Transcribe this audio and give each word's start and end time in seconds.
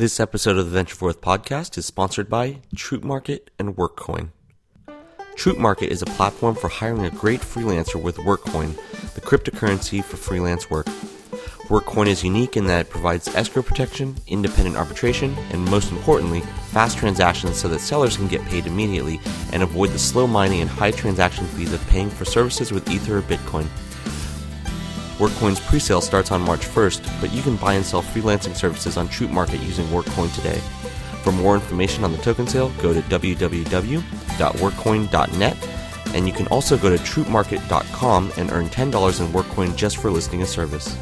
This 0.00 0.18
episode 0.18 0.56
of 0.56 0.64
the 0.64 0.70
Venture 0.70 0.94
Forth 0.94 1.20
podcast 1.20 1.76
is 1.76 1.84
sponsored 1.84 2.30
by 2.30 2.60
Troop 2.74 3.04
Market 3.04 3.50
and 3.58 3.76
WorkCoin. 3.76 4.30
Troop 5.36 5.58
Market 5.58 5.92
is 5.92 6.00
a 6.00 6.06
platform 6.06 6.54
for 6.54 6.68
hiring 6.68 7.04
a 7.04 7.10
great 7.10 7.42
freelancer 7.42 8.02
with 8.02 8.16
WorkCoin, 8.16 8.76
the 9.12 9.20
cryptocurrency 9.20 10.02
for 10.02 10.16
freelance 10.16 10.70
work. 10.70 10.86
WorkCoin 11.68 12.06
is 12.06 12.24
unique 12.24 12.56
in 12.56 12.64
that 12.64 12.86
it 12.86 12.88
provides 12.88 13.28
escrow 13.34 13.62
protection, 13.62 14.16
independent 14.26 14.74
arbitration, 14.74 15.36
and 15.50 15.66
most 15.66 15.92
importantly, 15.92 16.40
fast 16.70 16.96
transactions 16.96 17.58
so 17.58 17.68
that 17.68 17.80
sellers 17.80 18.16
can 18.16 18.26
get 18.26 18.40
paid 18.46 18.66
immediately 18.66 19.20
and 19.52 19.62
avoid 19.62 19.90
the 19.90 19.98
slow 19.98 20.26
mining 20.26 20.62
and 20.62 20.70
high 20.70 20.92
transaction 20.92 21.44
fees 21.48 21.74
of 21.74 21.88
paying 21.88 22.08
for 22.08 22.24
services 22.24 22.72
with 22.72 22.90
Ether 22.90 23.18
or 23.18 23.22
Bitcoin. 23.22 23.66
WorkCoin's 25.20 25.60
presale 25.60 26.02
starts 26.02 26.30
on 26.30 26.40
March 26.40 26.66
1st, 26.66 27.20
but 27.20 27.30
you 27.30 27.42
can 27.42 27.56
buy 27.56 27.74
and 27.74 27.84
sell 27.84 28.02
freelancing 28.02 28.56
services 28.56 28.96
on 28.96 29.06
Troop 29.06 29.30
Market 29.30 29.60
using 29.60 29.84
WorkCoin 29.88 30.34
today. 30.34 30.58
For 31.22 31.30
more 31.30 31.54
information 31.54 32.04
on 32.04 32.12
the 32.12 32.18
token 32.18 32.46
sale, 32.46 32.72
go 32.80 32.94
to 32.94 33.02
www.workcoin.net, 33.02 35.68
and 36.14 36.26
you 36.26 36.32
can 36.32 36.46
also 36.46 36.78
go 36.78 36.88
to 36.88 36.96
troopmarket.com 37.02 38.32
and 38.38 38.50
earn 38.50 38.70
$10 38.70 39.20
in 39.20 39.26
WorkCoin 39.26 39.76
just 39.76 39.98
for 39.98 40.10
listing 40.10 40.40
a 40.40 40.46
service. 40.46 40.96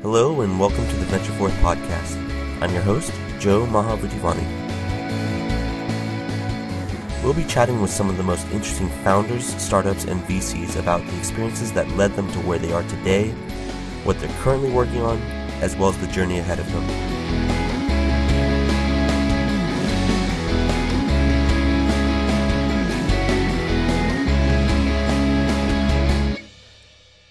Hello, 0.00 0.42
and 0.42 0.60
welcome 0.60 0.86
to 0.86 0.94
the 0.94 1.06
Venture 1.06 1.32
Forth 1.32 1.54
podcast. 1.54 2.16
I'm 2.62 2.72
your 2.72 2.82
host, 2.82 3.12
Joe 3.40 3.66
Mahavudivani. 3.66 4.67
We'll 7.22 7.34
be 7.34 7.44
chatting 7.44 7.82
with 7.82 7.90
some 7.90 8.08
of 8.08 8.16
the 8.16 8.22
most 8.22 8.46
interesting 8.52 8.88
founders, 9.02 9.44
startups, 9.60 10.04
and 10.04 10.22
VCs 10.22 10.78
about 10.78 11.04
the 11.04 11.18
experiences 11.18 11.72
that 11.72 11.88
led 11.96 12.14
them 12.14 12.30
to 12.30 12.38
where 12.40 12.60
they 12.60 12.72
are 12.72 12.84
today, 12.84 13.30
what 14.04 14.20
they're 14.20 14.34
currently 14.40 14.70
working 14.70 15.02
on, 15.02 15.18
as 15.60 15.74
well 15.74 15.88
as 15.88 15.98
the 15.98 16.06
journey 16.06 16.38
ahead 16.38 16.60
of 16.60 16.72
them. 16.72 16.84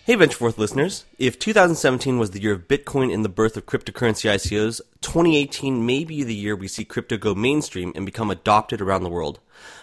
Hey 0.04 0.16
VentureForth 0.16 0.58
listeners, 0.58 1.04
if 1.20 1.38
2017 1.38 2.18
was 2.18 2.32
the 2.32 2.42
year 2.42 2.54
of 2.54 2.68
Bitcoin 2.68 3.14
and 3.14 3.26
the 3.26 3.30
birth 3.30 3.58
of 3.58 3.66
cryptocurrency 3.66 4.30
ICOs, 4.30 4.80
2018 5.02 5.86
may 5.86 6.06
be 6.06 6.24
the 6.24 6.34
year 6.34 6.56
we 6.56 6.70
see 6.70 6.86
crypto 6.86 7.18
go 7.18 7.36
mainstream 7.36 7.92
and 7.94 8.06
become 8.06 8.32
adopted 8.32 8.80
around 8.80 9.04
the 9.04 9.10
world. 9.10 9.40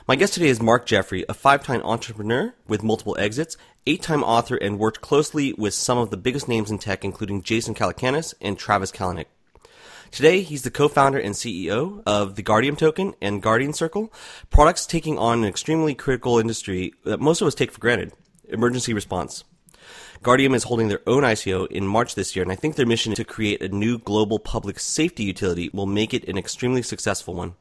My 0.06 0.16
guest 0.16 0.34
today 0.34 0.48
is 0.48 0.60
Mark 0.60 0.86
Jeffrey, 0.86 1.24
a 1.28 1.34
five-time 1.34 1.80
entrepreneur 1.82 2.54
with 2.68 2.82
multiple 2.82 3.16
exits, 3.18 3.56
eight-time 3.86 4.22
author, 4.22 4.56
and 4.56 4.78
worked 4.78 5.00
closely 5.00 5.52
with 5.54 5.74
some 5.74 5.98
of 5.98 6.10
the 6.10 6.16
biggest 6.16 6.48
names 6.48 6.70
in 6.70 6.78
tech, 6.78 7.04
including 7.04 7.42
Jason 7.42 7.74
Calacanis 7.74 8.34
and 8.40 8.58
Travis 8.58 8.92
Kalanick. 8.92 9.26
Today, 10.10 10.42
he's 10.42 10.62
the 10.62 10.70
co-founder 10.70 11.18
and 11.18 11.34
CEO 11.34 12.02
of 12.06 12.36
the 12.36 12.42
Guardium 12.42 12.76
token 12.76 13.14
and 13.20 13.42
Guardian 13.42 13.72
Circle, 13.72 14.12
products 14.50 14.86
taking 14.86 15.18
on 15.18 15.38
an 15.38 15.44
extremely 15.44 15.94
critical 15.94 16.38
industry 16.38 16.92
that 17.04 17.18
most 17.18 17.40
of 17.40 17.48
us 17.48 17.54
take 17.54 17.72
for 17.72 17.80
granted, 17.80 18.12
emergency 18.48 18.92
response. 18.92 19.42
Guardium 20.22 20.54
is 20.54 20.64
holding 20.64 20.88
their 20.88 21.02
own 21.06 21.22
ICO 21.22 21.66
in 21.66 21.86
March 21.86 22.14
this 22.14 22.36
year, 22.36 22.42
and 22.42 22.52
I 22.52 22.56
think 22.56 22.76
their 22.76 22.86
mission 22.86 23.14
to 23.14 23.24
create 23.24 23.60
a 23.60 23.68
new 23.68 23.98
global 23.98 24.38
public 24.38 24.78
safety 24.78 25.24
utility 25.24 25.70
will 25.72 25.86
make 25.86 26.14
it 26.14 26.28
an 26.28 26.38
extremely 26.38 26.82
successful 26.82 27.34
one. 27.34 27.56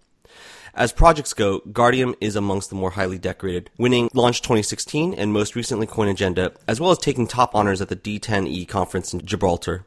As 0.75 0.91
projects 0.91 1.35
go, 1.35 1.59
Guardium 1.71 2.15
is 2.19 2.35
amongst 2.35 2.71
the 2.71 2.75
more 2.75 2.89
highly 2.89 3.19
decorated, 3.19 3.69
winning 3.77 4.09
Launch 4.11 4.41
2016 4.41 5.13
and 5.13 5.31
most 5.31 5.55
recently 5.55 5.85
Coin 5.85 6.07
Agenda, 6.07 6.51
as 6.67 6.81
well 6.81 6.89
as 6.89 6.97
taking 6.97 7.27
top 7.27 7.53
honors 7.53 7.79
at 7.79 7.89
the 7.89 7.95
D10E 7.95 8.67
conference 8.67 9.13
in 9.13 9.23
Gibraltar. 9.23 9.85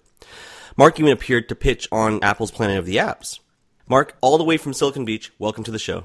Mark 0.76 1.00
even 1.00 1.10
appeared 1.10 1.48
to 1.48 1.56
pitch 1.56 1.88
on 1.90 2.22
Apple's 2.22 2.52
Planet 2.52 2.78
of 2.78 2.86
the 2.86 2.98
Apps. 2.98 3.40
Mark, 3.88 4.16
all 4.20 4.38
the 4.38 4.44
way 4.44 4.56
from 4.56 4.72
Silicon 4.72 5.04
Beach, 5.04 5.32
welcome 5.40 5.64
to 5.64 5.72
the 5.72 5.78
show. 5.80 6.04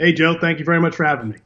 Hey, 0.00 0.12
Joe. 0.12 0.36
Thank 0.40 0.58
you 0.58 0.64
very 0.64 0.80
much 0.80 0.96
for 0.96 1.04
having 1.04 1.28
me. 1.28 1.36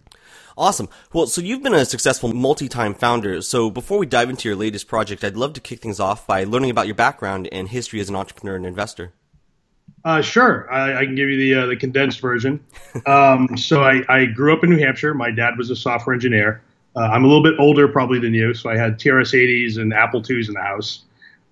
Awesome. 0.56 0.88
Well, 1.12 1.26
so 1.26 1.42
you've 1.42 1.62
been 1.62 1.74
a 1.74 1.84
successful 1.84 2.32
multi-time 2.32 2.94
founder. 2.94 3.42
So 3.42 3.68
before 3.68 3.98
we 3.98 4.06
dive 4.06 4.30
into 4.30 4.48
your 4.48 4.56
latest 4.56 4.88
project, 4.88 5.24
I'd 5.24 5.36
love 5.36 5.52
to 5.54 5.60
kick 5.60 5.80
things 5.80 6.00
off 6.00 6.26
by 6.26 6.44
learning 6.44 6.70
about 6.70 6.86
your 6.86 6.94
background 6.94 7.50
and 7.52 7.68
history 7.68 8.00
as 8.00 8.08
an 8.08 8.16
entrepreneur 8.16 8.56
and 8.56 8.64
investor. 8.64 9.12
Uh, 10.04 10.20
sure, 10.20 10.72
I, 10.72 11.00
I, 11.00 11.04
can 11.04 11.14
give 11.14 11.28
you 11.28 11.36
the 11.36 11.62
uh, 11.62 11.66
the 11.66 11.76
condensed 11.76 12.20
version. 12.20 12.64
Um, 13.06 13.56
so 13.56 13.82
I, 13.82 14.02
I, 14.08 14.24
grew 14.24 14.52
up 14.52 14.64
in 14.64 14.70
New 14.70 14.78
Hampshire. 14.78 15.14
My 15.14 15.30
dad 15.30 15.56
was 15.56 15.70
a 15.70 15.76
software 15.76 16.12
engineer. 16.12 16.60
Uh, 16.96 17.00
I'm 17.00 17.24
a 17.24 17.26
little 17.28 17.42
bit 17.42 17.54
older 17.58 17.86
probably 17.86 18.18
than 18.18 18.34
you, 18.34 18.52
so 18.52 18.68
I 18.68 18.76
had 18.76 18.98
TRS-80s 18.98 19.78
and 19.78 19.94
Apple 19.94 20.20
IIs 20.28 20.48
in 20.48 20.54
the 20.54 20.60
house. 20.60 21.04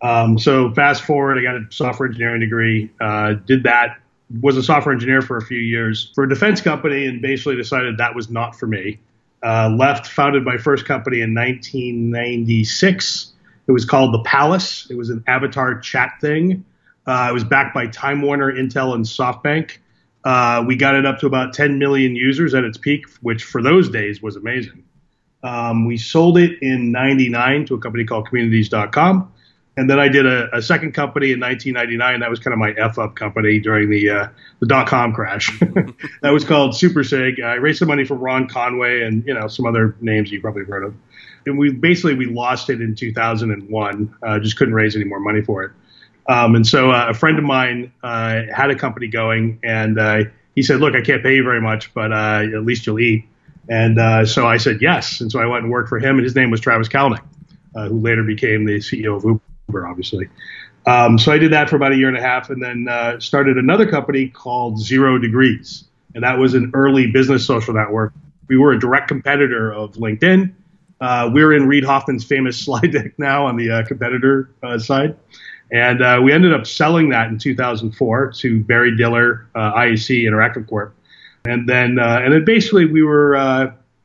Um, 0.03 0.39
so 0.39 0.73
fast 0.75 1.03
forward, 1.03 1.39
I 1.39 1.43
got 1.43 1.55
a 1.57 1.67
software 1.71 2.09
engineering 2.09 2.41
degree. 2.41 2.91
Uh, 3.01 3.35
did 3.35 3.63
that 3.63 3.99
was 4.41 4.57
a 4.57 4.63
software 4.63 4.93
engineer 4.93 5.23
for 5.23 5.37
a 5.37 5.43
few 5.43 5.59
years 5.59 6.13
for 6.15 6.25
a 6.25 6.29
defense 6.29 6.61
company 6.61 7.07
and 7.07 7.21
basically 7.21 7.57
decided 7.57 7.99
that 7.99 8.15
was 8.15 8.31
not 8.31 8.57
for 8.57 8.67
me. 8.67 8.99
Uh, 9.43 9.71
left, 9.71 10.07
founded 10.07 10.45
my 10.45 10.57
first 10.57 10.85
company 10.85 11.21
in 11.21 11.35
1996. 11.35 13.33
It 13.67 13.73
was 13.73 13.85
called 13.85 14.13
The 14.13 14.23
Palace. 14.23 14.87
It 14.91 14.97
was 14.97 15.11
an 15.11 15.25
avatar 15.27 15.79
chat 15.79 16.15
thing. 16.21 16.65
Uh, 17.11 17.29
it 17.29 17.33
was 17.33 17.43
backed 17.43 17.75
by 17.75 17.89
Time 17.89 18.23
Warner, 18.23 18.53
Intel, 18.53 18.95
and 18.95 19.05
SoftBank. 19.05 19.79
Uh, 20.23 20.63
we 20.65 20.77
got 20.77 20.95
it 20.95 21.05
up 21.05 21.19
to 21.19 21.27
about 21.27 21.53
10 21.53 21.77
million 21.77 22.15
users 22.15 22.55
at 22.55 22.63
its 22.63 22.79
peak, 22.79 23.05
which 23.21 23.43
for 23.43 23.61
those 23.61 23.89
days 23.89 24.23
was 24.23 24.37
amazing. 24.37 24.85
Um, 25.43 25.87
we 25.87 25.97
sold 25.97 26.39
it 26.39 26.63
in 26.63 26.93
99 26.93 27.67
to 27.67 27.75
a 27.75 27.81
company 27.81 28.05
called 28.05 28.29
communities.com. 28.29 29.33
And 29.77 29.91
then 29.91 29.99
I 29.99 30.07
did 30.07 30.25
a, 30.25 30.55
a, 30.55 30.63
second 30.63 30.93
company 30.93 31.33
in 31.33 31.41
1999. 31.41 32.21
That 32.21 32.31
was 32.31 32.39
kind 32.39 32.53
of 32.53 32.61
my 32.61 32.71
F 32.79 32.97
up 32.97 33.17
company 33.17 33.59
during 33.59 33.91
the 33.91 34.11
uh, 34.11 34.29
the 34.61 34.67
dot 34.67 34.87
com 34.87 35.13
crash. 35.13 35.59
that 36.23 36.31
was 36.31 36.45
called 36.45 36.75
SuperSig. 36.75 37.43
I 37.43 37.55
raised 37.55 37.81
some 37.81 37.89
money 37.89 38.05
from 38.05 38.19
Ron 38.19 38.47
Conway 38.47 39.03
and 39.03 39.27
you 39.27 39.35
know 39.35 39.49
some 39.49 39.67
other 39.67 39.97
names 40.01 40.31
you 40.31 40.41
probably 40.41 40.65
heard 40.65 40.85
of. 40.85 40.95
And 41.47 41.59
we 41.59 41.73
basically 41.73 42.15
we 42.15 42.27
lost 42.27 42.71
it 42.71 42.81
in 42.81 42.95
2001. 42.95 44.15
Uh, 44.23 44.39
just 44.39 44.57
couldn't 44.57 44.75
raise 44.75 44.95
any 44.95 45.07
more 45.07 45.21
money 45.21 45.41
for 45.41 45.65
it. 45.65 45.73
Um, 46.29 46.55
and 46.55 46.67
so 46.67 46.91
uh, 46.91 47.07
a 47.11 47.15
friend 47.15 47.39
of 47.39 47.45
mine 47.45 47.93
uh, 48.03 48.43
had 48.55 48.71
a 48.71 48.77
company 48.77 49.09
going, 49.09 49.59
and 49.63 49.99
uh, 49.99 50.25
he 50.55 50.63
said, 50.63 50.81
"Look, 50.81 50.95
I 50.95 51.01
can't 51.01 51.23
pay 51.23 51.37
you 51.37 51.45
very 51.45 51.61
much, 51.61 51.93
but 51.95 52.13
uh, 52.13 52.43
at 52.55 52.65
least 52.65 52.87
you'll 52.87 53.01
eat." 53.01 53.27
And 53.69 54.29
so 54.29 54.47
I 54.47 54.57
said 54.57 54.79
yes. 54.81 55.21
And 55.21 55.31
so 55.31 55.39
I 55.39 55.47
went 55.47 55.63
and 55.63 55.73
worked 55.73 55.89
for 55.89 55.99
him, 55.99 56.17
and 56.17 56.25
his 56.25 56.35
name 56.35 56.51
was 56.51 56.61
Travis 56.61 56.89
Kalanick, 56.89 57.23
who 57.75 58.01
later 58.01 58.25
became 58.25 58.65
the 58.65 58.79
CEO 58.79 59.17
of 59.17 59.25
Uber 59.25 59.41
obviously. 59.87 60.29
Um, 60.87 61.19
so 61.19 61.31
I 61.31 61.39
did 61.39 61.53
that 61.53 61.69
for 61.69 61.77
about 61.77 61.93
a 61.93 61.97
year 61.97 62.09
and 62.09 62.17
a 62.17 62.23
half, 62.23 62.51
and 62.51 62.63
then 62.63 62.89
uh, 62.89 63.21
started 63.21 63.59
another 63.59 63.89
company 63.89 64.29
called 64.29 64.81
Zero 64.81 65.19
Degrees, 65.19 65.85
and 66.15 66.25
that 66.25 66.39
was 66.39 66.55
an 66.55 66.71
early 66.75 67.11
business 67.11 67.47
social 67.47 67.75
network. 67.75 68.13
We 68.49 68.57
were 68.57 68.73
a 68.73 68.79
direct 68.79 69.09
competitor 69.09 69.73
of 69.73 69.93
LinkedIn. 69.93 70.53
Uh, 71.01 71.31
we're 71.33 71.53
in 71.53 71.67
Reid 71.67 71.85
Hoffman's 71.85 72.25
famous 72.25 72.59
slide 72.65 72.93
deck 72.93 73.19
now 73.19 73.47
on 73.47 73.57
the 73.57 73.71
uh, 73.71 73.85
competitor 73.85 74.51
uh, 74.63 74.79
side, 74.79 75.17
and 75.73 76.03
uh, 76.03 76.21
we 76.23 76.33
ended 76.33 76.53
up 76.53 76.67
selling 76.67 77.11
that 77.11 77.29
in 77.29 77.39
2004 77.39 78.33
to 78.33 78.65
Barry 78.65 78.97
Diller, 78.97 79.47
uh, 79.55 79.73
IAC 79.75 80.25
Interactive 80.25 80.69
Corp, 80.69 80.95
and 81.45 81.69
then 81.69 81.99
and 81.99 82.33
then 82.33 82.45
basically 82.45 82.87
we 82.87 83.03
were 83.03 83.37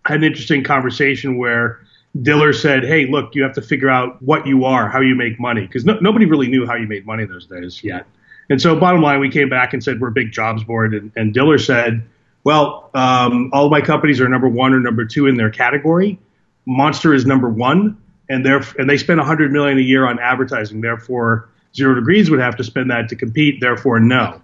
had 0.06 0.18
an 0.18 0.24
interesting 0.24 0.64
conversation 0.64 1.38
where 1.38 1.80
Diller 2.22 2.54
said, 2.54 2.84
"Hey, 2.86 3.08
look, 3.08 3.36
you 3.36 3.44
have 3.44 3.54
to 3.54 3.62
figure 3.62 3.90
out 3.90 4.22
what 4.22 4.48
you 4.48 4.66
are, 4.66 4.88
how 4.90 5.02
you 5.02 5.16
make 5.16 5.40
money, 5.40 5.62
because 5.62 5.86
no, 5.86 5.98
nobody 6.00 6.26
really 6.26 6.48
knew 6.48 6.66
how 6.66 6.76
you 6.76 6.88
made 6.88 7.06
money 7.06 7.26
those 7.26 7.46
days 7.46 7.84
yet." 7.84 8.06
And 8.50 8.62
so, 8.62 8.80
bottom 8.80 9.02
line, 9.02 9.20
we 9.20 9.30
came 9.30 9.50
back 9.50 9.74
and 9.74 9.84
said 9.84 10.00
we're 10.00 10.10
a 10.10 10.14
big 10.14 10.32
jobs 10.32 10.64
board, 10.64 10.94
and, 10.94 11.12
and 11.16 11.34
Diller 11.34 11.58
said, 11.58 12.04
"Well, 12.44 12.90
um, 12.94 13.50
all 13.54 13.70
my 13.70 13.82
companies 13.82 14.22
are 14.22 14.30
number 14.30 14.48
one 14.48 14.74
or 14.74 14.80
number 14.80 15.06
two 15.06 15.28
in 15.28 15.36
their 15.36 15.50
category. 15.50 16.20
Monster 16.66 17.14
is 17.14 17.26
number 17.26 17.50
one, 17.50 17.98
and 18.30 18.46
and 18.46 18.90
they 18.90 18.98
spend 18.98 19.20
100 19.20 19.52
million 19.52 19.78
a 19.78 19.82
year 19.82 20.08
on 20.08 20.20
advertising. 20.20 20.82
Therefore, 20.82 21.50
Zero 21.76 21.96
Degrees 21.96 22.30
would 22.30 22.40
have 22.40 22.56
to 22.58 22.64
spend 22.64 22.90
that 22.92 23.10
to 23.10 23.16
compete. 23.16 23.60
Therefore, 23.62 24.00
no." 24.00 24.42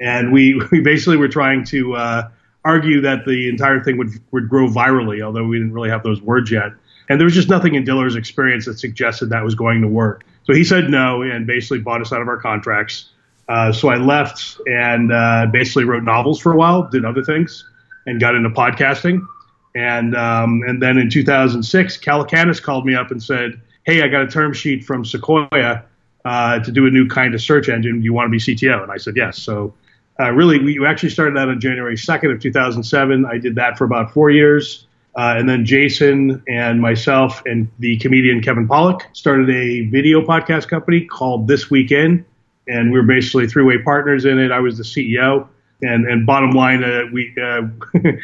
And 0.00 0.32
we 0.32 0.60
we 0.72 0.80
basically 0.80 1.16
were 1.16 1.28
trying 1.28 1.64
to 1.66 1.94
uh, 1.94 2.28
argue 2.64 3.00
that 3.00 3.24
the 3.24 3.48
entire 3.48 3.82
thing 3.82 3.98
would 3.98 4.10
would 4.32 4.48
grow 4.48 4.68
virally, 4.68 5.22
although 5.22 5.44
we 5.44 5.58
didn't 5.58 5.72
really 5.72 5.90
have 5.90 6.02
those 6.02 6.20
words 6.20 6.50
yet. 6.50 6.72
And 7.08 7.20
there 7.20 7.24
was 7.24 7.34
just 7.34 7.48
nothing 7.48 7.74
in 7.74 7.84
Diller's 7.84 8.16
experience 8.16 8.66
that 8.66 8.78
suggested 8.78 9.30
that 9.30 9.44
was 9.44 9.54
going 9.54 9.82
to 9.82 9.88
work. 9.88 10.24
So 10.44 10.54
he 10.54 10.64
said 10.64 10.88
no 10.88 11.22
and 11.22 11.46
basically 11.46 11.80
bought 11.80 12.00
us 12.00 12.12
out 12.12 12.22
of 12.22 12.28
our 12.28 12.38
contracts. 12.38 13.10
Uh, 13.48 13.72
so 13.72 13.88
I 13.88 13.96
left 13.96 14.60
and 14.66 15.12
uh, 15.12 15.46
basically 15.52 15.84
wrote 15.84 16.04
novels 16.04 16.40
for 16.40 16.52
a 16.52 16.56
while, 16.56 16.88
did 16.88 17.04
other 17.04 17.22
things, 17.22 17.68
and 18.06 18.20
got 18.20 18.34
into 18.34 18.50
podcasting. 18.50 19.26
And 19.74 20.16
um, 20.16 20.62
and 20.66 20.82
then 20.82 20.98
in 20.98 21.10
2006, 21.10 21.98
Calacanis 21.98 22.62
called 22.62 22.86
me 22.86 22.94
up 22.94 23.10
and 23.10 23.22
said, 23.22 23.60
"Hey, 23.84 24.02
I 24.02 24.08
got 24.08 24.22
a 24.22 24.28
term 24.28 24.52
sheet 24.52 24.84
from 24.84 25.04
Sequoia 25.04 25.84
uh, 26.24 26.58
to 26.60 26.72
do 26.72 26.86
a 26.86 26.90
new 26.90 27.08
kind 27.08 27.34
of 27.34 27.40
search 27.40 27.68
engine. 27.68 27.98
Do 27.98 28.04
you 28.04 28.12
want 28.12 28.26
to 28.26 28.30
be 28.30 28.38
CTO?" 28.38 28.82
And 28.82 28.92
I 28.92 28.96
said 28.98 29.14
yes. 29.16 29.38
So 29.38 29.74
uh, 30.20 30.30
really, 30.32 30.58
we 30.58 30.84
actually 30.86 31.10
started 31.10 31.36
that 31.36 31.48
on 31.48 31.60
January 31.60 31.96
2nd 31.96 32.32
of 32.34 32.40
2007. 32.40 33.24
I 33.26 33.38
did 33.38 33.54
that 33.56 33.78
for 33.78 33.84
about 33.84 34.12
four 34.12 34.30
years 34.30 34.86
Uh, 35.14 35.34
and 35.36 35.48
then 35.48 35.64
Jason 35.66 36.42
and 36.48 36.80
myself 36.80 37.42
and 37.44 37.68
the 37.78 37.98
comedian 37.98 38.40
Kevin 38.40 38.66
Pollak 38.66 39.02
started 39.12 39.50
a 39.50 39.82
video 39.90 40.22
podcast 40.22 40.68
company 40.68 41.04
called 41.04 41.48
This 41.48 41.70
Week 41.70 41.92
In, 41.92 42.24
and 42.66 42.90
we 42.92 42.98
were 42.98 43.06
basically 43.06 43.46
three-way 43.46 43.78
partners 43.82 44.24
in 44.24 44.38
it. 44.38 44.50
I 44.50 44.60
was 44.60 44.78
the 44.78 44.84
CEO, 44.84 45.46
and 45.82 46.06
and 46.06 46.24
bottom 46.24 46.52
line, 46.52 46.82
uh, 46.82 47.02
we 47.12 47.34
uh, 47.42 47.62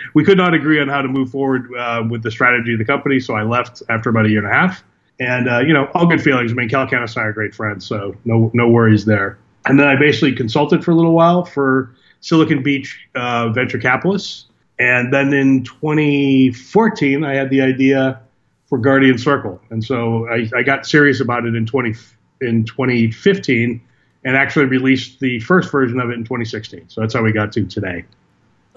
we 0.14 0.24
could 0.24 0.38
not 0.38 0.54
agree 0.54 0.80
on 0.80 0.88
how 0.88 1.02
to 1.02 1.08
move 1.08 1.30
forward 1.30 1.68
uh, 1.76 2.02
with 2.08 2.22
the 2.22 2.30
strategy 2.30 2.72
of 2.72 2.78
the 2.78 2.86
company, 2.86 3.20
so 3.20 3.34
I 3.34 3.42
left 3.42 3.82
after 3.90 4.08
about 4.08 4.24
a 4.24 4.30
year 4.30 4.42
and 4.44 4.48
a 4.48 4.54
half. 4.54 4.82
And 5.20 5.48
uh, 5.48 5.60
you 5.60 5.72
know, 5.72 5.90
all 5.94 6.06
good 6.06 6.22
feelings. 6.22 6.52
I 6.52 6.54
mean, 6.54 6.68
Calacanis 6.68 7.16
and 7.16 7.24
I 7.24 7.28
are 7.28 7.32
great 7.32 7.54
friends, 7.54 7.86
so 7.86 8.14
no 8.24 8.50
no 8.54 8.68
worries 8.68 9.04
there. 9.04 9.38
And 9.66 9.78
then 9.78 9.86
I 9.88 9.96
basically 9.96 10.34
consulted 10.34 10.84
for 10.84 10.92
a 10.92 10.94
little 10.94 11.12
while 11.12 11.44
for 11.44 11.94
Silicon 12.20 12.62
Beach 12.62 12.98
uh, 13.14 13.48
venture 13.50 13.78
capitalists 13.78 14.48
and 14.78 15.12
then 15.12 15.32
in 15.32 15.64
2014, 15.64 17.24
I 17.24 17.34
had 17.34 17.50
the 17.50 17.60
idea 17.62 18.20
for 18.66 18.78
Guardian 18.78 19.18
Circle, 19.18 19.60
and 19.70 19.82
so 19.82 20.28
I, 20.28 20.48
I 20.54 20.62
got 20.62 20.86
serious 20.86 21.20
about 21.20 21.46
it 21.46 21.54
in 21.54 21.66
20 21.66 21.94
in 22.40 22.64
2015, 22.64 23.80
and 24.24 24.36
actually 24.36 24.66
released 24.66 25.18
the 25.20 25.40
first 25.40 25.72
version 25.72 25.98
of 25.98 26.10
it 26.10 26.14
in 26.14 26.24
2016. 26.24 26.88
So 26.88 27.00
that's 27.00 27.14
how 27.14 27.22
we 27.22 27.32
got 27.32 27.50
to 27.52 27.64
today. 27.64 28.04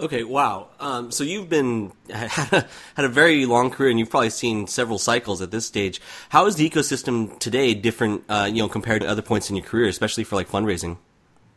Okay, 0.02 0.24
wow. 0.24 0.70
Um, 0.80 1.12
so 1.12 1.24
you've 1.24 1.48
been 1.48 1.94
had 2.10 2.66
a 2.98 3.08
very 3.08 3.46
long 3.46 3.70
career, 3.70 3.92
and 3.92 4.00
you've 4.00 4.10
probably 4.10 4.32
seen 4.32 4.66
several 4.68 4.98
cycles 4.98 5.42
at 5.42 5.52
this 5.52 5.66
stage. 5.66 6.02
How 6.30 6.48
is 6.48 6.56
the 6.56 6.68
ecosystem 6.68 7.38
today 7.38 7.76
different, 7.76 8.24
uh, 8.28 8.50
you 8.52 8.64
know, 8.64 8.68
compared 8.68 9.04
to 9.04 9.08
other 9.08 9.22
points 9.22 9.50
in 9.50 9.56
your 9.56 9.66
career, 9.66 9.88
especially 9.88 10.24
for 10.24 10.36
like 10.36 10.50
fundraising? 10.50 10.98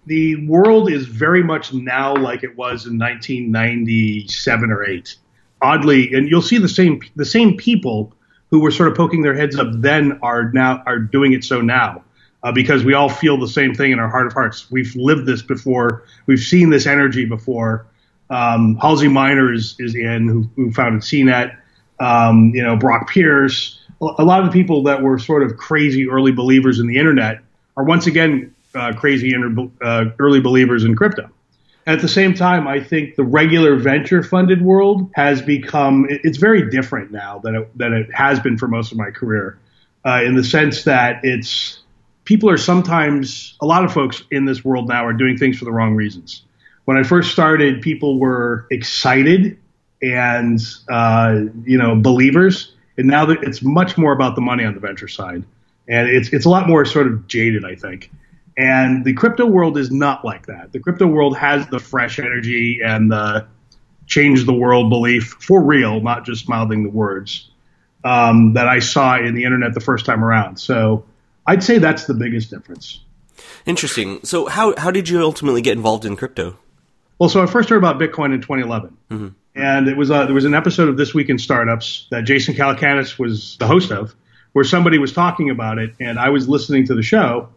the 0.06 0.46
world 0.46 0.90
is 0.90 1.06
very 1.06 1.42
much 1.42 1.72
now 1.72 2.14
like 2.14 2.42
it 2.42 2.56
was 2.56 2.86
in 2.86 2.98
1997 2.98 4.70
or 4.70 4.84
8 4.84 5.16
oddly 5.62 6.12
and 6.12 6.28
you'll 6.28 6.42
see 6.42 6.58
the 6.58 6.68
same 6.68 7.00
the 7.16 7.24
same 7.24 7.56
people 7.56 8.12
who 8.50 8.60
were 8.60 8.70
sort 8.70 8.88
of 8.88 8.96
poking 8.96 9.22
their 9.22 9.34
heads 9.34 9.58
up 9.58 9.68
then 9.72 10.18
are 10.22 10.50
now 10.52 10.82
are 10.86 10.98
doing 10.98 11.32
it 11.32 11.44
so 11.44 11.60
now 11.60 12.04
uh, 12.42 12.52
because 12.52 12.84
we 12.84 12.92
all 12.92 13.08
feel 13.08 13.38
the 13.38 13.48
same 13.48 13.74
thing 13.74 13.92
in 13.92 13.98
our 13.98 14.08
heart 14.08 14.26
of 14.26 14.32
hearts 14.32 14.70
we've 14.70 14.94
lived 14.94 15.26
this 15.26 15.42
before 15.42 16.04
we've 16.26 16.40
seen 16.40 16.70
this 16.70 16.86
energy 16.86 17.24
before 17.24 17.86
um, 18.30 18.76
Halsey 18.76 19.08
Minor 19.08 19.52
is, 19.52 19.76
is 19.78 19.94
in 19.94 20.28
who, 20.28 20.50
who 20.56 20.72
founded 20.72 21.02
CNET 21.02 21.56
um, 22.00 22.52
you 22.54 22.62
know 22.62 22.76
Brock 22.76 23.08
Pierce 23.10 23.80
a 24.00 24.24
lot 24.24 24.40
of 24.40 24.46
the 24.46 24.52
people 24.52 24.84
that 24.84 25.02
were 25.02 25.18
sort 25.18 25.42
of 25.42 25.56
crazy 25.56 26.08
early 26.08 26.32
believers 26.32 26.78
in 26.78 26.86
the 26.86 26.98
internet 26.98 27.40
are 27.76 27.84
once 27.84 28.06
again 28.06 28.54
uh, 28.74 28.92
crazy 28.92 29.32
inter- 29.34 29.70
uh, 29.82 30.04
early 30.18 30.40
believers 30.40 30.84
in 30.84 30.96
crypto. 30.96 31.30
At 31.86 32.00
the 32.00 32.08
same 32.08 32.34
time, 32.34 32.66
I 32.66 32.80
think 32.80 33.16
the 33.16 33.24
regular 33.24 33.76
venture 33.76 34.22
funded 34.22 34.62
world 34.62 35.10
has 35.14 35.42
become, 35.42 36.06
it's 36.08 36.38
very 36.38 36.70
different 36.70 37.10
now 37.10 37.40
than 37.40 37.56
it, 37.56 37.78
than 37.78 37.92
it 37.92 38.14
has 38.14 38.40
been 38.40 38.56
for 38.56 38.66
most 38.66 38.90
of 38.90 38.96
my 38.96 39.10
career, 39.10 39.58
uh, 40.04 40.22
in 40.24 40.34
the 40.34 40.44
sense 40.44 40.84
that 40.84 41.20
it's, 41.24 41.80
people 42.24 42.48
are 42.48 42.56
sometimes, 42.56 43.54
a 43.60 43.66
lot 43.66 43.84
of 43.84 43.92
folks 43.92 44.22
in 44.30 44.46
this 44.46 44.64
world 44.64 44.88
now 44.88 45.04
are 45.04 45.12
doing 45.12 45.36
things 45.36 45.58
for 45.58 45.66
the 45.66 45.72
wrong 45.72 45.94
reasons. 45.94 46.42
When 46.84 46.96
I 46.96 47.02
first 47.02 47.32
started, 47.32 47.82
people 47.82 48.18
were 48.18 48.66
excited 48.70 49.58
and, 50.02 50.60
uh, 50.90 51.40
you 51.64 51.78
know, 51.78 52.00
believers. 52.00 52.72
And 52.96 53.06
now 53.06 53.26
that 53.26 53.42
it's 53.42 53.62
much 53.62 53.96
more 53.96 54.12
about 54.12 54.34
the 54.34 54.40
money 54.40 54.64
on 54.64 54.74
the 54.74 54.80
venture 54.80 55.08
side. 55.08 55.44
And 55.88 56.08
it's, 56.08 56.32
it's 56.32 56.44
a 56.44 56.50
lot 56.50 56.68
more 56.68 56.84
sort 56.84 57.06
of 57.06 57.26
jaded, 57.26 57.64
I 57.64 57.74
think. 57.74 58.10
And 58.56 59.04
the 59.04 59.14
crypto 59.14 59.46
world 59.46 59.76
is 59.78 59.90
not 59.90 60.24
like 60.24 60.46
that. 60.46 60.72
The 60.72 60.78
crypto 60.78 61.06
world 61.06 61.36
has 61.36 61.66
the 61.68 61.78
fresh 61.78 62.18
energy 62.18 62.80
and 62.84 63.10
the 63.10 63.46
change 64.06 64.44
the 64.44 64.52
world 64.52 64.90
belief 64.90 65.36
for 65.40 65.62
real, 65.62 66.00
not 66.00 66.24
just 66.24 66.48
mouthing 66.48 66.84
the 66.84 66.90
words 66.90 67.50
um, 68.04 68.52
that 68.52 68.68
I 68.68 68.78
saw 68.78 69.18
in 69.18 69.34
the 69.34 69.44
internet 69.44 69.74
the 69.74 69.80
first 69.80 70.06
time 70.06 70.22
around. 70.22 70.58
So 70.58 71.04
I'd 71.46 71.64
say 71.64 71.78
that's 71.78 72.04
the 72.04 72.14
biggest 72.14 72.50
difference. 72.50 73.00
Interesting. 73.66 74.20
So 74.24 74.46
how 74.46 74.74
how 74.76 74.90
did 74.90 75.08
you 75.08 75.22
ultimately 75.22 75.62
get 75.62 75.76
involved 75.76 76.04
in 76.04 76.16
crypto? 76.16 76.58
Well, 77.24 77.30
so 77.30 77.42
I 77.42 77.46
first 77.46 77.70
heard 77.70 77.78
about 77.78 77.98
Bitcoin 77.98 78.34
in 78.34 78.42
2011, 78.42 78.96
mm-hmm. 79.10 79.28
and 79.54 79.88
it 79.88 79.96
was 79.96 80.10
uh, 80.10 80.26
there 80.26 80.34
was 80.34 80.44
an 80.44 80.54
episode 80.54 80.90
of 80.90 80.98
This 80.98 81.14
Week 81.14 81.30
in 81.30 81.38
Startups 81.38 82.06
that 82.10 82.24
Jason 82.24 82.54
Calacanis 82.54 83.18
was 83.18 83.56
the 83.56 83.66
host 83.66 83.90
of, 83.90 84.14
where 84.52 84.64
somebody 84.64 84.98
was 84.98 85.12
talking 85.12 85.48
about 85.48 85.78
it, 85.78 85.94
and 86.00 86.18
I 86.18 86.28
was 86.28 86.48
listening 86.48 86.86
to 86.88 86.94
the 86.94 87.02
show 87.02 87.48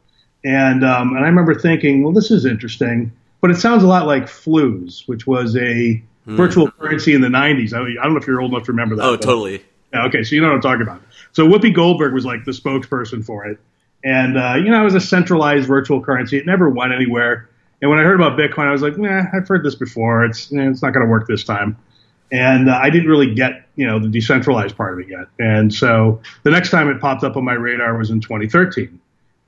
and 0.43 0.85
um, 0.85 1.15
and 1.15 1.19
I 1.19 1.27
remember 1.27 1.55
thinking, 1.55 2.03
well, 2.03 2.13
this 2.13 2.31
is 2.31 2.45
interesting, 2.45 3.11
but 3.41 3.51
it 3.51 3.57
sounds 3.57 3.83
a 3.83 3.87
lot 3.87 4.05
like 4.05 4.23
Flooz, 4.23 5.07
which 5.07 5.25
was 5.25 5.55
a 5.55 5.59
mm. 5.59 6.01
virtual 6.25 6.71
currency 6.71 7.13
in 7.13 7.21
the 7.21 7.27
'90s. 7.27 7.73
I, 7.73 7.79
I, 7.79 8.03
don't 8.03 8.13
know 8.13 8.19
if 8.19 8.27
you're 8.27 8.41
old 8.41 8.51
enough 8.51 8.65
to 8.65 8.71
remember 8.71 8.95
that. 8.95 9.03
Oh, 9.03 9.17
totally. 9.17 9.63
Yeah, 9.93 10.05
okay, 10.05 10.23
so 10.23 10.35
you 10.35 10.41
know 10.41 10.47
what 10.47 10.55
I'm 10.55 10.61
talking 10.61 10.83
about. 10.83 11.01
So 11.31 11.47
Whoopi 11.47 11.73
Goldberg 11.73 12.13
was 12.13 12.25
like 12.25 12.45
the 12.45 12.51
spokesperson 12.51 13.25
for 13.25 13.45
it, 13.45 13.59
and 14.03 14.37
uh, 14.37 14.55
you 14.55 14.69
know, 14.69 14.81
it 14.81 14.85
was 14.85 14.95
a 14.95 15.01
centralized 15.01 15.67
virtual 15.67 16.01
currency. 16.01 16.37
It 16.37 16.45
never 16.45 16.69
went 16.69 16.93
anywhere. 16.93 17.49
And 17.81 17.91
when 17.91 17.99
I 17.99 18.03
heard 18.03 18.19
about 18.19 18.37
Bitcoin, 18.37 18.67
I 18.67 18.71
was 18.71 18.81
like, 18.81 18.97
nah, 18.97 19.23
I've 19.33 19.47
heard 19.47 19.63
this 19.63 19.75
before. 19.75 20.25
It's 20.25 20.51
it's 20.51 20.81
not 20.81 20.93
going 20.93 21.05
to 21.05 21.09
work 21.09 21.27
this 21.27 21.43
time. 21.43 21.77
And 22.31 22.69
uh, 22.69 22.79
I 22.81 22.89
didn't 22.89 23.07
really 23.07 23.33
get 23.33 23.67
you 23.75 23.85
know 23.85 23.99
the 23.99 24.09
decentralized 24.09 24.75
part 24.75 24.93
of 24.93 24.99
it 24.99 25.09
yet. 25.09 25.27
And 25.39 25.73
so 25.73 26.21
the 26.43 26.51
next 26.51 26.71
time 26.71 26.89
it 26.89 26.99
popped 26.99 27.23
up 27.23 27.37
on 27.37 27.45
my 27.45 27.53
radar 27.53 27.97
was 27.97 28.09
in 28.09 28.19
2013 28.21 28.99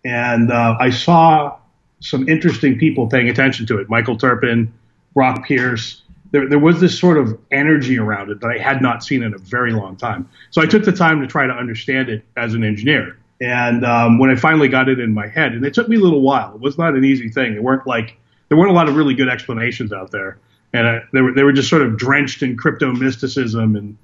and 0.04 0.52
uh, 0.52 0.78
I 0.80 0.90
saw 0.90 1.58
some 2.00 2.28
interesting 2.30 2.78
people 2.78 3.08
paying 3.08 3.30
attention 3.30 3.66
to 3.68 3.80
it. 3.80 3.90
Michael 3.90 4.18
Terpin, 4.18 4.72
Brock 5.14 5.46
Pierce. 5.46 6.02
There, 6.32 6.48
there 6.48 6.60
was 6.60 6.80
this 6.80 6.98
sort 6.98 7.18
of 7.18 7.38
energy 7.52 7.98
around 7.98 8.30
it 8.30 8.40
that 8.42 8.52
I 8.52 8.58
had 8.58 8.82
not 8.82 9.04
seen 9.04 9.24
in 9.24 9.34
a 9.34 9.38
very 9.38 9.74
long 9.74 9.98
time. 9.98 10.30
So 10.52 10.62
I 10.62 10.66
took 10.66 10.86
the 10.86 10.92
time 10.92 11.22
to 11.22 11.28
try 11.28 11.48
to 11.48 11.54
understand 11.54 12.10
it 12.10 12.24
as 12.38 12.54
an 12.54 12.64
engineer. 12.64 13.18
And 13.42 13.86
um, 13.86 14.20
when 14.20 14.30
I 14.30 14.36
finally 14.36 14.68
got 14.68 14.90
it 14.90 15.00
in 15.00 15.14
my 15.14 15.28
head, 15.28 15.54
and 15.54 15.66
it 15.66 15.74
took 15.74 15.88
me 15.88 15.96
a 15.96 16.00
little 16.00 16.22
while, 16.22 16.56
it 16.56 16.62
was 16.62 16.78
not 16.78 16.96
an 16.96 17.06
easy 17.06 17.30
thing. 17.30 17.54
There 17.54 17.62
weren't 17.62 17.88
like 17.88 18.18
there 18.50 18.58
weren't 18.58 18.72
a 18.72 18.74
lot 18.74 18.90
of 18.90 18.96
really 18.96 19.14
good 19.14 19.30
explanations 19.30 19.94
out 19.94 20.12
there, 20.12 20.38
and 20.74 20.88
uh, 20.88 21.00
they 21.14 21.22
were 21.22 21.34
they 21.34 21.44
were 21.44 21.54
just 21.54 21.70
sort 21.70 21.82
of 21.82 21.98
drenched 21.98 22.44
in 22.44 22.58
crypto 22.58 22.92
mysticism 22.92 23.76
and 23.76 23.98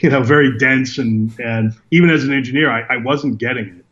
you 0.00 0.10
know 0.10 0.22
very 0.22 0.58
dense 0.58 0.98
and 0.98 1.38
and 1.40 1.72
even 1.90 2.10
as 2.10 2.24
an 2.24 2.32
engineer, 2.32 2.70
I, 2.70 2.94
I 2.94 2.96
wasn't 2.98 3.38
getting 3.38 3.66
it. 3.66 3.84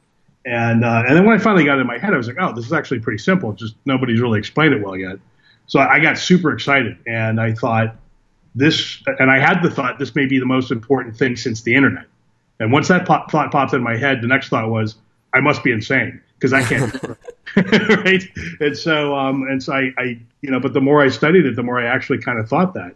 And 0.44 0.84
uh, 0.84 1.04
and 1.06 1.16
then 1.16 1.24
when 1.24 1.38
I 1.38 1.42
finally 1.42 1.64
got 1.64 1.78
it 1.78 1.82
in 1.82 1.86
my 1.86 1.98
head, 1.98 2.12
I 2.12 2.16
was 2.16 2.26
like, 2.26 2.36
oh, 2.38 2.52
this 2.54 2.66
is 2.66 2.72
actually 2.72 3.00
pretty 3.00 3.18
simple. 3.18 3.52
Just 3.52 3.76
nobody's 3.86 4.20
really 4.20 4.38
explained 4.38 4.74
it 4.74 4.82
well 4.82 4.96
yet. 4.96 5.16
So 5.66 5.78
I 5.78 6.00
got 6.00 6.18
super 6.18 6.52
excited, 6.52 6.98
and 7.06 7.40
I 7.40 7.52
thought 7.52 7.96
this, 8.54 9.02
and 9.06 9.30
I 9.30 9.38
had 9.38 9.62
the 9.62 9.70
thought 9.70 9.98
this 9.98 10.14
may 10.14 10.26
be 10.26 10.38
the 10.38 10.46
most 10.46 10.70
important 10.70 11.16
thing 11.16 11.36
since 11.36 11.62
the 11.62 11.74
internet. 11.74 12.06
And 12.60 12.72
once 12.72 12.88
that 12.88 13.06
thought 13.06 13.30
popped 13.30 13.74
in 13.74 13.82
my 13.82 13.96
head, 13.96 14.20
the 14.22 14.26
next 14.28 14.50
thought 14.50 14.68
was, 14.70 14.94
I 15.34 15.40
must 15.40 15.64
be 15.64 15.72
insane 15.72 16.20
because 16.38 16.52
I 16.52 16.62
can't. 16.62 16.94
right? 17.56 18.22
And 18.60 18.76
so, 18.76 19.16
um, 19.16 19.42
and 19.42 19.60
so 19.62 19.72
I, 19.72 19.92
I, 19.98 20.18
you 20.40 20.50
know, 20.50 20.60
but 20.60 20.72
the 20.72 20.80
more 20.80 21.02
I 21.02 21.08
studied 21.08 21.46
it, 21.46 21.56
the 21.56 21.62
more 21.64 21.80
I 21.80 21.86
actually 21.86 22.18
kind 22.18 22.38
of 22.38 22.48
thought 22.48 22.74
that. 22.74 22.94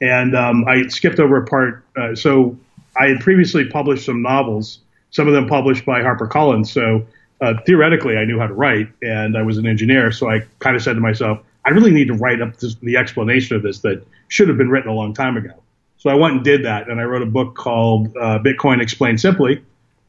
And 0.00 0.34
um, 0.34 0.64
I 0.66 0.88
skipped 0.88 1.20
over 1.20 1.36
a 1.36 1.46
part. 1.46 1.84
Uh, 1.96 2.16
so 2.16 2.58
I 3.00 3.06
had 3.06 3.20
previously 3.20 3.64
published 3.68 4.04
some 4.04 4.20
novels 4.20 4.80
some 5.12 5.28
of 5.28 5.34
them 5.34 5.46
published 5.46 5.84
by 5.84 6.00
HarperCollins. 6.00 6.66
So 6.66 7.06
uh, 7.40 7.54
theoretically, 7.64 8.16
I 8.16 8.24
knew 8.24 8.38
how 8.38 8.48
to 8.48 8.54
write, 8.54 8.88
and 9.02 9.38
I 9.38 9.42
was 9.42 9.58
an 9.58 9.66
engineer. 9.66 10.10
So 10.10 10.28
I 10.28 10.40
kind 10.58 10.74
of 10.74 10.82
said 10.82 10.94
to 10.94 11.00
myself, 11.00 11.38
I 11.64 11.70
really 11.70 11.92
need 11.92 12.08
to 12.08 12.14
write 12.14 12.42
up 12.42 12.56
this, 12.58 12.74
the 12.76 12.96
explanation 12.96 13.54
of 13.54 13.62
this 13.62 13.78
that 13.80 14.04
should 14.28 14.48
have 14.48 14.58
been 14.58 14.70
written 14.70 14.90
a 14.90 14.94
long 14.94 15.14
time 15.14 15.36
ago. 15.36 15.52
So 16.02 16.10
I 16.10 16.14
went 16.14 16.34
and 16.34 16.44
did 16.44 16.64
that, 16.64 16.90
and 16.90 17.00
I 17.00 17.04
wrote 17.04 17.22
a 17.22 17.26
book 17.26 17.54
called 17.54 18.08
uh, 18.16 18.40
Bitcoin 18.40 18.82
Explained 18.82 19.20
Simply 19.20 19.62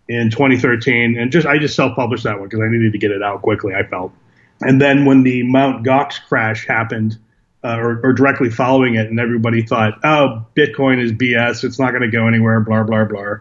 in 0.09 0.31
2013, 0.31 1.19
and 1.19 1.31
just 1.31 1.45
I 1.45 1.59
just 1.59 1.75
self-published 1.75 2.23
that 2.23 2.39
one 2.39 2.49
because 2.49 2.61
I 2.61 2.67
needed 2.67 2.93
to 2.93 2.97
get 2.97 3.11
it 3.11 3.21
out 3.21 3.43
quickly. 3.43 3.75
I 3.75 3.83
felt, 3.83 4.11
and 4.61 4.81
then 4.81 5.05
when 5.05 5.21
the 5.21 5.43
Mount 5.43 5.85
Gox 5.85 6.19
crash 6.27 6.65
happened, 6.65 7.19
uh, 7.63 7.77
or, 7.77 8.01
or, 8.03 8.11
directly 8.11 8.49
following 8.49 8.95
it, 8.95 9.05
and 9.05 9.19
everybody 9.19 9.61
thought, 9.61 9.93
oh, 10.03 10.43
Bitcoin 10.55 10.99
is 10.99 11.11
BS. 11.11 11.63
It's 11.63 11.77
not 11.77 11.91
going 11.91 12.01
to 12.01 12.09
go 12.09 12.27
anywhere. 12.27 12.59
Blah 12.61 12.81
blah 12.81 13.05
blah. 13.05 13.35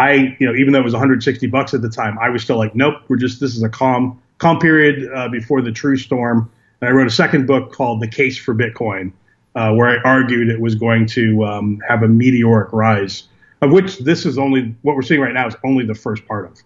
I, 0.00 0.36
you 0.40 0.46
know, 0.48 0.56
even 0.56 0.72
though 0.72 0.80
it 0.80 0.84
was 0.84 0.94
160 0.94 1.46
bucks 1.46 1.72
at 1.72 1.82
the 1.82 1.88
time, 1.88 2.18
I 2.18 2.30
was 2.30 2.42
still 2.42 2.58
like, 2.58 2.74
nope, 2.74 2.96
we're 3.06 3.16
just 3.16 3.38
this 3.38 3.54
is 3.54 3.62
a 3.62 3.68
calm 3.68 4.20
calm 4.38 4.58
period 4.58 5.08
uh, 5.14 5.28
before 5.28 5.62
the 5.62 5.70
true 5.70 5.96
storm. 5.96 6.50
And 6.80 6.90
I 6.90 6.92
wrote 6.92 7.06
a 7.06 7.10
second 7.10 7.46
book 7.46 7.70
called 7.70 8.02
The 8.02 8.08
Case 8.08 8.36
for 8.36 8.56
Bitcoin, 8.56 9.12
uh, 9.54 9.72
where 9.72 9.88
I 9.88 10.02
argued 10.02 10.48
it 10.48 10.60
was 10.60 10.74
going 10.74 11.06
to 11.08 11.44
um, 11.44 11.80
have 11.88 12.02
a 12.02 12.08
meteoric 12.08 12.72
rise, 12.72 13.24
of 13.60 13.70
which 13.70 13.98
this 13.98 14.24
is 14.26 14.38
only 14.38 14.74
what 14.82 14.96
we're 14.96 15.02
seeing 15.02 15.20
right 15.20 15.34
now 15.34 15.46
is 15.46 15.56
only 15.64 15.84
the 15.84 15.94
first 15.94 16.26
part 16.26 16.46
of. 16.46 16.58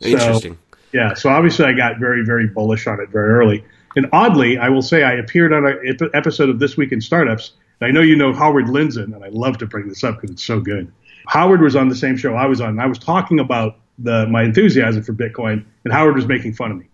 Interesting. 0.00 0.54
So, 0.54 0.78
yeah, 0.92 1.14
so 1.14 1.30
obviously 1.30 1.64
I 1.64 1.72
got 1.72 1.98
very 1.98 2.24
very 2.24 2.46
bullish 2.46 2.86
on 2.86 3.00
it 3.00 3.08
very 3.08 3.30
early. 3.30 3.64
And 3.96 4.06
oddly, 4.12 4.58
I 4.58 4.68
will 4.68 4.82
say 4.82 5.02
I 5.02 5.14
appeared 5.14 5.52
on 5.52 5.66
an 5.66 6.10
episode 6.14 6.48
of 6.48 6.58
This 6.58 6.76
Week 6.76 6.92
in 6.92 7.00
Startups. 7.00 7.52
And 7.80 7.88
I 7.88 7.90
know 7.90 8.00
you 8.00 8.16
know 8.16 8.32
Howard 8.32 8.66
Lindzen, 8.66 9.14
and 9.14 9.24
I 9.24 9.28
love 9.28 9.58
to 9.58 9.66
bring 9.66 9.88
this 9.88 10.02
up 10.02 10.16
because 10.16 10.30
it's 10.30 10.44
so 10.44 10.60
good. 10.60 10.90
Howard 11.26 11.60
was 11.60 11.76
on 11.76 11.88
the 11.88 11.94
same 11.94 12.16
show 12.16 12.34
I 12.34 12.46
was 12.46 12.60
on. 12.60 12.70
And 12.70 12.80
I 12.80 12.86
was 12.86 12.98
talking 12.98 13.38
about 13.38 13.78
the 13.98 14.26
my 14.28 14.42
enthusiasm 14.42 15.02
for 15.02 15.12
Bitcoin, 15.12 15.64
and 15.84 15.92
Howard 15.92 16.14
was 16.14 16.26
making 16.26 16.54
fun 16.54 16.70
of 16.72 16.78
me. 16.78 16.86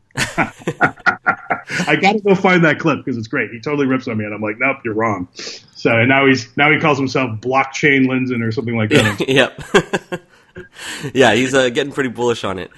I 1.87 1.96
got 1.96 2.12
to 2.12 2.20
go 2.20 2.34
find 2.34 2.64
that 2.64 2.78
clip 2.78 3.04
because 3.04 3.16
it's 3.16 3.28
great. 3.28 3.50
He 3.50 3.60
totally 3.60 3.87
rips 3.87 4.08
on 4.08 4.16
me, 4.16 4.25
and 4.25 4.34
I'm 4.34 4.40
like, 4.40 4.58
nope, 4.58 4.78
you're 4.84 4.94
wrong. 4.94 5.28
So 5.34 5.90
and 5.90 6.08
now 6.08 6.26
he's 6.26 6.56
now 6.56 6.70
he 6.70 6.78
calls 6.78 6.98
himself 6.98 7.40
blockchain 7.40 8.06
Lindzen 8.06 8.42
or 8.42 8.52
something 8.52 8.76
like 8.76 8.90
that. 8.90 9.28
yep. 9.28 9.60
yeah, 11.14 11.34
he's 11.34 11.54
uh, 11.54 11.68
getting 11.68 11.92
pretty 11.92 12.10
bullish 12.10 12.44
on 12.44 12.58
it. 12.58 12.70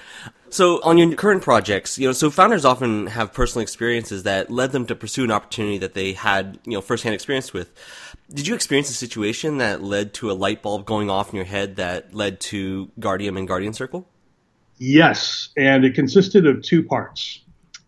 So 0.51 0.81
on 0.83 0.97
your 0.97 1.15
current 1.15 1.41
projects, 1.41 1.97
you 1.97 2.09
know, 2.09 2.11
so 2.11 2.29
founders 2.29 2.65
often 2.65 3.07
have 3.07 3.31
personal 3.31 3.63
experiences 3.63 4.23
that 4.23 4.51
led 4.51 4.73
them 4.73 4.85
to 4.87 4.95
pursue 4.95 5.23
an 5.23 5.31
opportunity 5.31 5.77
that 5.77 5.93
they 5.93 6.11
had, 6.11 6.59
you 6.65 6.73
know, 6.73 6.81
firsthand 6.81 7.15
experience 7.15 7.53
with. 7.53 7.71
Did 8.29 8.47
you 8.47 8.53
experience 8.53 8.89
a 8.89 8.93
situation 8.93 9.59
that 9.59 9.81
led 9.81 10.13
to 10.15 10.29
a 10.29 10.33
light 10.33 10.61
bulb 10.61 10.85
going 10.85 11.09
off 11.09 11.29
in 11.29 11.37
your 11.37 11.45
head 11.45 11.77
that 11.77 12.13
led 12.13 12.41
to 12.41 12.91
Guardium 12.99 13.37
and 13.37 13.47
Guardian 13.47 13.71
Circle? 13.71 14.05
Yes, 14.77 15.49
and 15.55 15.85
it 15.85 15.95
consisted 15.95 16.45
of 16.45 16.61
two 16.63 16.83
parts, 16.83 17.41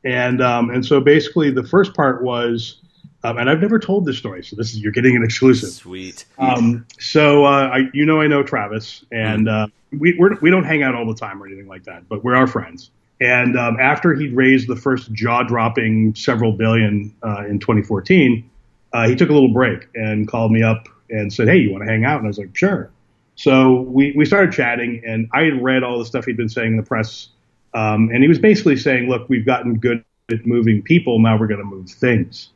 and 0.03 0.41
um, 0.41 0.69
and 0.69 0.85
so 0.85 0.99
basically 0.99 1.51
the 1.51 1.63
first 1.63 1.93
part 1.93 2.23
was, 2.23 2.81
um, 3.23 3.37
and 3.37 3.49
I've 3.49 3.61
never 3.61 3.79
told 3.79 4.05
this 4.05 4.17
story, 4.17 4.43
so 4.43 4.55
this 4.55 4.73
is 4.73 4.79
you're 4.79 4.91
getting 4.91 5.15
an 5.15 5.23
exclusive. 5.23 5.69
Sweet. 5.69 6.25
Um, 6.37 6.85
so 6.99 7.45
uh, 7.45 7.69
I, 7.73 7.89
you 7.93 8.05
know, 8.05 8.21
I 8.21 8.27
know 8.27 8.43
Travis, 8.43 9.05
and 9.11 9.47
uh, 9.47 9.67
we 9.97 10.15
we're, 10.19 10.35
we 10.41 10.49
do 10.49 10.57
not 10.57 10.65
hang 10.65 10.83
out 10.83 10.95
all 10.95 11.07
the 11.07 11.15
time 11.15 11.41
or 11.41 11.47
anything 11.47 11.67
like 11.67 11.83
that, 11.85 12.07
but 12.09 12.23
we're 12.23 12.35
our 12.35 12.47
friends. 12.47 12.91
And 13.21 13.57
um, 13.57 13.77
after 13.79 14.13
he'd 14.13 14.35
raised 14.35 14.67
the 14.67 14.75
first 14.75 15.13
jaw-dropping 15.13 16.15
several 16.15 16.51
billion 16.51 17.15
uh, 17.23 17.45
in 17.47 17.59
2014, 17.59 18.49
uh, 18.91 19.07
he 19.07 19.15
took 19.15 19.29
a 19.29 19.33
little 19.33 19.53
break 19.53 19.87
and 19.95 20.27
called 20.27 20.51
me 20.51 20.61
up 20.61 20.89
and 21.09 21.31
said, 21.31 21.47
"Hey, 21.47 21.57
you 21.57 21.71
want 21.71 21.85
to 21.85 21.89
hang 21.89 22.03
out?" 22.03 22.17
And 22.17 22.25
I 22.25 22.27
was 22.27 22.37
like, 22.37 22.55
"Sure." 22.55 22.91
So 23.35 23.81
we, 23.81 24.13
we 24.15 24.25
started 24.25 24.53
chatting, 24.53 25.01
and 25.05 25.27
I 25.33 25.43
had 25.43 25.63
read 25.63 25.83
all 25.83 25.97
the 25.97 26.05
stuff 26.05 26.25
he'd 26.25 26.37
been 26.37 26.49
saying 26.49 26.71
in 26.71 26.77
the 26.77 26.83
press. 26.83 27.29
Um, 27.73 28.09
and 28.11 28.21
he 28.21 28.27
was 28.27 28.39
basically 28.39 28.77
saying, 28.77 29.09
look, 29.09 29.27
we've 29.29 29.45
gotten 29.45 29.79
good 29.79 30.03
at 30.31 30.45
moving 30.45 30.81
people. 30.81 31.19
Now 31.19 31.37
we're 31.37 31.47
going 31.47 31.59
to 31.59 31.65
move 31.65 31.89
things. 31.89 32.49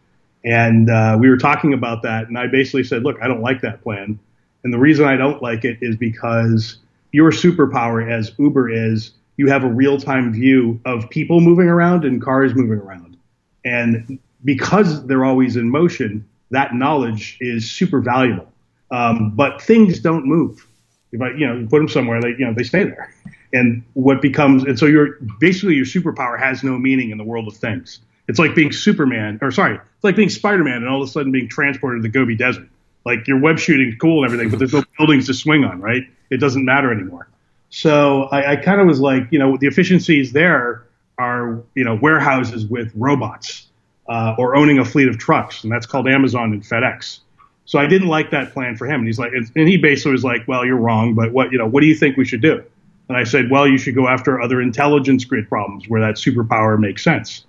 And 0.45 0.89
uh, 0.89 1.17
we 1.19 1.29
were 1.29 1.37
talking 1.37 1.73
about 1.73 2.03
that. 2.03 2.27
And 2.27 2.37
I 2.37 2.47
basically 2.47 2.83
said, 2.83 3.03
look, 3.03 3.17
I 3.21 3.27
don't 3.27 3.41
like 3.41 3.61
that 3.61 3.81
plan. 3.81 4.19
And 4.63 4.73
the 4.73 4.77
reason 4.77 5.05
I 5.05 5.15
don't 5.15 5.41
like 5.41 5.65
it 5.65 5.77
is 5.81 5.95
because 5.95 6.77
your 7.11 7.31
superpower, 7.31 8.09
as 8.09 8.31
Uber 8.37 8.69
is, 8.69 9.11
you 9.37 9.47
have 9.47 9.63
a 9.63 9.69
real 9.69 9.99
time 9.99 10.33
view 10.33 10.79
of 10.85 11.09
people 11.09 11.41
moving 11.41 11.67
around 11.67 12.05
and 12.05 12.21
cars 12.21 12.55
moving 12.55 12.79
around. 12.79 13.17
And 13.65 14.19
because 14.43 15.05
they're 15.05 15.25
always 15.25 15.55
in 15.55 15.69
motion, 15.69 16.27
that 16.51 16.73
knowledge 16.73 17.37
is 17.39 17.69
super 17.69 18.01
valuable. 18.01 18.51
Um, 18.91 19.31
but 19.31 19.61
things 19.61 19.99
don't 19.99 20.25
move. 20.25 20.65
If 21.11 21.21
I, 21.21 21.31
you 21.31 21.45
know, 21.47 21.57
you 21.57 21.67
put 21.67 21.79
them 21.79 21.89
somewhere, 21.89 22.21
they, 22.21 22.29
you 22.29 22.45
know, 22.45 22.53
they 22.53 22.63
stay 22.63 22.83
there. 22.83 23.13
And 23.57 23.83
what 23.93 24.21
becomes, 24.21 24.63
and 24.63 24.77
so 24.77 24.85
your 24.85 25.17
basically 25.39 25.75
your 25.75 25.85
superpower 25.85 26.37
has 26.39 26.63
no 26.63 26.77
meaning 26.77 27.09
in 27.11 27.17
the 27.17 27.23
world 27.23 27.47
of 27.47 27.55
things. 27.57 27.99
It's 28.27 28.39
like 28.39 28.53
being 28.53 28.71
Superman, 28.71 29.39
or 29.41 29.51
sorry, 29.51 29.75
it's 29.75 30.03
like 30.03 30.15
being 30.15 30.29
Spider-Man, 30.29 30.77
and 30.77 30.89
all 30.89 31.01
of 31.01 31.07
a 31.07 31.11
sudden 31.11 31.31
being 31.31 31.49
transported 31.49 32.03
to 32.03 32.07
the 32.07 32.13
Gobi 32.17 32.35
Desert. 32.35 32.67
Like 33.05 33.27
your 33.27 33.39
web 33.39 33.57
shooting 33.57 33.97
cool 34.01 34.23
and 34.23 34.31
everything, 34.31 34.49
but 34.51 34.59
there's 34.59 34.73
no 34.73 34.83
buildings 34.97 35.27
to 35.27 35.33
swing 35.33 35.63
on, 35.63 35.79
right? 35.79 36.03
It 36.29 36.39
doesn't 36.41 36.65
matter 36.65 36.91
anymore. 36.91 37.29
So 37.69 38.23
I, 38.23 38.51
I 38.51 38.55
kind 38.57 38.81
of 38.81 38.87
was 38.87 38.99
like, 38.99 39.23
you 39.31 39.39
know, 39.39 39.57
the 39.57 39.67
efficiencies 39.67 40.33
there 40.33 40.85
are, 41.17 41.63
you 41.73 41.85
know, 41.85 41.95
warehouses 41.95 42.65
with 42.65 42.91
robots, 42.95 43.67
uh, 44.09 44.35
or 44.37 44.55
owning 44.55 44.77
a 44.79 44.85
fleet 44.85 45.07
of 45.07 45.17
trucks, 45.17 45.63
and 45.63 45.71
that's 45.71 45.85
called 45.85 46.07
Amazon 46.07 46.51
and 46.51 46.63
FedEx. 46.63 47.19
So 47.63 47.79
I 47.79 47.87
didn't 47.87 48.09
like 48.09 48.31
that 48.31 48.53
plan 48.53 48.77
for 48.77 48.85
him. 48.87 48.99
And 49.01 49.07
he's 49.07 49.19
like, 49.19 49.31
and 49.33 49.67
he 49.67 49.77
basically 49.77 50.13
was 50.13 50.23
like, 50.23 50.47
well, 50.47 50.65
you're 50.65 50.77
wrong, 50.77 51.15
but 51.15 51.31
what, 51.31 51.51
you 51.51 51.57
know, 51.57 51.67
what 51.67 51.81
do 51.81 51.87
you 51.87 51.95
think 51.95 52.17
we 52.17 52.25
should 52.25 52.41
do? 52.41 52.63
And 53.09 53.17
I 53.17 53.23
said, 53.23 53.49
well, 53.49 53.67
you 53.67 53.77
should 53.77 53.95
go 53.95 54.07
after 54.07 54.41
other 54.41 54.61
intelligence 54.61 55.23
grid 55.25 55.47
problems 55.47 55.87
where 55.87 56.01
that 56.01 56.15
superpower 56.15 56.77
makes 56.77 57.03
sense. 57.03 57.45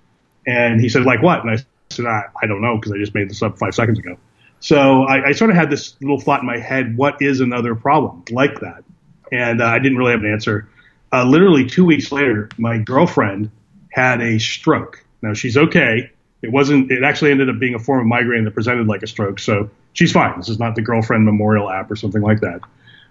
And 0.47 0.81
he 0.81 0.89
said, 0.89 1.05
like 1.05 1.23
what? 1.23 1.41
And 1.41 1.51
I 1.51 1.65
said, 1.91 2.07
I, 2.07 2.25
I 2.41 2.47
don't 2.47 2.61
know 2.61 2.77
because 2.77 2.93
I 2.93 2.97
just 2.97 3.15
made 3.15 3.29
this 3.29 3.43
up 3.43 3.59
five 3.59 3.75
seconds 3.75 3.99
ago. 3.99 4.17
So 4.61 5.05
I, 5.05 5.29
I, 5.29 5.33
sort 5.33 5.51
of 5.51 5.57
had 5.57 5.71
this 5.71 5.95
little 6.01 6.19
thought 6.19 6.41
in 6.41 6.47
my 6.47 6.59
head, 6.59 6.97
what 6.97 7.23
is 7.23 7.41
another 7.41 7.75
problem 7.75 8.25
like 8.31 8.61
that? 8.61 8.83
And 9.31 9.63
uh, 9.63 9.67
I 9.67 9.79
didn't 9.79 9.99
really 9.99 10.13
have 10.13 10.21
an 10.21 10.33
answer. 10.33 10.69
Uh, 11.13 11.25
literally 11.25 11.67
two 11.67 11.85
weeks 11.85 12.11
later, 12.11 12.49
my 12.59 12.79
girlfriend 12.79 13.51
had 13.91 14.21
a 14.21 14.39
stroke. 14.39 15.05
Now 15.23 15.35
she's 15.35 15.57
okay. 15.57 16.11
It 16.43 16.53
wasn't, 16.53 16.91
it 16.91 17.05
actually 17.05 17.31
ended 17.31 17.49
up 17.49 17.59
being 17.59 17.75
a 17.75 17.79
form 17.79 18.01
of 18.01 18.07
migraine 18.07 18.45
that 18.45 18.53
presented 18.53 18.87
like 18.87 19.03
a 19.03 19.07
stroke. 19.07 19.39
So 19.39 19.71
she's 19.93 20.13
fine. 20.13 20.37
This 20.39 20.49
is 20.49 20.59
not 20.59 20.75
the 20.75 20.83
girlfriend 20.83 21.25
memorial 21.25 21.71
app 21.71 21.91
or 21.91 21.97
something 21.97 22.23
like 22.23 22.41
that. 22.41 22.61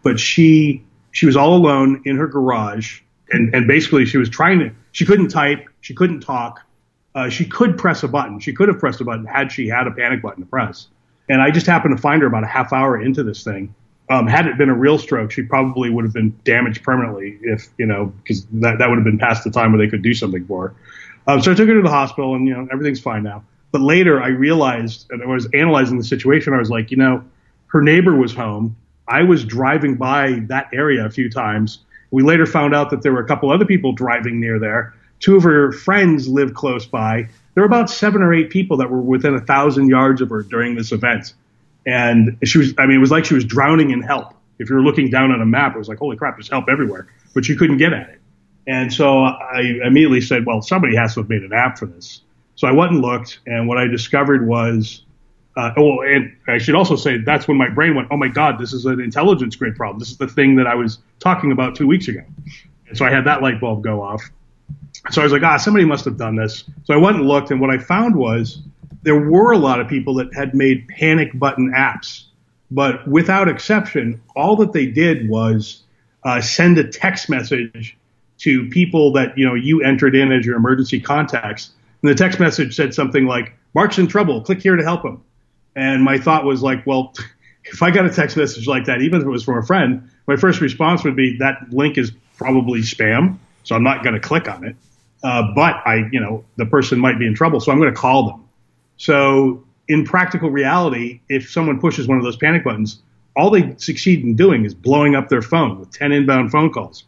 But 0.04 0.20
she 0.20 0.84
she 1.18 1.26
was 1.26 1.36
all 1.36 1.56
alone 1.56 2.04
in 2.06 2.16
her 2.16 2.28
garage, 2.28 3.02
and 3.32 3.52
and 3.56 3.68
basically 3.68 4.06
she 4.06 4.20
was 4.20 4.30
trying 4.30 4.60
to. 4.60 4.72
She 4.92 5.04
couldn't 5.04 5.30
type. 5.30 5.68
She 5.82 5.96
couldn't 5.96 6.20
talk. 6.20 6.62
Uh, 7.16 7.28
she 7.28 7.44
could 7.44 7.76
press 7.76 8.04
a 8.04 8.08
button. 8.08 8.40
She 8.40 8.54
could 8.54 8.68
have 8.68 8.78
pressed 8.78 9.02
a 9.02 9.04
button 9.04 9.26
had 9.26 9.52
she 9.52 9.68
had 9.68 9.88
a 9.88 9.92
panic 9.92 10.22
button 10.22 10.44
to 10.44 10.50
press. 10.50 10.88
And 11.28 11.42
I 11.42 11.50
just 11.50 11.66
happened 11.66 11.98
to 11.98 12.02
find 12.02 12.22
her 12.22 12.28
about 12.28 12.44
a 12.44 12.48
half 12.48 12.72
hour 12.72 13.02
into 13.02 13.24
this 13.24 13.44
thing. 13.44 13.74
Um, 14.12 14.28
had 14.28 14.46
it 14.46 14.60
been 14.60 14.70
a 14.70 14.76
real 14.76 15.00
stroke, 15.00 15.32
she 15.32 15.42
probably 15.42 15.90
would 15.90 16.06
have 16.06 16.14
been 16.14 16.40
damaged 16.44 16.84
permanently 16.84 17.40
if, 17.42 17.68
you 17.80 17.88
know, 17.88 18.06
because 18.06 18.46
that, 18.52 18.78
that 18.78 18.88
would 18.88 18.98
have 18.98 19.04
been 19.04 19.18
past 19.18 19.44
the 19.44 19.50
time 19.50 19.72
where 19.72 19.84
they 19.84 19.90
could 19.90 20.04
do 20.04 20.14
something 20.14 20.46
for 20.46 20.68
her. 20.68 20.76
Um, 21.26 21.42
so 21.42 21.52
I 21.52 21.56
took 21.56 21.68
her 21.68 21.74
to 21.74 21.82
the 21.82 21.90
hospital 21.90 22.36
and, 22.36 22.48
you 22.48 22.54
know, 22.54 22.68
everything's 22.72 23.02
fine 23.02 23.24
now. 23.24 23.44
But 23.72 23.82
later 23.82 24.22
I 24.22 24.28
realized, 24.28 25.08
and 25.10 25.24
I 25.24 25.26
was 25.26 25.48
analyzing 25.56 25.98
the 25.98 26.04
situation, 26.04 26.54
I 26.54 26.60
was 26.60 26.70
like, 26.70 26.92
you 26.92 26.98
know, 26.98 27.24
her 27.68 27.82
neighbor 27.82 28.16
was 28.16 28.34
home. 28.36 28.78
I 29.08 29.24
was 29.24 29.46
driving 29.46 29.96
by 29.96 30.44
that 30.48 30.70
area 30.74 31.06
a 31.06 31.10
few 31.10 31.30
times. 31.30 31.80
We 32.12 32.24
later 32.24 32.46
found 32.46 32.76
out 32.76 32.90
that 32.90 33.02
there 33.02 33.14
were 33.14 33.22
a 33.22 33.28
couple 33.28 33.52
other 33.52 33.66
people 33.66 33.94
driving 33.94 34.40
near 34.40 34.60
there. 34.60 34.94
Two 35.20 35.36
of 35.36 35.44
her 35.44 35.72
friends 35.72 36.28
lived 36.28 36.54
close 36.54 36.86
by. 36.86 37.28
There 37.54 37.62
were 37.64 37.68
about 37.68 37.90
seven 37.90 38.22
or 38.22 38.34
eight 38.34 38.50
people 38.50 38.78
that 38.78 38.90
were 38.90 39.02
within 39.02 39.34
a 39.34 39.42
thousand 39.42 39.90
yards 39.90 40.22
of 40.22 40.30
her 40.30 40.44
during 40.44 40.76
this 40.76 40.92
event. 40.92 41.34
And 41.86 42.38
she 42.44 42.58
was, 42.58 42.74
I 42.78 42.86
mean, 42.86 42.98
it 42.98 43.00
was 43.00 43.12
like 43.12 43.26
she 43.26 43.34
was 43.34 43.46
drowning 43.46 43.92
in 43.92 44.02
help. 44.02 44.34
If 44.60 44.70
you 44.70 44.76
were 44.76 44.82
looking 44.82 45.10
down 45.10 45.32
on 45.32 45.42
a 45.42 45.46
map, 45.46 45.76
it 45.76 45.78
was 45.78 45.88
like, 45.88 45.98
holy 45.98 46.18
crap, 46.18 46.36
there's 46.36 46.50
help 46.50 46.66
everywhere. 46.70 47.08
But 47.34 47.48
you 47.48 47.56
couldn't 47.56 47.78
get 47.78 47.94
at 47.94 48.10
it. 48.10 48.20
And 48.68 48.92
so 48.92 49.24
I 49.24 49.80
immediately 49.84 50.22
said, 50.22 50.46
well, 50.46 50.62
somebody 50.62 50.96
has 50.98 51.14
to 51.14 51.22
have 51.22 51.30
made 51.30 51.44
an 51.44 51.54
app 51.54 51.78
for 51.78 51.86
this. 51.86 52.22
So 52.56 52.68
I 52.68 52.72
went 52.72 52.92
and 52.92 53.02
looked, 53.02 53.40
and 53.48 53.68
what 53.68 53.78
I 53.78 53.88
discovered 53.88 54.46
was, 54.48 55.04
uh, 55.58 55.74
oh, 55.76 56.02
and 56.02 56.36
I 56.48 56.60
should 56.60 56.76
also 56.76 56.96
say 56.96 57.18
that's 57.18 57.48
when 57.48 57.58
my 57.58 57.70
brain 57.70 57.96
went, 57.96 58.10
oh 58.12 58.18
my 58.18 58.28
God, 58.28 58.60
this 58.60 58.74
is 58.74 58.86
an 58.86 59.00
intelligence 59.00 59.56
grid 59.56 59.76
problem. 59.76 60.00
This 60.00 60.12
is 60.12 60.18
the 60.18 60.28
thing 60.28 60.56
that 60.58 60.68
I 60.68 60.76
was 60.76 61.00
talking 61.20 61.52
about 61.52 61.76
two 61.76 61.88
weeks 61.88 62.08
ago. 62.08 62.22
And 62.88 62.98
so 62.98 63.06
I 63.06 63.10
had 63.10 63.26
that 63.26 63.42
light 63.42 63.60
bulb 63.60 63.84
go 63.84 64.02
off. 64.02 64.22
So 65.10 65.22
I 65.22 65.24
was 65.24 65.34
like, 65.34 65.44
ah, 65.44 65.58
somebody 65.58 65.86
must 65.86 66.06
have 66.06 66.18
done 66.18 66.36
this. 66.36 66.64
So 66.84 66.94
I 66.94 66.98
went 66.98 67.18
and 67.18 67.28
looked, 67.28 67.50
and 67.50 67.60
what 67.60 67.72
I 67.72 67.80
found 67.80 68.16
was 68.16 68.62
there 69.02 69.20
were 69.20 69.52
a 69.52 69.58
lot 69.58 69.80
of 69.80 69.88
people 69.88 70.14
that 70.16 70.34
had 70.34 70.54
made 70.54 70.88
panic 70.88 71.38
button 71.38 71.74
apps, 71.76 72.26
but 72.70 73.08
without 73.08 73.48
exception, 73.48 74.22
all 74.36 74.56
that 74.58 74.74
they 74.74 74.86
did 74.86 75.28
was 75.28 75.84
uh, 76.24 76.40
send 76.40 76.78
a 76.78 76.88
text 76.88 77.30
message 77.30 77.98
to 78.40 78.70
people 78.70 79.14
that 79.14 79.36
you 79.38 79.46
know 79.46 79.56
you 79.56 79.82
entered 79.82 80.16
in 80.16 80.32
as 80.32 80.46
your 80.46 80.56
emergency 80.56 81.00
contacts 81.00 81.72
and 82.02 82.12
the 82.12 82.16
text 82.16 82.40
message 82.40 82.76
said 82.76 82.94
something 82.94 83.26
like, 83.26 83.54
Mark's 83.74 83.98
in 83.98 84.08
trouble. 84.08 84.42
Click 84.42 84.62
here 84.62 84.76
to 84.76 84.84
help 84.84 85.04
him. 85.04 85.22
And 85.77 86.03
my 86.03 86.17
thought 86.17 86.43
was 86.43 86.63
like, 86.63 86.86
well, 86.86 87.13
if 87.63 87.81
I 87.81 87.91
got 87.91 88.05
a 88.05 88.10
text 88.10 88.36
message 88.36 88.67
like 88.67 88.86
that, 88.86 89.01
even 89.01 89.22
if 89.22 89.27
it 89.27 89.29
was 89.29 89.43
from 89.43 89.60
a 89.60 89.65
friend, 89.65 90.10
my 90.27 90.36
first 90.36 90.60
response 90.60 91.03
would 91.05 91.15
be 91.15 91.38
that 91.38 91.72
link 91.72 91.98
is 91.98 92.12
probably 92.36 92.81
spam. 92.81 93.38
So 93.63 93.75
I'm 93.75 93.84
not 93.84 94.03
going 94.03 94.15
to 94.15 94.19
click 94.19 94.50
on 94.50 94.65
it. 94.65 94.75
Uh, 95.24 95.53
but 95.55 95.75
I, 95.86 96.10
you 96.12 96.19
know, 96.19 96.43
the 96.57 96.65
person 96.65 97.00
might 97.00 97.19
be 97.19 97.27
in 97.27 97.36
trouble. 97.36 97.60
So 97.60 97.72
I'm 97.72 97.79
going 97.79 97.93
to 97.93 98.00
call 98.00 98.27
them. 98.27 98.43
So 98.98 99.63
in 99.88 100.03
practical 100.03 100.50
reality, 100.50 101.22
if 101.29 101.50
someone 101.50 101.79
pushes 101.79 102.07
one 102.07 102.17
of 102.17 102.24
those 102.24 102.38
panic 102.38 102.63
buttons, 102.63 103.01
all 103.36 103.51
they 103.51 103.75
succeed 103.77 104.24
in 104.24 104.36
doing 104.36 104.65
is 104.65 104.74
blowing 104.74 105.15
up 105.15 105.29
their 105.29 105.41
phone 105.43 105.79
with 105.79 105.91
10 105.91 106.12
inbound 106.12 106.51
phone 106.51 106.72
calls. 106.72 107.03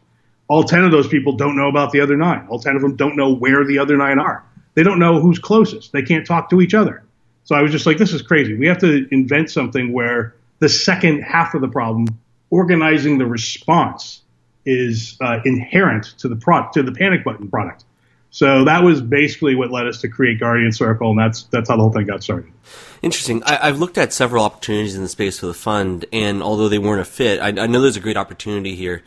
All 0.48 0.62
10 0.62 0.84
of 0.84 0.92
those 0.92 1.08
people 1.08 1.32
don't 1.32 1.56
know 1.56 1.68
about 1.68 1.92
the 1.92 2.00
other 2.00 2.16
nine. 2.16 2.46
All 2.48 2.58
10 2.58 2.76
of 2.76 2.82
them 2.82 2.94
don't 2.94 3.16
know 3.16 3.32
where 3.32 3.64
the 3.64 3.78
other 3.78 3.96
nine 3.96 4.18
are. 4.18 4.44
They 4.74 4.82
don't 4.82 4.98
know 4.98 5.20
who's 5.20 5.38
closest. 5.38 5.92
They 5.92 6.02
can't 6.02 6.26
talk 6.26 6.50
to 6.50 6.60
each 6.60 6.74
other. 6.74 7.04
So 7.50 7.56
I 7.56 7.62
was 7.62 7.72
just 7.72 7.84
like, 7.84 7.98
this 7.98 8.12
is 8.12 8.22
crazy. 8.22 8.54
We 8.54 8.68
have 8.68 8.78
to 8.78 9.08
invent 9.10 9.50
something 9.50 9.92
where 9.92 10.36
the 10.60 10.68
second 10.68 11.22
half 11.22 11.52
of 11.52 11.60
the 11.60 11.66
problem, 11.66 12.06
organizing 12.48 13.18
the 13.18 13.26
response, 13.26 14.22
is 14.64 15.16
uh, 15.20 15.40
inherent 15.44 16.14
to 16.18 16.28
the 16.28 16.36
product, 16.36 16.74
to 16.74 16.84
the 16.84 16.92
panic 16.92 17.24
button 17.24 17.50
product. 17.50 17.82
So 18.30 18.66
that 18.66 18.84
was 18.84 19.02
basically 19.02 19.56
what 19.56 19.72
led 19.72 19.88
us 19.88 20.00
to 20.02 20.08
create 20.08 20.38
Guardian 20.38 20.70
Circle, 20.70 21.10
and 21.10 21.18
that's 21.18 21.42
that's 21.42 21.68
how 21.68 21.74
the 21.74 21.82
whole 21.82 21.92
thing 21.92 22.06
got 22.06 22.22
started. 22.22 22.52
Interesting. 23.02 23.42
I, 23.42 23.66
have 23.66 23.80
looked 23.80 23.98
at 23.98 24.12
several 24.12 24.44
opportunities 24.44 24.94
in 24.94 25.02
the 25.02 25.08
space 25.08 25.40
for 25.40 25.46
the 25.46 25.52
fund, 25.52 26.04
and 26.12 26.44
although 26.44 26.68
they 26.68 26.78
weren't 26.78 27.00
a 27.00 27.04
fit, 27.04 27.40
I, 27.40 27.48
I 27.48 27.66
know 27.66 27.80
there's 27.80 27.96
a 27.96 28.00
great 28.00 28.16
opportunity 28.16 28.76
here. 28.76 29.02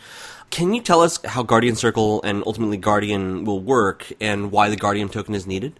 Can 0.49 0.73
you 0.73 0.81
tell 0.81 0.99
us 0.99 1.17
how 1.23 1.43
Guardium 1.43 1.77
Circle 1.77 2.21
and 2.23 2.43
ultimately 2.45 2.75
Guardium 2.75 3.45
will 3.45 3.61
work 3.61 4.11
and 4.19 4.51
why 4.51 4.69
the 4.69 4.75
Guardian 4.75 5.07
token 5.07 5.33
is 5.33 5.47
needed? 5.47 5.79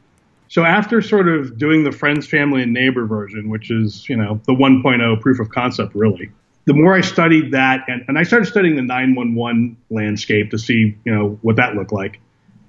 So 0.53 0.63
after 0.63 1.01
sort 1.01 1.27
of 1.27 1.57
doing 1.57 1.83
the 1.83 1.91
friends, 1.91 2.27
family, 2.27 2.62
and 2.62 2.74
neighbor 2.74 3.07
version, 3.07 3.50
which 3.50 3.72
is, 3.72 4.07
you 4.07 4.15
know, 4.15 4.39
the 4.45 4.53
1.0 4.53 5.19
proof 5.19 5.39
of 5.39 5.50
concept 5.50 5.95
really, 5.95 6.29
the 6.65 6.75
more 6.75 6.93
I 6.93 7.01
studied 7.01 7.53
that 7.53 7.86
and, 7.88 8.05
and 8.07 8.19
I 8.19 8.22
started 8.22 8.45
studying 8.45 8.75
the 8.75 8.83
911 8.83 9.75
landscape 9.89 10.51
to 10.51 10.60
see, 10.60 10.95
you 11.05 11.12
know, 11.12 11.39
what 11.41 11.55
that 11.55 11.74
looked 11.74 11.91
like. 11.91 12.19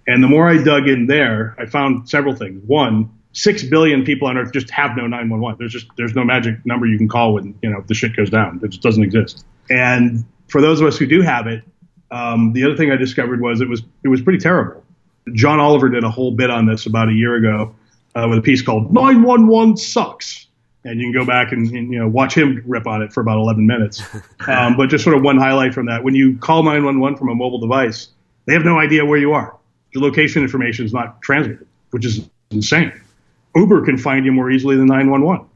And 0.06 0.24
the 0.24 0.28
more 0.28 0.48
I 0.48 0.62
dug 0.62 0.88
in 0.88 1.08
there, 1.08 1.54
I 1.58 1.66
found 1.66 2.08
several 2.08 2.34
things. 2.34 2.62
One, 2.66 3.10
six 3.32 3.62
billion 3.62 4.02
people 4.02 4.28
on 4.28 4.38
Earth 4.38 4.54
just 4.54 4.70
have 4.70 4.96
no 4.96 5.06
911. 5.06 5.58
There's 5.58 5.72
just 5.74 5.88
there's 5.98 6.14
no 6.14 6.24
magic 6.24 6.64
number 6.64 6.86
you 6.86 6.96
can 6.96 7.08
call 7.08 7.34
when 7.34 7.54
you 7.60 7.68
know 7.68 7.84
the 7.86 7.92
shit 7.92 8.16
goes 8.16 8.30
down. 8.30 8.60
It 8.62 8.68
just 8.68 8.82
doesn't 8.82 9.02
exist. 9.02 9.44
And 9.68 10.24
for 10.48 10.62
those 10.62 10.80
of 10.80 10.86
us 10.86 10.96
who 10.96 11.04
do 11.04 11.20
have 11.20 11.46
it, 11.48 11.62
um, 12.10 12.54
the 12.54 12.64
other 12.64 12.78
thing 12.78 12.90
I 12.90 12.96
discovered 12.96 13.42
was 13.42 13.60
it 13.60 13.68
was 13.68 13.82
it 14.02 14.08
was 14.08 14.22
pretty 14.22 14.38
terrible. 14.38 14.83
John 15.32 15.60
Oliver 15.60 15.88
did 15.88 16.04
a 16.04 16.10
whole 16.10 16.32
bit 16.32 16.50
on 16.50 16.66
this 16.66 16.86
about 16.86 17.08
a 17.08 17.12
year 17.12 17.34
ago 17.36 17.74
uh, 18.14 18.26
with 18.28 18.38
a 18.38 18.42
piece 18.42 18.62
called 18.62 18.92
911 18.92 19.76
sucks. 19.76 20.46
And 20.86 21.00
you 21.00 21.06
can 21.06 21.12
go 21.12 21.26
back 21.26 21.52
and, 21.52 21.66
and, 21.70 21.90
you 21.90 21.98
know 21.98 22.08
watch 22.08 22.36
him 22.36 22.62
rip 22.66 22.86
on 22.86 23.00
it 23.00 23.10
for 23.10 23.22
about 23.22 23.38
11 23.38 23.66
minutes. 23.66 24.02
Um, 24.46 24.76
but 24.76 24.90
just 24.90 25.02
sort 25.02 25.16
of 25.16 25.22
one 25.22 25.38
highlight 25.38 25.72
from 25.72 25.86
that: 25.86 26.04
when 26.04 26.14
you 26.14 26.36
call 26.36 26.62
911 26.64 27.16
from 27.16 27.30
a 27.30 27.34
mobile 27.34 27.60
device, 27.60 28.08
they 28.44 28.52
have 28.52 28.62
no 28.62 28.78
idea 28.78 29.06
where 29.06 29.18
you 29.18 29.32
are. 29.32 29.56
Your 29.92 30.02
location 30.02 30.42
information 30.42 30.84
is 30.84 30.92
not 30.92 31.22
transmitted, 31.22 31.66
which 31.92 32.04
is 32.04 32.28
insane. 32.50 32.92
Uber 33.56 33.86
can 33.86 33.96
find 33.96 34.26
you 34.26 34.32
more 34.32 34.50
easily 34.50 34.76
than 34.76 34.84
911. 34.84 35.46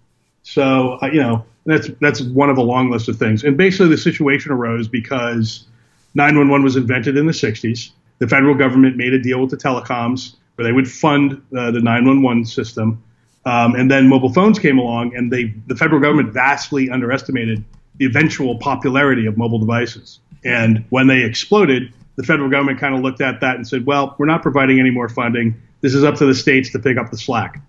So 0.43 0.99
uh, 1.03 1.11
you 1.13 1.21
know 1.21 1.45
that's 1.67 1.91
that's 2.01 2.23
one 2.23 2.49
of 2.49 2.57
a 2.57 2.63
long 2.63 2.91
list 2.91 3.09
of 3.09 3.19
things. 3.19 3.45
And 3.45 3.59
basically, 3.59 3.89
the 3.89 3.99
situation 3.99 4.53
arose 4.53 4.89
because 4.89 5.67
911 6.15 6.65
was 6.65 6.77
invented 6.77 7.19
in 7.19 7.27
the 7.27 7.33
60s. 7.33 7.91
The 8.19 8.29
federal 8.29 8.55
government 8.55 8.97
made 8.97 9.13
a 9.13 9.21
deal 9.21 9.41
with 9.41 9.51
the 9.51 9.57
telecoms 9.57 10.35
where 10.57 10.67
they 10.67 10.73
would 10.73 10.91
fund 10.91 11.41
uh, 11.57 11.71
the 11.71 11.81
911 11.81 12.45
system. 12.45 13.03
Um, 13.45 13.77
and 13.77 13.91
then 13.91 14.09
mobile 14.09 14.33
phones 14.33 14.59
came 14.59 14.79
along, 14.79 15.15
and 15.17 15.33
they 15.33 15.55
the 15.67 15.77
federal 15.77 16.01
government 16.01 16.33
vastly 16.33 16.91
underestimated 16.91 17.65
the 17.97 18.05
eventual 18.05 18.59
popularity 18.59 19.27
of 19.27 19.39
mobile 19.39 19.59
devices. 19.59 20.19
And 20.45 20.85
when 20.91 21.07
they 21.07 21.23
exploded, 21.23 21.93
the 22.17 22.25
federal 22.25 22.51
government 22.51 22.81
kind 22.81 22.95
of 22.95 23.03
looked 23.03 23.21
at 23.21 23.41
that 23.41 23.57
and 23.57 23.67
said, 23.67 23.87
"Well, 23.87 24.17
we're 24.19 24.27
not 24.27 24.43
providing 24.43 24.81
any 24.81 24.91
more 24.91 25.09
funding. 25.09 25.55
This 25.81 25.95
is 25.95 26.03
up 26.03 26.17
to 26.17 26.27
the 26.27 26.35
states 26.35 26.73
to 26.73 26.79
pick 26.79 26.99
up 26.99 27.11
the 27.11 27.17
slack." 27.17 27.63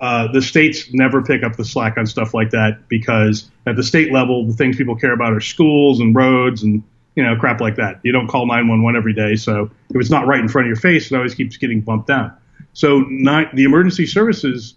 Uh, 0.00 0.30
the 0.32 0.42
states 0.42 0.92
never 0.92 1.22
pick 1.22 1.44
up 1.44 1.54
the 1.56 1.64
slack 1.64 1.96
on 1.96 2.06
stuff 2.06 2.34
like 2.34 2.50
that 2.50 2.88
because 2.88 3.48
at 3.66 3.76
the 3.76 3.84
state 3.84 4.12
level, 4.12 4.44
the 4.44 4.52
things 4.52 4.76
people 4.76 4.96
care 4.96 5.12
about 5.12 5.32
are 5.32 5.40
schools 5.40 6.00
and 6.00 6.14
roads 6.16 6.64
and 6.64 6.82
you 7.14 7.22
know, 7.22 7.36
crap 7.36 7.60
like 7.60 7.76
that. 7.76 8.00
You 8.02 8.12
don't 8.12 8.26
call 8.26 8.46
911 8.46 8.96
every 8.96 9.12
day. 9.12 9.36
So 9.36 9.70
if 9.90 9.96
it's 9.96 10.10
not 10.10 10.26
right 10.26 10.40
in 10.40 10.48
front 10.48 10.66
of 10.66 10.68
your 10.68 10.76
face, 10.76 11.10
it 11.10 11.16
always 11.16 11.34
keeps 11.34 11.56
getting 11.56 11.80
bumped 11.80 12.06
down. 12.06 12.34
So 12.72 13.00
not, 13.08 13.54
the 13.54 13.64
emergency 13.64 14.06
services, 14.06 14.74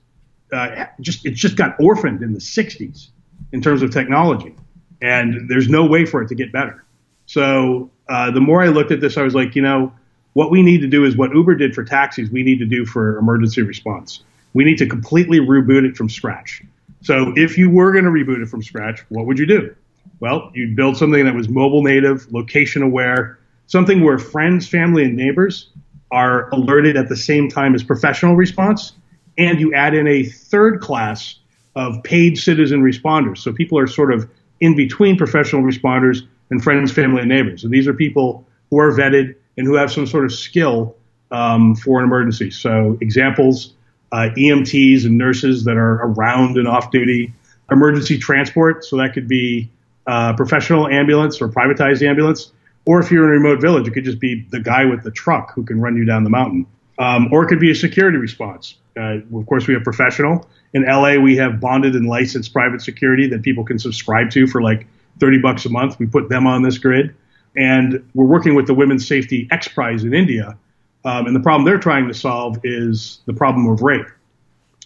uh, 0.52 0.86
just, 1.00 1.26
it 1.26 1.32
just 1.32 1.56
got 1.56 1.80
orphaned 1.80 2.22
in 2.22 2.34
the 2.34 2.40
60s 2.40 3.08
in 3.52 3.62
terms 3.62 3.82
of 3.82 3.92
technology. 3.92 4.56
And 5.02 5.50
there's 5.50 5.70
no 5.70 5.86
way 5.86 6.06
for 6.06 6.22
it 6.22 6.28
to 6.30 6.36
get 6.36 6.52
better. 6.52 6.84
So 7.26 7.92
uh, 8.10 8.32
the 8.32 8.42
more 8.42 8.62
I 8.62 8.68
looked 8.68 8.92
at 8.92 9.02
this, 9.02 9.18
I 9.18 9.24
was 9.24 9.34
like, 9.34 9.56
you 9.56 9.62
know, 9.62 9.94
what 10.34 10.52
we 10.52 10.62
need 10.62 10.82
to 10.82 10.88
do 10.88 11.06
is 11.06 11.16
what 11.16 11.34
Uber 11.34 11.56
did 11.56 11.74
for 11.74 11.84
taxis, 11.84 12.30
we 12.30 12.44
need 12.44 12.60
to 12.60 12.66
do 12.66 12.86
for 12.86 13.18
emergency 13.18 13.62
response. 13.62 14.24
We 14.54 14.66
need 14.66 14.78
to 14.80 14.86
completely 14.86 15.40
reboot 15.40 15.86
it 15.86 15.96
from 15.96 16.10
scratch. 16.10 16.62
So 17.02 17.34
if 17.36 17.58
you 17.58 17.70
were 17.70 17.92
going 17.94 18.06
to 18.06 18.12
reboot 18.12 18.42
it 18.42 18.50
from 18.50 18.62
scratch, 18.62 19.06
what 19.10 19.26
would 19.26 19.40
you 19.40 19.46
do? 19.46 19.76
Well, 20.20 20.52
you'd 20.54 20.76
build 20.76 20.98
something 20.98 21.26
that 21.26 21.36
was 21.36 21.50
mobile 21.50 21.84
native, 21.84 22.32
location 22.32 22.82
aware, 22.82 23.40
something 23.68 24.04
where 24.04 24.18
friends, 24.18 24.68
family, 24.68 25.04
and 25.04 25.16
neighbors 25.16 25.70
are 26.12 26.50
alerted 26.50 26.98
at 26.98 27.10
the 27.10 27.18
same 27.18 27.50
time 27.50 27.76
as 27.76 27.84
professional 27.84 28.36
response. 28.36 28.94
And 29.38 29.60
you 29.60 29.74
add 29.74 29.94
in 29.94 30.08
a 30.08 30.24
third 30.24 30.80
class 30.80 31.40
of 31.76 32.02
paid 32.04 32.38
citizen 32.38 32.82
responders. 32.82 33.40
So 33.40 33.52
people 33.52 33.78
are 33.78 33.88
sort 33.88 34.14
of 34.14 34.30
in 34.62 34.76
between 34.76 35.18
professional 35.18 35.62
responders 35.62 36.26
and 36.50 36.64
friends, 36.64 36.92
family, 36.92 37.22
and 37.22 37.30
neighbors. 37.30 37.64
And 37.64 37.74
these 37.74 37.88
are 37.88 37.94
people 37.94 38.48
who 38.70 38.80
are 38.80 38.92
vetted 38.92 39.36
and 39.58 39.68
who 39.68 39.76
have 39.76 39.92
some 39.92 40.08
sort 40.08 40.26
of 40.26 40.34
skill 40.34 40.96
um, 41.32 41.76
for 41.76 42.00
an 42.00 42.06
emergency. 42.06 42.52
So 42.52 42.98
examples, 43.02 43.74
uh, 44.12 44.30
EMTs 44.38 45.06
and 45.06 45.18
nurses 45.18 45.66
that 45.66 45.76
are 45.76 45.96
around 46.06 46.58
and 46.58 46.68
off 46.68 46.92
duty, 46.92 47.34
emergency 47.70 48.18
transport. 48.18 48.86
So 48.86 48.98
that 48.98 49.14
could 49.14 49.28
be 49.28 49.70
uh, 50.08 50.34
professional 50.34 50.88
ambulance 50.88 51.42
or 51.42 51.50
privatized 51.50 52.08
ambulance, 52.08 52.52
or 52.86 53.00
if 53.00 53.12
you're 53.12 53.24
in 53.26 53.30
a 53.30 53.44
remote 53.44 53.62
village, 53.62 53.88
it 53.88 53.92
could 53.92 54.06
just 54.06 54.20
be 54.20 54.46
the 54.52 54.60
guy 54.60 54.86
with 54.86 55.04
the 55.04 55.12
truck 55.12 55.54
who 55.54 55.64
can 55.64 55.82
run 55.82 55.96
you 55.96 56.06
down 56.06 56.24
the 56.24 56.30
mountain. 56.30 56.68
Um, 56.98 57.34
or 57.34 57.44
it 57.44 57.48
could 57.48 57.60
be 57.60 57.72
a 57.72 57.76
security 57.76 58.18
response. 58.18 58.76
Uh, 58.98 59.18
of 59.36 59.46
course, 59.48 59.68
we 59.68 59.74
have 59.74 59.84
professional. 59.84 60.48
In 60.74 60.84
LA, 60.84 61.16
we 61.16 61.36
have 61.38 61.60
bonded 61.60 61.96
and 61.96 62.08
licensed 62.08 62.54
private 62.54 62.82
security 62.82 63.28
that 63.28 63.42
people 63.42 63.66
can 63.66 63.80
subscribe 63.80 64.30
to 64.32 64.48
for 64.48 64.62
like 64.62 64.88
30 65.20 65.40
bucks 65.40 65.66
a 65.66 65.70
month. 65.70 66.00
We 66.00 66.06
put 66.06 66.30
them 66.30 66.48
on 66.48 66.62
this 66.62 66.78
grid. 66.78 67.16
And 67.58 68.10
we're 68.14 68.26
working 68.26 68.56
with 68.56 68.68
the 68.68 68.74
Women's 68.74 69.08
Safety 69.08 69.48
X 69.52 69.68
Prize 69.68 70.04
in 70.04 70.14
India. 70.14 70.58
Um, 71.04 71.28
and 71.28 71.36
the 71.36 71.40
problem 71.40 71.66
they're 71.66 71.80
trying 71.80 72.08
to 72.08 72.14
solve 72.14 72.58
is 72.64 73.20
the 73.26 73.34
problem 73.34 73.68
of 73.68 73.82
rape, 73.82 74.08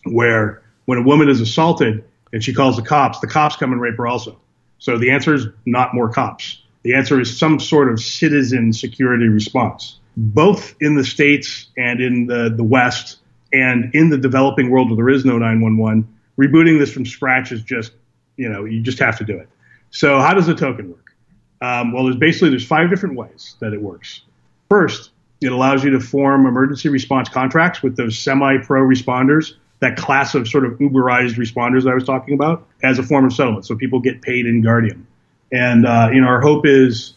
where 0.04 0.62
when 0.86 0.98
a 0.98 1.02
woman 1.02 1.30
is 1.30 1.42
assaulted 1.42 2.04
and 2.34 2.44
she 2.44 2.54
calls 2.54 2.76
the 2.76 2.82
cops, 2.82 3.20
the 3.20 3.28
cops 3.28 3.56
come 3.56 3.72
and 3.72 3.82
rape 3.82 3.98
her 3.98 4.06
also. 4.06 4.40
So 4.80 4.98
the 4.98 5.12
answer 5.12 5.34
is 5.34 5.48
not 5.66 5.94
more 5.94 6.10
cops. 6.10 6.64
The 6.84 6.96
answer 6.96 7.20
is 7.20 7.38
some 7.38 7.60
sort 7.60 7.92
of 7.92 8.00
citizen 8.00 8.74
security 8.74 9.28
response, 9.28 10.00
both 10.16 10.76
in 10.80 10.96
the 10.96 11.04
States 11.04 11.68
and 11.78 12.02
in 12.02 12.26
the, 12.26 12.54
the 12.56 12.64
West 12.64 13.18
and 13.52 13.94
in 13.94 14.10
the 14.10 14.18
developing 14.18 14.70
world 14.70 14.90
where 14.90 14.96
there 14.96 15.10
is 15.10 15.26
no 15.26 15.38
911. 15.38 16.08
Rebooting 16.40 16.80
this 16.80 16.92
from 16.92 17.06
scratch 17.06 17.52
is 17.52 17.62
just, 17.62 17.92
you 18.38 18.48
know, 18.48 18.64
you 18.64 18.82
just 18.82 19.00
have 19.00 19.18
to 19.18 19.26
do 19.26 19.38
it. 19.38 19.50
So 19.92 20.20
how 20.20 20.34
does 20.34 20.48
the 20.48 20.56
token 20.56 20.90
work? 20.90 21.06
Um, 21.62 21.92
well, 21.92 22.06
there's 22.06 22.16
basically 22.16 22.52
there's 22.52 22.66
five 22.66 22.90
different 22.90 23.16
ways 23.16 23.56
that 23.60 23.74
it 23.74 23.82
works. 23.82 24.22
First, 24.70 25.12
it 25.42 25.52
allows 25.52 25.84
you 25.84 25.92
to 25.92 26.00
form 26.00 26.46
emergency 26.46 26.88
response 26.88 27.28
contracts 27.28 27.84
with 27.84 27.98
those 27.98 28.18
semi-pro 28.18 28.82
responders 28.84 29.56
that 29.80 29.96
class 29.98 30.36
of 30.36 30.48
sort 30.48 30.66
of 30.66 30.74
Uberized 30.74 31.36
responders 31.36 31.90
I 31.90 31.94
was 31.94 32.04
talking 32.04 32.34
about 32.34 32.68
as 32.84 33.00
a 33.00 33.04
form 33.04 33.26
of 33.26 33.34
settlement. 33.34 33.66
So 33.66 33.76
people 33.76 34.00
get 34.00 34.22
paid 34.22 34.46
in 34.46 34.62
Guardium, 34.62 35.08
And, 35.52 35.86
uh, 35.86 36.10
you 36.12 36.22
know, 36.22 36.28
our 36.28 36.42
hope 36.42 36.66
is 36.66 37.14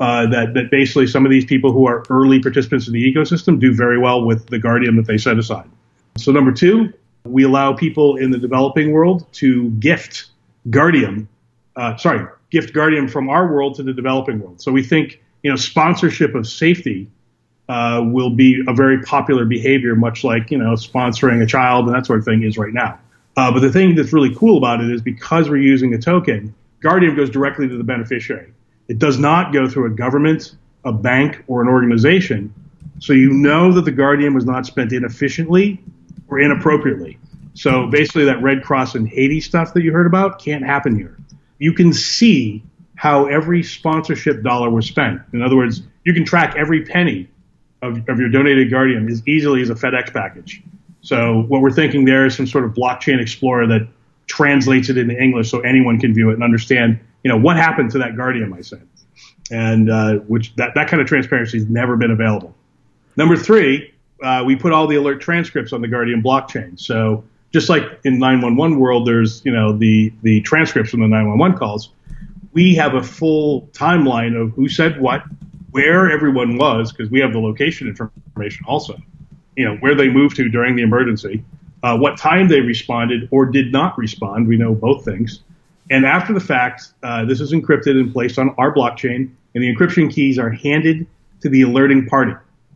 uh, 0.00 0.26
that, 0.26 0.54
that 0.54 0.70
basically 0.70 1.06
some 1.06 1.24
of 1.24 1.30
these 1.30 1.44
people 1.44 1.72
who 1.72 1.86
are 1.86 2.04
early 2.08 2.40
participants 2.40 2.86
in 2.86 2.92
the 2.92 3.14
ecosystem 3.14 3.60
do 3.60 3.72
very 3.72 3.98
well 3.98 4.24
with 4.24 4.46
the 4.46 4.58
Guardium 4.58 4.96
that 4.96 5.06
they 5.06 5.18
set 5.18 5.38
aside. 5.38 5.68
So 6.16 6.32
number 6.32 6.52
two, 6.52 6.92
we 7.24 7.44
allow 7.44 7.72
people 7.74 8.16
in 8.16 8.30
the 8.30 8.38
developing 8.38 8.92
world 8.92 9.26
to 9.34 9.70
gift 9.72 10.26
Guardium, 10.70 11.28
uh, 11.76 11.96
sorry, 11.96 12.26
gift 12.50 12.72
Guardium 12.72 13.08
from 13.08 13.28
our 13.28 13.52
world 13.52 13.74
to 13.76 13.82
the 13.82 13.92
developing 13.92 14.40
world. 14.40 14.60
So 14.60 14.72
we 14.72 14.82
think, 14.82 15.20
you 15.42 15.50
know, 15.50 15.56
sponsorship 15.56 16.34
of 16.34 16.46
safety 16.46 17.08
uh, 17.68 18.02
will 18.04 18.30
be 18.30 18.62
a 18.66 18.72
very 18.72 19.02
popular 19.02 19.44
behavior, 19.44 19.94
much 19.94 20.24
like 20.24 20.50
you 20.50 20.58
know 20.58 20.72
sponsoring 20.72 21.42
a 21.42 21.46
child 21.46 21.86
and 21.86 21.94
that 21.94 22.06
sort 22.06 22.18
of 22.18 22.24
thing 22.24 22.42
is 22.42 22.56
right 22.56 22.72
now. 22.72 22.98
Uh, 23.36 23.52
but 23.52 23.60
the 23.60 23.70
thing 23.70 23.94
that's 23.94 24.12
really 24.12 24.34
cool 24.34 24.58
about 24.58 24.80
it 24.80 24.90
is 24.90 25.02
because 25.02 25.48
we're 25.48 25.56
using 25.58 25.94
a 25.94 25.98
token, 25.98 26.54
Guardium 26.80 27.14
goes 27.14 27.30
directly 27.30 27.68
to 27.68 27.76
the 27.76 27.84
beneficiary. 27.84 28.52
It 28.88 28.98
does 28.98 29.18
not 29.18 29.52
go 29.52 29.68
through 29.68 29.86
a 29.86 29.90
government, 29.90 30.56
a 30.84 30.92
bank, 30.92 31.44
or 31.46 31.62
an 31.62 31.68
organization. 31.68 32.52
So 33.00 33.12
you 33.12 33.30
know 33.32 33.72
that 33.72 33.82
the 33.82 33.92
Guardium 33.92 34.34
was 34.34 34.44
not 34.44 34.66
spent 34.66 34.92
inefficiently 34.92 35.80
or 36.28 36.40
inappropriately. 36.40 37.18
So 37.54 37.86
basically, 37.86 38.24
that 38.24 38.42
Red 38.42 38.62
Cross 38.62 38.94
and 38.94 39.08
Haiti 39.08 39.40
stuff 39.40 39.74
that 39.74 39.82
you 39.82 39.92
heard 39.92 40.06
about 40.06 40.38
can't 40.38 40.64
happen 40.64 40.96
here. 40.96 41.16
You 41.58 41.72
can 41.72 41.92
see 41.92 42.62
how 42.94 43.26
every 43.26 43.62
sponsorship 43.62 44.42
dollar 44.42 44.70
was 44.70 44.86
spent. 44.86 45.20
In 45.32 45.42
other 45.42 45.56
words, 45.56 45.82
you 46.04 46.14
can 46.14 46.24
track 46.24 46.54
every 46.56 46.84
penny 46.84 47.28
of, 47.82 48.08
of 48.08 48.18
your 48.18 48.28
donated 48.28 48.70
Guardium 48.70 49.08
as 49.08 49.26
easily 49.26 49.62
as 49.62 49.70
a 49.70 49.74
FedEx 49.74 50.12
package. 50.12 50.62
So 51.00 51.42
what 51.48 51.60
we're 51.60 51.70
thinking 51.70 52.04
there 52.04 52.26
is 52.26 52.36
some 52.36 52.46
sort 52.46 52.64
of 52.64 52.72
blockchain 52.72 53.20
explorer 53.20 53.66
that 53.68 53.88
translates 54.26 54.88
it 54.88 54.98
into 54.98 55.16
English 55.16 55.50
so 55.50 55.60
anyone 55.60 55.98
can 55.98 56.12
view 56.12 56.30
it 56.30 56.34
and 56.34 56.42
understand, 56.42 57.00
you 57.22 57.30
know, 57.30 57.38
what 57.38 57.56
happened 57.56 57.90
to 57.92 57.98
that 57.98 58.16
Guardium 58.16 58.52
I 58.52 58.60
sent. 58.60 58.88
And 59.50 59.90
uh, 59.90 60.16
which 60.26 60.54
that, 60.56 60.74
that 60.74 60.88
kind 60.88 61.00
of 61.00 61.08
transparency 61.08 61.58
has 61.58 61.68
never 61.68 61.96
been 61.96 62.10
available. 62.10 62.54
Number 63.16 63.36
three, 63.36 63.94
uh, 64.22 64.42
we 64.44 64.56
put 64.56 64.72
all 64.72 64.86
the 64.86 64.96
alert 64.96 65.20
transcripts 65.20 65.72
on 65.72 65.80
the 65.80 65.88
Guardium 65.88 66.22
blockchain. 66.22 66.78
So 66.78 67.24
just 67.52 67.68
like 67.68 67.82
in 68.04 68.18
911 68.18 68.78
world, 68.78 69.06
there's 69.06 69.44
you 69.44 69.52
know 69.52 69.72
the 69.72 70.12
the 70.22 70.40
transcripts 70.42 70.90
from 70.90 71.00
the 71.00 71.08
911 71.08 71.56
calls. 71.56 71.90
We 72.52 72.74
have 72.74 72.94
a 72.94 73.02
full 73.02 73.68
timeline 73.72 74.38
of 74.40 74.52
who 74.52 74.68
said 74.68 75.00
what, 75.00 75.22
where 75.70 76.10
everyone 76.10 76.56
was, 76.56 76.92
because 76.92 77.10
we 77.10 77.20
have 77.20 77.32
the 77.32 77.38
location 77.38 77.88
information 77.88 78.64
also, 78.66 78.96
you 79.56 79.64
know, 79.64 79.76
where 79.76 79.94
they 79.94 80.08
moved 80.08 80.36
to 80.36 80.48
during 80.48 80.76
the 80.76 80.82
emergency, 80.82 81.44
uh, 81.82 81.96
what 81.96 82.16
time 82.16 82.48
they 82.48 82.60
responded 82.60 83.28
or 83.30 83.46
did 83.46 83.72
not 83.72 83.96
respond. 83.98 84.48
We 84.48 84.56
know 84.56 84.74
both 84.74 85.04
things. 85.04 85.42
And 85.90 86.04
after 86.04 86.32
the 86.32 86.40
fact, 86.40 86.92
uh, 87.02 87.24
this 87.24 87.40
is 87.40 87.52
encrypted 87.52 87.98
and 87.98 88.12
placed 88.12 88.38
on 88.38 88.54
our 88.58 88.74
blockchain, 88.74 89.30
and 89.54 89.64
the 89.64 89.74
encryption 89.74 90.12
keys 90.12 90.38
are 90.38 90.50
handed 90.50 91.06
to 91.40 91.48
the 91.48 91.62
alerting 91.62 92.06
party. 92.06 92.32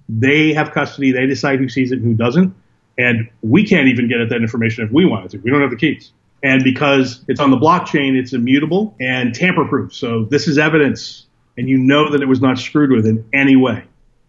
They 0.09 0.53
have 0.55 0.73
custody. 0.73 1.13
They 1.13 1.27
decide 1.27 1.59
who 1.59 1.69
sees 1.69 1.93
it 1.93 1.99
and 1.99 2.05
who 2.05 2.15
doesn't. 2.15 2.55
And 2.99 3.29
we 3.43 3.67
can't 3.67 3.89
even 3.89 4.09
get 4.09 4.21
at 4.21 4.29
that 4.29 4.43
information 4.43 4.85
if 4.85 4.93
we 4.93 5.05
wanted 5.05 5.31
to. 5.33 5.39
We 5.39 5.51
don't 5.51 5.61
have 5.61 5.71
the 5.71 5.77
keys. 5.77 6.13
And 6.43 6.65
because 6.65 7.25
it's 7.29 7.41
on 7.41 7.51
the 7.51 7.57
blockchain, 7.57 8.17
it's 8.19 8.33
immutable 8.33 8.95
and 9.01 9.35
tamper 9.35 9.65
proof. 9.65 9.95
So 9.95 10.25
this 10.25 10.49
is 10.49 10.59
evidence 10.59 11.27
and 11.57 11.69
you 11.69 11.79
know 11.79 12.11
that 12.11 12.23
it 12.23 12.27
was 12.27 12.41
not 12.41 12.59
screwed 12.59 12.91
with 12.91 13.07
in 13.07 13.25
any 13.33 13.57
way. 13.57 13.85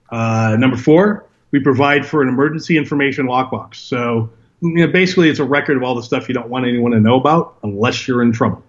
Uh, 0.10 0.56
number 0.60 0.78
four, 0.78 1.26
we 1.52 1.60
provide 1.60 2.06
for 2.06 2.22
an 2.22 2.30
emergency 2.30 2.78
information 2.78 3.28
lockbox. 3.28 3.76
So 3.76 4.32
you 4.62 4.86
know, 4.86 4.88
basically 4.88 5.30
it's 5.30 5.40
a 5.40 5.44
record 5.44 5.78
of 5.78 5.84
all 5.84 5.96
the 5.96 6.04
stuff 6.04 6.28
you 6.28 6.34
don't 6.34 6.50
want 6.50 6.66
anyone 6.66 6.92
to 6.92 7.00
know 7.00 7.20
about 7.20 7.58
unless 7.64 8.08
you're 8.08 8.22
in 8.22 8.32
trouble. 8.32 8.64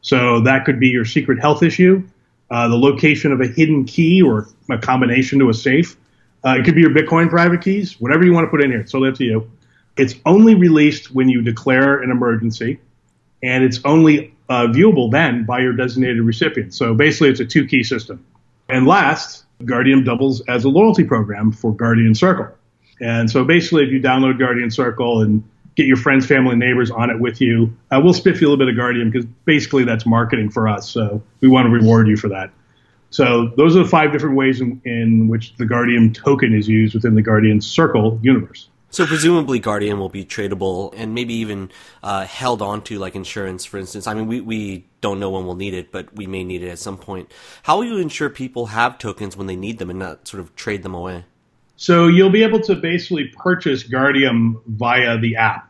So 0.00 0.40
that 0.40 0.64
could 0.64 0.80
be 0.80 0.88
your 0.88 1.04
secret 1.04 1.40
health 1.40 1.62
issue, 1.62 2.06
uh, 2.50 2.68
the 2.68 2.76
location 2.76 3.32
of 3.32 3.40
a 3.40 3.46
hidden 3.46 3.84
key 3.84 4.22
or 4.22 4.48
a 4.70 4.78
combination 4.78 5.38
to 5.38 5.48
a 5.48 5.54
safe. 5.54 5.96
Uh, 6.44 6.56
it 6.58 6.64
could 6.64 6.74
be 6.74 6.82
your 6.82 6.90
Bitcoin 6.90 7.30
private 7.30 7.62
keys, 7.62 7.98
whatever 8.00 8.24
you 8.24 8.32
want 8.32 8.44
to 8.46 8.50
put 8.50 8.62
in 8.62 8.70
here. 8.70 8.80
It's 8.80 8.92
totally 8.92 9.10
up 9.10 9.16
to 9.16 9.24
you. 9.24 9.50
It's 9.96 10.14
only 10.26 10.54
released 10.54 11.14
when 11.14 11.28
you 11.28 11.40
declare 11.40 12.02
an 12.02 12.10
emergency, 12.10 12.80
and 13.44 13.62
it's 13.62 13.80
only 13.84 14.34
uh, 14.48 14.66
viewable 14.68 15.10
then 15.10 15.44
by 15.44 15.60
your 15.60 15.74
designated 15.74 16.22
recipient. 16.22 16.74
So 16.74 16.94
basically, 16.94 17.28
it's 17.28 17.40
a 17.40 17.44
two 17.44 17.66
key 17.66 17.82
system. 17.82 18.24
And 18.68 18.86
last, 18.86 19.44
Guardium 19.62 20.04
doubles 20.04 20.40
as 20.48 20.64
a 20.64 20.68
loyalty 20.68 21.04
program 21.04 21.52
for 21.52 21.74
Guardian 21.74 22.14
Circle. 22.14 22.48
And 23.00 23.30
so 23.30 23.44
basically, 23.44 23.84
if 23.84 23.90
you 23.90 24.00
download 24.00 24.38
Guardian 24.38 24.70
Circle 24.70 25.20
and 25.20 25.44
get 25.76 25.86
your 25.86 25.96
friends, 25.96 26.26
family, 26.26 26.56
neighbors 26.56 26.90
on 26.90 27.10
it 27.10 27.20
with 27.20 27.40
you, 27.40 27.76
uh, 27.90 28.00
we'll 28.02 28.14
spiff 28.14 28.40
you 28.40 28.48
a 28.48 28.50
little 28.50 28.56
bit 28.56 28.68
of 28.68 28.76
Guardium 28.76 29.10
because 29.10 29.26
basically 29.44 29.84
that's 29.84 30.06
marketing 30.06 30.50
for 30.50 30.68
us. 30.68 30.88
So 30.88 31.22
we 31.40 31.48
want 31.48 31.66
to 31.66 31.70
reward 31.70 32.08
you 32.08 32.16
for 32.16 32.28
that. 32.28 32.50
So 33.10 33.52
those 33.56 33.76
are 33.76 33.82
the 33.82 33.88
five 33.88 34.10
different 34.10 34.36
ways 34.36 34.60
in, 34.60 34.80
in 34.84 35.28
which 35.28 35.54
the 35.56 35.66
Guardium 35.66 36.14
token 36.14 36.54
is 36.54 36.66
used 36.66 36.94
within 36.94 37.14
the 37.14 37.22
Guardian 37.22 37.60
Circle 37.60 38.18
universe. 38.22 38.68
So 38.94 39.08
presumably 39.08 39.58
Guardium 39.58 39.98
will 39.98 40.08
be 40.08 40.24
tradable 40.24 40.94
and 40.96 41.16
maybe 41.16 41.34
even 41.34 41.72
uh, 42.00 42.26
held 42.26 42.62
onto 42.62 43.00
like 43.00 43.16
insurance, 43.16 43.64
for 43.64 43.76
instance. 43.76 44.06
I 44.06 44.14
mean, 44.14 44.28
we, 44.28 44.40
we 44.40 44.86
don't 45.00 45.18
know 45.18 45.30
when 45.30 45.44
we'll 45.46 45.56
need 45.56 45.74
it, 45.74 45.90
but 45.90 46.14
we 46.14 46.28
may 46.28 46.44
need 46.44 46.62
it 46.62 46.68
at 46.68 46.78
some 46.78 46.96
point. 46.96 47.32
How 47.64 47.78
will 47.78 47.86
you 47.86 47.96
ensure 47.96 48.30
people 48.30 48.66
have 48.66 48.96
tokens 48.98 49.36
when 49.36 49.48
they 49.48 49.56
need 49.56 49.78
them 49.78 49.90
and 49.90 49.98
not 49.98 50.28
sort 50.28 50.40
of 50.40 50.54
trade 50.54 50.84
them 50.84 50.94
away? 50.94 51.24
So 51.74 52.06
you'll 52.06 52.30
be 52.30 52.44
able 52.44 52.60
to 52.60 52.76
basically 52.76 53.32
purchase 53.36 53.82
Guardium 53.82 54.62
via 54.64 55.18
the 55.18 55.34
app. 55.34 55.68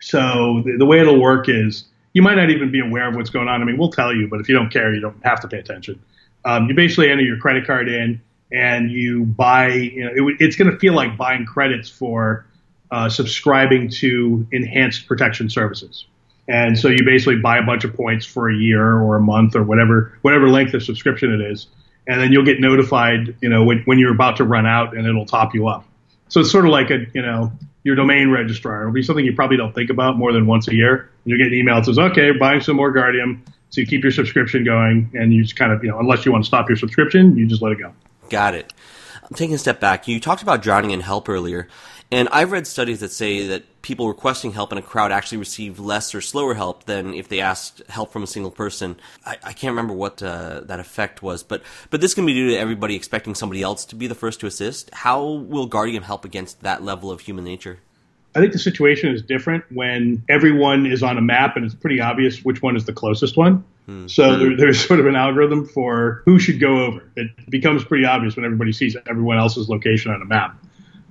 So 0.00 0.62
the, 0.64 0.74
the 0.76 0.84
way 0.84 0.98
it'll 0.98 1.20
work 1.20 1.48
is 1.48 1.84
you 2.12 2.22
might 2.22 2.34
not 2.34 2.50
even 2.50 2.72
be 2.72 2.80
aware 2.80 3.08
of 3.08 3.14
what's 3.14 3.30
going 3.30 3.46
on. 3.46 3.62
I 3.62 3.64
mean, 3.64 3.78
we'll 3.78 3.92
tell 3.92 4.12
you, 4.12 4.26
but 4.26 4.40
if 4.40 4.48
you 4.48 4.54
don't 4.56 4.70
care, 4.70 4.92
you 4.92 5.00
don't 5.00 5.24
have 5.24 5.38
to 5.42 5.46
pay 5.46 5.60
attention. 5.60 6.02
Um, 6.44 6.66
you 6.66 6.74
basically 6.74 7.08
enter 7.08 7.22
your 7.22 7.38
credit 7.38 7.68
card 7.68 7.88
in 7.88 8.20
and 8.50 8.90
you 8.90 9.26
buy, 9.26 9.68
you 9.68 10.04
know, 10.06 10.28
it, 10.28 10.36
it's 10.40 10.56
going 10.56 10.72
to 10.72 10.76
feel 10.80 10.94
like 10.94 11.16
buying 11.16 11.46
credits 11.46 11.88
for 11.88 12.46
uh, 12.90 13.08
subscribing 13.08 13.88
to 13.88 14.46
enhanced 14.52 15.06
protection 15.06 15.50
services. 15.50 16.06
And 16.46 16.78
so 16.78 16.88
you 16.88 17.04
basically 17.04 17.36
buy 17.36 17.58
a 17.58 17.62
bunch 17.62 17.84
of 17.84 17.94
points 17.94 18.26
for 18.26 18.50
a 18.50 18.54
year 18.54 18.98
or 18.98 19.16
a 19.16 19.20
month 19.20 19.56
or 19.56 19.62
whatever 19.62 20.18
whatever 20.22 20.48
length 20.48 20.74
of 20.74 20.82
subscription 20.82 21.32
it 21.32 21.40
is, 21.40 21.68
and 22.06 22.20
then 22.20 22.32
you'll 22.32 22.44
get 22.44 22.60
notified, 22.60 23.34
you 23.40 23.48
know, 23.48 23.64
when, 23.64 23.82
when 23.84 23.98
you're 23.98 24.12
about 24.12 24.36
to 24.36 24.44
run 24.44 24.66
out, 24.66 24.96
and 24.96 25.06
it'll 25.06 25.24
top 25.24 25.54
you 25.54 25.68
up. 25.68 25.84
So 26.28 26.40
it's 26.40 26.50
sort 26.50 26.66
of 26.66 26.70
like 26.70 26.90
a, 26.90 27.06
you 27.14 27.22
know, 27.22 27.52
your 27.82 27.94
domain 27.96 28.30
registrar. 28.30 28.82
It'll 28.82 28.92
be 28.92 29.02
something 29.02 29.24
you 29.24 29.34
probably 29.34 29.56
don't 29.56 29.74
think 29.74 29.90
about 29.90 30.16
more 30.18 30.32
than 30.32 30.46
once 30.46 30.68
a 30.68 30.74
year. 30.74 31.10
You'll 31.24 31.38
get 31.38 31.46
an 31.46 31.54
email 31.54 31.76
that 31.76 31.86
says, 31.86 31.98
"Okay, 31.98 32.32
buying 32.32 32.60
some 32.60 32.76
more 32.76 32.92
Guardium." 32.92 33.42
So 33.70 33.80
you 33.80 33.86
keep 33.86 34.02
your 34.02 34.12
subscription 34.12 34.64
going, 34.64 35.10
and 35.14 35.32
you 35.32 35.42
just 35.42 35.56
kind 35.56 35.72
of, 35.72 35.82
you 35.82 35.90
know, 35.90 35.98
unless 35.98 36.24
you 36.24 36.32
want 36.32 36.44
to 36.44 36.48
stop 36.48 36.68
your 36.68 36.76
subscription, 36.76 37.36
you 37.36 37.46
just 37.46 37.60
let 37.60 37.72
it 37.72 37.78
go. 37.78 37.92
Got 38.28 38.54
it. 38.54 38.72
I'm 39.22 39.34
taking 39.34 39.54
a 39.54 39.58
step 39.58 39.80
back. 39.80 40.06
You 40.06 40.20
talked 40.20 40.42
about 40.42 40.62
drowning 40.62 40.90
in 40.90 41.00
help 41.00 41.28
earlier. 41.28 41.68
And 42.14 42.28
I've 42.28 42.52
read 42.52 42.68
studies 42.68 43.00
that 43.00 43.10
say 43.10 43.48
that 43.48 43.82
people 43.82 44.06
requesting 44.06 44.52
help 44.52 44.70
in 44.70 44.78
a 44.78 44.82
crowd 44.82 45.10
actually 45.10 45.38
receive 45.38 45.80
less 45.80 46.14
or 46.14 46.20
slower 46.20 46.54
help 46.54 46.84
than 46.84 47.12
if 47.12 47.28
they 47.28 47.40
asked 47.40 47.82
help 47.88 48.12
from 48.12 48.22
a 48.22 48.26
single 48.28 48.52
person. 48.52 48.94
I, 49.26 49.32
I 49.42 49.52
can't 49.52 49.72
remember 49.72 49.94
what 49.94 50.22
uh, 50.22 50.60
that 50.60 50.78
effect 50.78 51.24
was, 51.24 51.42
but 51.42 51.64
but 51.90 52.00
this 52.00 52.14
can 52.14 52.24
be 52.24 52.32
due 52.32 52.50
to 52.50 52.56
everybody 52.56 52.94
expecting 52.94 53.34
somebody 53.34 53.62
else 53.62 53.84
to 53.86 53.96
be 53.96 54.06
the 54.06 54.14
first 54.14 54.38
to 54.40 54.46
assist. 54.46 54.94
How 54.94 55.24
will 55.24 55.66
Guardian 55.66 56.04
help 56.04 56.24
against 56.24 56.62
that 56.62 56.84
level 56.84 57.10
of 57.10 57.18
human 57.18 57.42
nature? 57.42 57.80
I 58.36 58.40
think 58.40 58.52
the 58.52 58.60
situation 58.60 59.12
is 59.12 59.20
different 59.20 59.64
when 59.72 60.22
everyone 60.28 60.86
is 60.86 61.02
on 61.02 61.18
a 61.18 61.20
map 61.20 61.56
and 61.56 61.64
it's 61.64 61.74
pretty 61.74 62.00
obvious 62.00 62.44
which 62.44 62.62
one 62.62 62.76
is 62.76 62.84
the 62.84 62.92
closest 62.92 63.36
one. 63.36 63.64
Hmm. 63.86 64.06
So 64.06 64.38
there, 64.38 64.56
there's 64.56 64.86
sort 64.86 65.00
of 65.00 65.06
an 65.06 65.16
algorithm 65.16 65.66
for 65.66 66.22
who 66.26 66.38
should 66.38 66.60
go 66.60 66.84
over. 66.84 67.10
It 67.16 67.30
becomes 67.50 67.84
pretty 67.84 68.04
obvious 68.04 68.36
when 68.36 68.44
everybody 68.44 68.72
sees 68.72 68.96
everyone 69.08 69.38
else's 69.38 69.68
location 69.68 70.12
on 70.12 70.22
a 70.22 70.24
map 70.24 70.63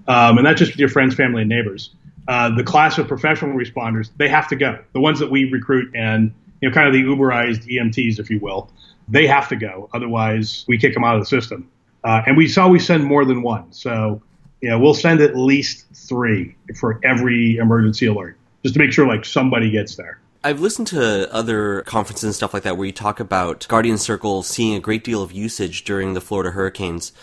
um, 0.07 0.37
and 0.37 0.45
that's 0.45 0.59
just 0.59 0.73
with 0.73 0.79
your 0.79 0.89
friends, 0.89 1.15
family, 1.15 1.41
and 1.41 1.49
neighbors. 1.49 1.91
Uh, 2.27 2.55
the 2.55 2.63
class 2.63 2.97
of 2.97 3.07
professional 3.07 3.55
responders, 3.57 4.09
they 4.17 4.29
have 4.29 4.47
to 4.47 4.55
go. 4.55 4.79
The 4.93 4.99
ones 4.99 5.19
that 5.19 5.29
we 5.29 5.45
recruit 5.45 5.93
and 5.95 6.33
you 6.61 6.69
know, 6.69 6.73
kind 6.73 6.87
of 6.87 6.93
the 6.93 7.03
Uberized 7.03 7.67
EMTs, 7.67 8.19
if 8.19 8.29
you 8.29 8.39
will, 8.39 8.71
they 9.09 9.27
have 9.27 9.49
to 9.49 9.57
go. 9.57 9.89
Otherwise, 9.93 10.63
we 10.67 10.77
kick 10.77 10.93
them 10.93 11.03
out 11.03 11.15
of 11.15 11.21
the 11.21 11.25
system. 11.25 11.69
Uh, 12.03 12.21
and 12.25 12.37
we 12.37 12.47
saw 12.47 12.69
we 12.69 12.79
send 12.79 13.03
more 13.03 13.25
than 13.25 13.41
one. 13.41 13.71
So, 13.73 14.21
you 14.61 14.69
know, 14.69 14.79
we'll 14.79 14.93
send 14.93 15.19
at 15.19 15.35
least 15.35 15.85
three 15.93 16.55
for 16.79 17.01
every 17.03 17.57
emergency 17.57 18.05
alert, 18.05 18.37
just 18.61 18.75
to 18.75 18.79
make 18.79 18.93
sure 18.93 19.05
like 19.05 19.25
somebody 19.25 19.71
gets 19.71 19.95
there. 19.95 20.19
I've 20.45 20.59
listened 20.59 20.87
to 20.87 21.33
other 21.33 21.83
conferences 21.83 22.23
and 22.25 22.35
stuff 22.35 22.53
like 22.53 22.63
that 22.63 22.77
where 22.77 22.85
you 22.85 22.91
talk 22.91 23.21
about 23.21 23.65
Guardian 23.69 23.97
Circle 23.97 24.43
seeing 24.43 24.75
a 24.75 24.79
great 24.79 25.03
deal 25.03 25.21
of 25.21 25.31
usage 25.31 25.83
during 25.83 26.13
the 26.13 26.21
Florida 26.21 26.51
hurricanes 26.51 27.13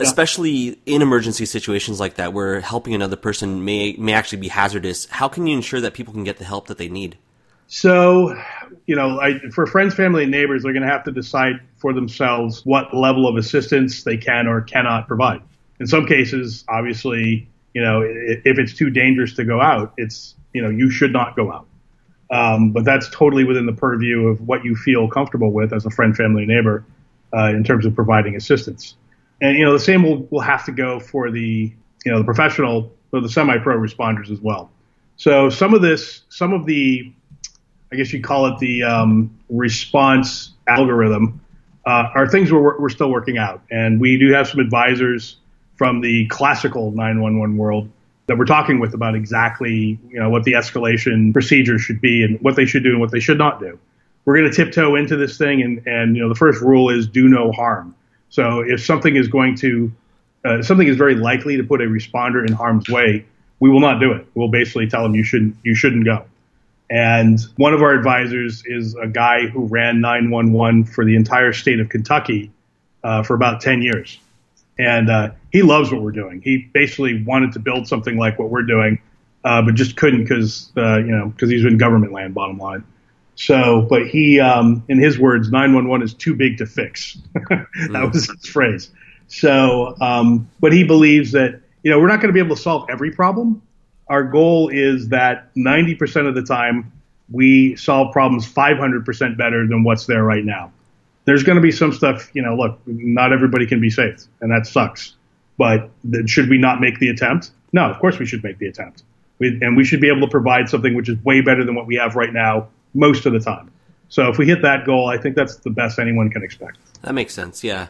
especially 0.00 0.80
in 0.86 1.02
emergency 1.02 1.46
situations 1.46 2.00
like 2.00 2.14
that 2.14 2.32
where 2.32 2.60
helping 2.60 2.94
another 2.94 3.16
person 3.16 3.64
may 3.64 3.94
may 3.98 4.12
actually 4.12 4.38
be 4.38 4.48
hazardous 4.48 5.06
how 5.06 5.28
can 5.28 5.46
you 5.46 5.56
ensure 5.56 5.80
that 5.80 5.94
people 5.94 6.12
can 6.12 6.24
get 6.24 6.38
the 6.38 6.44
help 6.44 6.68
that 6.68 6.78
they 6.78 6.88
need? 6.88 7.16
So 7.66 8.34
you 8.86 8.96
know 8.96 9.20
I, 9.20 9.38
for 9.50 9.66
friends 9.66 9.94
family 9.94 10.22
and 10.22 10.30
neighbors 10.30 10.62
they're 10.62 10.72
going 10.72 10.86
to 10.86 10.92
have 10.92 11.04
to 11.04 11.12
decide 11.12 11.60
for 11.76 11.92
themselves 11.92 12.64
what 12.64 12.94
level 12.94 13.26
of 13.28 13.36
assistance 13.36 14.04
they 14.04 14.16
can 14.16 14.46
or 14.46 14.60
cannot 14.62 15.08
provide. 15.08 15.42
In 15.80 15.86
some 15.86 16.06
cases 16.06 16.64
obviously 16.68 17.48
you 17.74 17.82
know 17.82 18.02
if 18.02 18.58
it's 18.58 18.74
too 18.74 18.90
dangerous 18.90 19.34
to 19.34 19.44
go 19.44 19.60
out 19.60 19.94
it's 19.96 20.34
you 20.52 20.62
know 20.62 20.70
you 20.70 20.90
should 20.90 21.12
not 21.12 21.36
go 21.36 21.52
out. 21.52 21.66
Um, 22.30 22.72
but 22.72 22.84
that's 22.84 23.08
totally 23.08 23.44
within 23.44 23.64
the 23.64 23.72
purview 23.72 24.28
of 24.28 24.46
what 24.46 24.62
you 24.62 24.76
feel 24.76 25.08
comfortable 25.08 25.50
with 25.50 25.72
as 25.72 25.86
a 25.86 25.90
friend 25.90 26.14
family 26.14 26.44
neighbor 26.44 26.84
uh, 27.34 27.46
in 27.46 27.64
terms 27.64 27.86
of 27.86 27.94
providing 27.94 28.36
assistance 28.36 28.94
and 29.40 29.56
you 29.56 29.64
know 29.64 29.72
the 29.72 29.80
same 29.80 30.02
will, 30.02 30.26
will 30.30 30.40
have 30.40 30.64
to 30.66 30.72
go 30.72 31.00
for 31.00 31.30
the 31.30 31.72
you 32.04 32.12
know 32.12 32.18
the 32.18 32.24
professional 32.24 32.92
or 33.12 33.20
the 33.20 33.28
semi-pro 33.28 33.76
responders 33.76 34.30
as 34.30 34.40
well. 34.40 34.70
So 35.16 35.50
some 35.50 35.74
of 35.74 35.82
this, 35.82 36.22
some 36.28 36.52
of 36.52 36.66
the, 36.66 37.12
I 37.90 37.96
guess 37.96 38.12
you 38.12 38.20
call 38.20 38.46
it 38.46 38.58
the 38.58 38.84
um, 38.84 39.36
response 39.48 40.52
algorithm, 40.68 41.40
uh, 41.86 42.10
are 42.14 42.28
things 42.28 42.52
we're, 42.52 42.78
we're 42.78 42.88
still 42.90 43.10
working 43.10 43.38
out, 43.38 43.62
and 43.70 44.00
we 44.00 44.18
do 44.18 44.32
have 44.32 44.46
some 44.46 44.60
advisors 44.60 45.36
from 45.76 46.00
the 46.02 46.26
classical 46.28 46.90
911 46.90 47.56
world 47.56 47.90
that 48.26 48.36
we're 48.36 48.44
talking 48.44 48.78
with 48.78 48.92
about 48.92 49.14
exactly 49.14 49.98
you 50.10 50.20
know 50.20 50.28
what 50.28 50.44
the 50.44 50.52
escalation 50.52 51.32
procedures 51.32 51.80
should 51.80 52.00
be 52.00 52.22
and 52.22 52.38
what 52.42 52.56
they 52.56 52.66
should 52.66 52.82
do 52.82 52.90
and 52.90 53.00
what 53.00 53.10
they 53.10 53.20
should 53.20 53.38
not 53.38 53.58
do. 53.58 53.78
We're 54.24 54.36
going 54.36 54.50
to 54.50 54.56
tiptoe 54.56 54.96
into 54.96 55.16
this 55.16 55.38
thing, 55.38 55.62
and 55.62 55.86
and 55.86 56.14
you 56.14 56.22
know 56.22 56.28
the 56.28 56.34
first 56.34 56.60
rule 56.60 56.90
is 56.90 57.08
do 57.08 57.28
no 57.28 57.50
harm. 57.52 57.94
So 58.30 58.60
if 58.60 58.84
something 58.84 59.16
is 59.16 59.28
going 59.28 59.56
to, 59.56 59.92
uh, 60.44 60.62
something 60.62 60.86
is 60.86 60.96
very 60.96 61.14
likely 61.14 61.56
to 61.56 61.64
put 61.64 61.80
a 61.80 61.84
responder 61.84 62.46
in 62.46 62.52
harm's 62.52 62.88
way, 62.88 63.24
we 63.60 63.70
will 63.70 63.80
not 63.80 64.00
do 64.00 64.12
it. 64.12 64.26
We'll 64.34 64.48
basically 64.48 64.88
tell 64.88 65.02
them 65.02 65.14
you 65.14 65.24
shouldn't, 65.24 65.56
you 65.62 65.74
shouldn't 65.74 66.04
go. 66.04 66.24
And 66.90 67.38
one 67.56 67.74
of 67.74 67.82
our 67.82 67.92
advisors 67.92 68.62
is 68.64 68.94
a 68.94 69.06
guy 69.06 69.46
who 69.46 69.66
ran 69.66 70.00
911 70.00 70.84
for 70.84 71.04
the 71.04 71.16
entire 71.16 71.52
state 71.52 71.80
of 71.80 71.88
Kentucky 71.88 72.50
uh, 73.04 73.22
for 73.22 73.34
about 73.34 73.60
10 73.60 73.82
years. 73.82 74.18
And 74.78 75.10
uh, 75.10 75.30
he 75.52 75.62
loves 75.62 75.90
what 75.90 76.02
we're 76.02 76.12
doing. 76.12 76.40
He 76.40 76.68
basically 76.72 77.22
wanted 77.24 77.52
to 77.52 77.58
build 77.58 77.88
something 77.88 78.16
like 78.16 78.38
what 78.38 78.48
we're 78.48 78.62
doing, 78.62 79.00
uh, 79.44 79.62
but 79.62 79.74
just 79.74 79.96
couldn't 79.96 80.22
because 80.22 80.70
uh, 80.76 80.98
you 80.98 81.10
know 81.10 81.28
because 81.28 81.50
he's 81.50 81.64
in 81.64 81.78
government 81.78 82.12
land. 82.12 82.32
Bottom 82.32 82.58
line. 82.58 82.84
So, 83.38 83.82
but 83.82 84.08
he, 84.08 84.40
um, 84.40 84.82
in 84.88 84.98
his 84.98 85.16
words, 85.16 85.48
911 85.48 86.04
is 86.04 86.12
too 86.12 86.34
big 86.34 86.58
to 86.58 86.66
fix. 86.66 87.16
that 87.48 88.10
was 88.12 88.26
his 88.26 88.48
phrase. 88.48 88.90
So, 89.28 89.96
um, 90.00 90.50
but 90.58 90.72
he 90.72 90.82
believes 90.82 91.30
that, 91.32 91.60
you 91.84 91.90
know, 91.92 92.00
we're 92.00 92.08
not 92.08 92.16
going 92.16 92.30
to 92.30 92.32
be 92.32 92.44
able 92.44 92.56
to 92.56 92.60
solve 92.60 92.90
every 92.90 93.12
problem. 93.12 93.62
Our 94.08 94.24
goal 94.24 94.70
is 94.70 95.10
that 95.10 95.54
90% 95.54 96.26
of 96.26 96.34
the 96.34 96.42
time 96.42 96.90
we 97.30 97.76
solve 97.76 98.12
problems 98.12 98.44
500% 98.44 99.38
better 99.38 99.68
than 99.68 99.84
what's 99.84 100.06
there 100.06 100.24
right 100.24 100.44
now. 100.44 100.72
There's 101.24 101.44
going 101.44 101.56
to 101.56 101.62
be 101.62 101.70
some 101.70 101.92
stuff, 101.92 102.34
you 102.34 102.42
know, 102.42 102.56
look, 102.56 102.80
not 102.86 103.32
everybody 103.32 103.66
can 103.66 103.80
be 103.80 103.90
saved, 103.90 104.26
and 104.40 104.50
that 104.50 104.66
sucks. 104.66 105.14
But 105.58 105.90
should 106.26 106.48
we 106.48 106.58
not 106.58 106.80
make 106.80 106.98
the 106.98 107.10
attempt? 107.10 107.52
No, 107.72 107.82
of 107.82 108.00
course 108.00 108.18
we 108.18 108.26
should 108.26 108.42
make 108.42 108.58
the 108.58 108.66
attempt. 108.66 109.04
We, 109.38 109.60
and 109.60 109.76
we 109.76 109.84
should 109.84 110.00
be 110.00 110.08
able 110.08 110.22
to 110.22 110.28
provide 110.28 110.68
something 110.68 110.96
which 110.96 111.08
is 111.08 111.22
way 111.22 111.40
better 111.40 111.64
than 111.64 111.76
what 111.76 111.86
we 111.86 111.96
have 111.96 112.16
right 112.16 112.32
now 112.32 112.68
most 112.98 113.26
of 113.26 113.32
the 113.32 113.40
time. 113.40 113.70
So 114.08 114.28
if 114.28 114.38
we 114.38 114.46
hit 114.46 114.62
that 114.62 114.84
goal, 114.86 115.08
I 115.08 115.18
think 115.18 115.36
that's 115.36 115.56
the 115.56 115.70
best 115.70 115.98
anyone 115.98 116.30
can 116.30 116.42
expect. 116.42 116.78
That 117.02 117.14
makes 117.14 117.34
sense. 117.34 117.62
Yeah. 117.62 117.88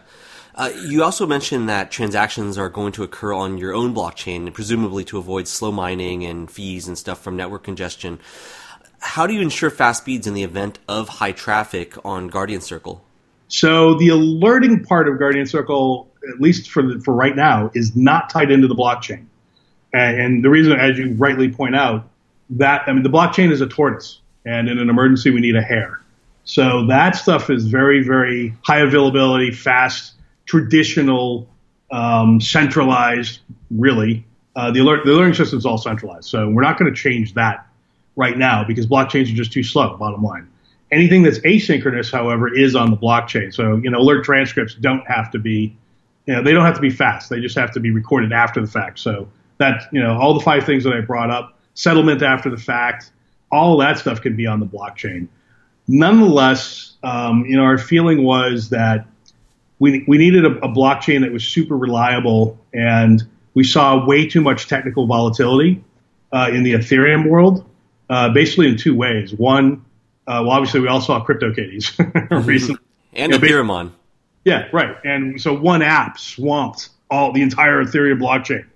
Uh, 0.54 0.70
you 0.86 1.04
also 1.04 1.24
mentioned 1.26 1.68
that 1.68 1.90
transactions 1.90 2.58
are 2.58 2.68
going 2.68 2.92
to 2.92 3.04
occur 3.04 3.32
on 3.32 3.58
your 3.58 3.72
own 3.72 3.94
blockchain, 3.94 4.52
presumably 4.52 5.04
to 5.04 5.16
avoid 5.16 5.46
slow 5.46 5.70
mining 5.70 6.24
and 6.24 6.50
fees 6.50 6.88
and 6.88 6.98
stuff 6.98 7.22
from 7.22 7.36
network 7.36 7.62
congestion. 7.62 8.18
How 8.98 9.28
do 9.28 9.34
you 9.34 9.40
ensure 9.40 9.70
fast 9.70 10.02
speeds 10.02 10.26
in 10.26 10.34
the 10.34 10.42
event 10.42 10.80
of 10.88 11.08
high 11.08 11.30
traffic 11.30 11.94
on 12.04 12.26
Guardian 12.26 12.60
Circle? 12.60 13.04
So 13.46 13.94
the 13.94 14.08
alerting 14.08 14.84
part 14.84 15.08
of 15.08 15.18
Guardian 15.18 15.46
Circle, 15.46 16.10
at 16.28 16.40
least 16.40 16.70
for 16.70 16.82
the, 16.82 17.00
for 17.00 17.14
right 17.14 17.36
now, 17.36 17.70
is 17.74 17.94
not 17.94 18.28
tied 18.28 18.50
into 18.50 18.66
the 18.66 18.74
blockchain. 18.74 19.26
And 19.94 20.44
the 20.44 20.50
reason, 20.50 20.72
as 20.72 20.98
you 20.98 21.14
rightly 21.14 21.50
point 21.50 21.76
out, 21.76 22.10
that 22.50 22.82
I 22.86 22.92
mean 22.92 23.04
the 23.04 23.10
blockchain 23.10 23.52
is 23.52 23.60
a 23.60 23.66
tortoise, 23.66 24.20
and 24.48 24.68
in 24.68 24.78
an 24.78 24.88
emergency 24.88 25.30
we 25.30 25.40
need 25.40 25.56
a 25.56 25.62
hare. 25.62 26.00
So 26.44 26.86
that 26.86 27.16
stuff 27.16 27.50
is 27.50 27.66
very 27.66 28.02
very 28.02 28.54
high 28.62 28.80
availability, 28.80 29.50
fast, 29.52 30.14
traditional, 30.46 31.48
um, 31.90 32.40
centralized. 32.40 33.40
Really, 33.70 34.24
uh, 34.56 34.70
the 34.70 34.80
alert 34.80 35.04
the 35.04 35.12
alerting 35.12 35.34
system 35.34 35.58
is 35.58 35.66
all 35.66 35.78
centralized. 35.78 36.28
So 36.28 36.48
we're 36.48 36.62
not 36.62 36.78
going 36.78 36.92
to 36.92 36.98
change 36.98 37.34
that 37.34 37.66
right 38.16 38.36
now 38.36 38.64
because 38.64 38.86
blockchains 38.86 39.32
are 39.32 39.36
just 39.36 39.52
too 39.52 39.62
slow. 39.62 39.96
Bottom 39.96 40.22
line. 40.22 40.48
Anything 40.90 41.22
that's 41.22 41.38
asynchronous, 41.40 42.10
however, 42.10 42.52
is 42.52 42.74
on 42.74 42.90
the 42.90 42.96
blockchain. 42.96 43.52
So 43.52 43.76
you 43.76 43.90
know 43.90 43.98
alert 43.98 44.24
transcripts 44.24 44.74
don't 44.74 45.06
have 45.06 45.30
to 45.32 45.38
be 45.38 45.76
you 46.28 46.34
know, 46.34 46.42
they 46.42 46.52
don't 46.52 46.66
have 46.66 46.74
to 46.74 46.82
be 46.82 46.90
fast. 46.90 47.30
They 47.30 47.40
just 47.40 47.56
have 47.56 47.72
to 47.72 47.80
be 47.80 47.90
recorded 47.90 48.32
after 48.32 48.60
the 48.60 48.66
fact. 48.66 48.98
So 48.98 49.28
that, 49.56 49.88
you 49.92 50.02
know, 50.02 50.18
all 50.18 50.34
the 50.34 50.44
five 50.44 50.64
things 50.64 50.84
that 50.84 50.92
I 50.92 51.00
brought 51.00 51.30
up, 51.30 51.58
settlement 51.72 52.22
after 52.22 52.50
the 52.50 52.58
fact, 52.58 53.12
all 53.50 53.78
that 53.78 53.98
stuff 53.98 54.20
can 54.20 54.36
be 54.36 54.46
on 54.46 54.60
the 54.60 54.66
blockchain. 54.66 55.28
Nonetheless, 55.86 56.96
um, 57.02 57.44
you 57.46 57.56
know, 57.56 57.64
our 57.64 57.78
feeling 57.78 58.22
was 58.22 58.70
that 58.70 59.06
we, 59.78 60.04
we 60.06 60.18
needed 60.18 60.44
a, 60.44 60.50
a 60.58 60.68
blockchain 60.68 61.22
that 61.22 61.32
was 61.32 61.44
super 61.44 61.76
reliable 61.76 62.58
and 62.74 63.22
we 63.54 63.64
saw 63.64 64.04
way 64.04 64.28
too 64.28 64.40
much 64.40 64.68
technical 64.68 65.06
volatility 65.06 65.82
uh, 66.32 66.50
in 66.52 66.62
the 66.62 66.74
Ethereum 66.74 67.28
world, 67.28 67.68
uh, 68.10 68.28
basically 68.30 68.68
in 68.68 68.76
two 68.76 68.94
ways. 68.94 69.32
One, 69.32 69.84
uh, 70.26 70.44
well, 70.44 70.50
obviously 70.50 70.80
we 70.80 70.88
all 70.88 71.00
saw 71.00 71.24
CryptoKitties 71.24 72.46
recently. 72.46 72.80
And 73.14 73.32
you 73.32 73.38
know, 73.38 73.44
Ethereum. 73.44 73.92
Yeah, 74.44 74.68
right. 74.72 74.96
And 75.04 75.40
so 75.40 75.54
one 75.54 75.82
app 75.82 76.18
swamped 76.18 76.90
all 77.10 77.32
the 77.32 77.42
entire 77.42 77.82
Ethereum 77.84 78.20
blockchain. 78.20 78.66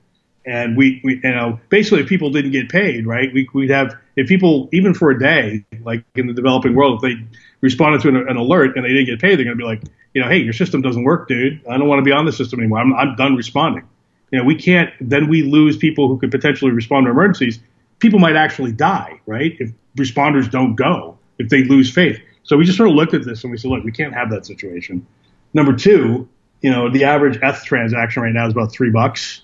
And 0.44 0.76
we, 0.76 1.00
we 1.05 1.20
you 1.22 1.31
know, 1.31 1.61
basically 1.68 2.00
if 2.00 2.09
people 2.09 2.31
didn't 2.31 2.50
get 2.50 2.68
paid, 2.68 3.07
right, 3.07 3.33
we, 3.33 3.48
we'd 3.55 3.70
have, 3.70 3.96
if 4.16 4.26
people, 4.26 4.68
even 4.72 4.92
for 4.92 5.11
a 5.11 5.18
day, 5.18 5.64
like 5.85 6.05
in 6.16 6.26
the 6.26 6.33
developing 6.33 6.74
world, 6.74 6.96
if 6.96 7.11
they 7.11 7.24
responded 7.61 8.00
to 8.02 8.09
an, 8.09 8.16
an 8.28 8.37
alert 8.37 8.76
and 8.76 8.85
they 8.85 8.88
didn't 8.88 9.07
get 9.07 9.20
paid, 9.20 9.37
they're 9.37 9.44
going 9.44 9.57
to 9.57 9.62
be 9.62 9.64
like, 9.64 9.83
you 10.14 10.20
know, 10.20 10.28
hey, 10.28 10.38
your 10.38 10.52
system 10.52 10.83
doesn't 10.83 11.05
work, 11.05 11.28
dude. 11.28 11.64
I 11.68 11.78
don't 11.78 11.88
want 11.88 12.00
to 12.00 12.05
be 12.05 12.12
on 12.12 12.24
the 12.24 12.33
system 12.33 12.61
anymore. 12.61 12.78
I'm, 12.81 12.92
I'm 12.94 13.16
done 13.16 13.37
responding. 13.37 13.88
You 14.31 14.38
know, 14.38 14.44
we 14.44 14.57
can't, 14.57 14.90
then 15.00 15.28
we 15.28 15.42
lose 15.42 15.76
people 15.76 16.09
who 16.09 16.18
could 16.18 16.31
potentially 16.31 16.72
respond 16.72 17.07
to 17.07 17.11
emergencies. 17.11 17.61
People 17.98 18.18
might 18.18 18.37
actually 18.37 18.72
die, 18.72 19.20
right? 19.26 19.57
If 19.61 19.70
responders 19.96 20.50
don't 20.50 20.74
go, 20.74 21.18
if 21.38 21.48
they 21.50 21.64
lose 21.64 21.90
faith. 21.90 22.18
So 22.42 22.57
we 22.57 22.64
just 22.64 22.76
sort 22.76 22.88
of 22.88 22.96
looked 22.96 23.14
at 23.14 23.24
this 23.24 23.44
and 23.44 23.50
we 23.50 23.59
said, 23.59 23.70
look, 23.70 23.85
we 23.85 23.92
can't 23.92 24.14
have 24.14 24.31
that 24.31 24.44
situation. 24.44 25.07
Number 25.55 25.74
two, 25.74 26.28
you 26.61 26.70
know, 26.70 26.90
the 26.90 27.05
average 27.05 27.38
ETH 27.42 27.64
transaction 27.64 28.22
right 28.22 28.33
now 28.33 28.46
is 28.46 28.52
about 28.52 28.72
three 28.72 28.90
bucks, 28.90 29.42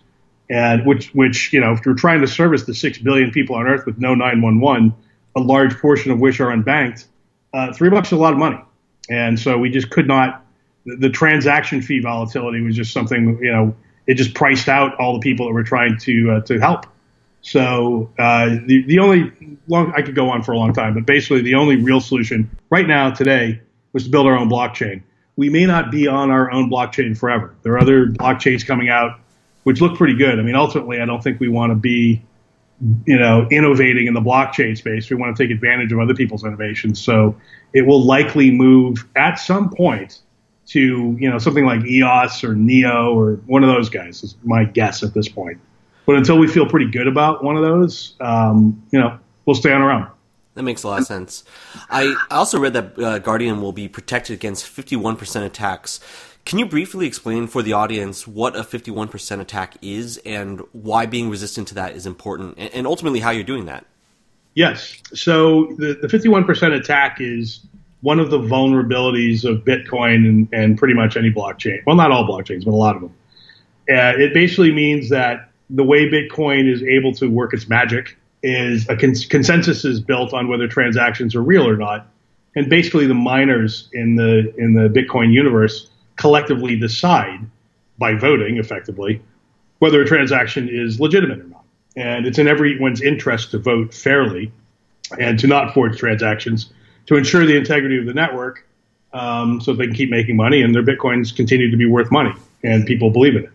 and 0.50 0.86
which 0.86 1.08
which 1.14 1.52
you 1.52 1.60
know, 1.60 1.72
if 1.72 1.84
you're 1.84 1.94
trying 1.94 2.20
to 2.20 2.26
service 2.26 2.64
the 2.64 2.74
six 2.74 2.98
billion 2.98 3.30
people 3.30 3.56
on 3.56 3.66
Earth 3.66 3.86
with 3.86 3.98
no 3.98 4.14
911, 4.14 4.94
a 5.36 5.40
large 5.40 5.76
portion 5.78 6.10
of 6.10 6.20
which 6.20 6.40
are 6.40 6.48
unbanked, 6.48 7.06
uh, 7.54 7.72
three 7.72 7.90
bucks 7.90 8.08
is 8.08 8.12
a 8.12 8.16
lot 8.16 8.32
of 8.32 8.38
money, 8.38 8.60
and 9.08 9.38
so 9.38 9.58
we 9.58 9.70
just 9.70 9.90
could 9.90 10.06
not. 10.06 10.44
The, 10.86 10.96
the 10.96 11.10
transaction 11.10 11.82
fee 11.82 12.00
volatility 12.00 12.60
was 12.60 12.76
just 12.76 12.92
something 12.92 13.38
you 13.42 13.52
know, 13.52 13.74
it 14.06 14.14
just 14.14 14.34
priced 14.34 14.68
out 14.68 14.98
all 14.98 15.14
the 15.14 15.20
people 15.20 15.46
that 15.46 15.52
were 15.52 15.64
trying 15.64 15.98
to 15.98 16.30
uh, 16.30 16.40
to 16.42 16.58
help. 16.58 16.86
So 17.42 18.10
uh, 18.18 18.56
the 18.66 18.84
the 18.86 18.98
only 18.98 19.32
long 19.68 19.92
I 19.96 20.02
could 20.02 20.14
go 20.14 20.30
on 20.30 20.42
for 20.42 20.52
a 20.52 20.58
long 20.58 20.72
time, 20.72 20.94
but 20.94 21.06
basically 21.06 21.42
the 21.42 21.54
only 21.54 21.76
real 21.76 22.00
solution 22.00 22.50
right 22.70 22.86
now 22.86 23.10
today 23.10 23.60
was 23.92 24.04
to 24.04 24.10
build 24.10 24.26
our 24.26 24.36
own 24.36 24.48
blockchain 24.48 25.02
we 25.38 25.48
may 25.48 25.64
not 25.64 25.92
be 25.92 26.08
on 26.08 26.32
our 26.32 26.50
own 26.50 26.68
blockchain 26.68 27.16
forever. 27.16 27.54
There 27.62 27.74
are 27.74 27.78
other 27.78 28.08
blockchains 28.08 28.66
coming 28.66 28.88
out 28.88 29.20
which 29.64 29.80
look 29.80 29.96
pretty 29.96 30.14
good. 30.14 30.38
I 30.38 30.42
mean, 30.42 30.54
ultimately, 30.54 31.00
I 31.00 31.06
don't 31.06 31.22
think 31.22 31.40
we 31.40 31.48
want 31.48 31.70
to 31.70 31.76
be, 31.76 32.22
you 33.06 33.18
know, 33.18 33.46
innovating 33.50 34.06
in 34.06 34.14
the 34.14 34.20
blockchain 34.20 34.76
space. 34.76 35.10
We 35.10 35.16
want 35.16 35.36
to 35.36 35.42
take 35.42 35.50
advantage 35.50 35.92
of 35.92 35.98
other 35.98 36.14
people's 36.14 36.44
innovations. 36.44 37.00
So 37.00 37.36
it 37.72 37.82
will 37.82 38.04
likely 38.04 38.50
move 38.50 39.06
at 39.16 39.36
some 39.36 39.70
point 39.70 40.20
to, 40.68 41.16
you 41.18 41.30
know, 41.30 41.38
something 41.38 41.64
like 41.64 41.84
EOS 41.84 42.44
or 42.44 42.54
Neo 42.54 43.14
or 43.14 43.34
one 43.46 43.64
of 43.64 43.70
those 43.70 43.88
guys 43.88 44.22
is 44.22 44.36
my 44.44 44.64
guess 44.64 45.02
at 45.02 45.14
this 45.14 45.28
point. 45.28 45.58
But 46.06 46.16
until 46.16 46.38
we 46.38 46.46
feel 46.46 46.66
pretty 46.66 46.90
good 46.90 47.06
about 47.06 47.44
one 47.44 47.56
of 47.56 47.62
those, 47.62 48.14
um, 48.20 48.82
you 48.90 48.98
know, 48.98 49.18
we'll 49.44 49.56
stay 49.56 49.72
on 49.72 49.82
our 49.82 49.90
own. 49.90 50.08
That 50.54 50.62
makes 50.64 50.82
a 50.82 50.88
lot 50.88 51.00
of 51.00 51.06
sense. 51.06 51.44
I 51.88 52.16
also 52.30 52.58
read 52.58 52.72
that 52.72 52.98
uh, 52.98 53.18
Guardium 53.20 53.60
will 53.60 53.72
be 53.72 53.88
protected 53.88 54.34
against 54.34 54.64
51% 54.64 55.46
attacks. 55.46 56.00
Can 56.48 56.58
you 56.58 56.64
briefly 56.64 57.06
explain 57.06 57.46
for 57.46 57.62
the 57.62 57.74
audience 57.74 58.26
what 58.26 58.56
a 58.56 58.60
51% 58.60 59.38
attack 59.38 59.76
is 59.82 60.18
and 60.24 60.62
why 60.72 61.04
being 61.04 61.28
resistant 61.28 61.68
to 61.68 61.74
that 61.74 61.94
is 61.94 62.06
important, 62.06 62.56
and 62.58 62.86
ultimately 62.86 63.20
how 63.20 63.30
you're 63.30 63.44
doing 63.44 63.66
that? 63.66 63.84
Yes. 64.54 64.96
So 65.12 65.74
the, 65.76 65.98
the 66.00 66.08
51% 66.08 66.74
attack 66.74 67.18
is 67.20 67.66
one 68.00 68.18
of 68.18 68.30
the 68.30 68.38
vulnerabilities 68.38 69.44
of 69.44 69.62
Bitcoin 69.62 70.26
and, 70.26 70.48
and 70.50 70.78
pretty 70.78 70.94
much 70.94 71.18
any 71.18 71.30
blockchain. 71.30 71.84
Well, 71.84 71.96
not 71.96 72.12
all 72.12 72.26
blockchains, 72.26 72.64
but 72.64 72.70
a 72.70 72.76
lot 72.76 72.96
of 72.96 73.02
them. 73.02 73.14
Uh, 73.90 74.16
it 74.16 74.32
basically 74.32 74.72
means 74.72 75.10
that 75.10 75.50
the 75.68 75.84
way 75.84 76.08
Bitcoin 76.08 76.66
is 76.66 76.82
able 76.82 77.12
to 77.16 77.28
work 77.28 77.52
its 77.52 77.68
magic 77.68 78.16
is 78.42 78.88
a 78.88 78.96
cons- 78.96 79.26
consensus 79.26 79.84
is 79.84 80.00
built 80.00 80.32
on 80.32 80.48
whether 80.48 80.66
transactions 80.66 81.34
are 81.34 81.42
real 81.42 81.68
or 81.68 81.76
not, 81.76 82.06
and 82.56 82.70
basically 82.70 83.06
the 83.06 83.12
miners 83.12 83.90
in 83.92 84.16
the 84.16 84.54
in 84.56 84.72
the 84.72 84.88
Bitcoin 84.88 85.30
universe 85.30 85.90
collectively 86.18 86.76
decide 86.76 87.40
by 87.98 88.14
voting 88.14 88.58
effectively 88.58 89.22
whether 89.78 90.02
a 90.02 90.06
transaction 90.06 90.68
is 90.68 91.00
legitimate 91.00 91.40
or 91.40 91.44
not. 91.44 91.64
And 91.96 92.26
it's 92.26 92.38
in 92.38 92.46
everyone's 92.46 93.00
interest 93.00 93.52
to 93.52 93.58
vote 93.58 93.94
fairly 93.94 94.52
and 95.18 95.38
to 95.38 95.46
not 95.46 95.72
forge 95.72 95.98
transactions 95.98 96.72
to 97.06 97.16
ensure 97.16 97.46
the 97.46 97.56
integrity 97.56 97.98
of 97.98 98.06
the 98.06 98.12
network 98.12 98.66
um, 99.12 99.60
so 99.60 99.72
they 99.72 99.86
can 99.86 99.94
keep 99.94 100.10
making 100.10 100.36
money 100.36 100.62
and 100.62 100.74
their 100.74 100.82
bitcoins 100.82 101.34
continue 101.34 101.70
to 101.70 101.76
be 101.76 101.86
worth 101.86 102.10
money 102.10 102.32
and 102.62 102.86
people 102.86 103.10
believe 103.10 103.36
in 103.36 103.44
it. 103.44 103.50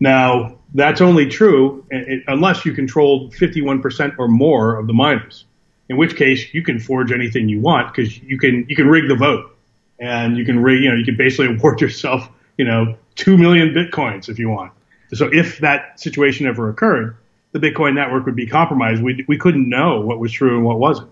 Now, 0.00 0.58
that's 0.74 1.00
only 1.00 1.28
true 1.28 1.84
unless 2.26 2.64
you 2.64 2.72
control 2.72 3.30
51% 3.30 4.14
or 4.18 4.26
more 4.26 4.78
of 4.78 4.86
the 4.86 4.94
miners, 4.94 5.44
in 5.88 5.96
which 5.96 6.16
case 6.16 6.52
you 6.54 6.62
can 6.62 6.80
forge 6.80 7.12
anything 7.12 7.48
you 7.48 7.60
want 7.60 7.94
because 7.94 8.18
you 8.18 8.38
can 8.38 8.64
you 8.68 8.74
can 8.74 8.88
rig 8.88 9.08
the 9.08 9.14
vote 9.14 9.51
and 9.98 10.36
you 10.36 10.44
can 10.44 10.62
rig 10.62 10.82
you 10.82 10.90
know 10.90 10.96
you 10.96 11.04
can 11.04 11.16
basically 11.16 11.46
award 11.56 11.80
yourself 11.80 12.28
you 12.56 12.64
know 12.64 12.96
two 13.14 13.36
million 13.36 13.70
bitcoins 13.70 14.28
if 14.28 14.38
you 14.38 14.48
want. 14.48 14.72
So 15.14 15.28
if 15.30 15.58
that 15.58 16.00
situation 16.00 16.46
ever 16.46 16.70
occurred, 16.70 17.16
the 17.52 17.58
Bitcoin 17.58 17.94
network 17.94 18.24
would 18.24 18.36
be 18.36 18.46
compromised. 18.46 19.02
We 19.02 19.24
we 19.28 19.38
couldn't 19.38 19.68
know 19.68 20.00
what 20.00 20.18
was 20.18 20.32
true 20.32 20.56
and 20.56 20.64
what 20.64 20.78
wasn't. 20.78 21.10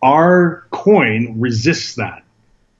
Our 0.00 0.64
coin 0.70 1.40
resists 1.40 1.96
that. 1.96 2.22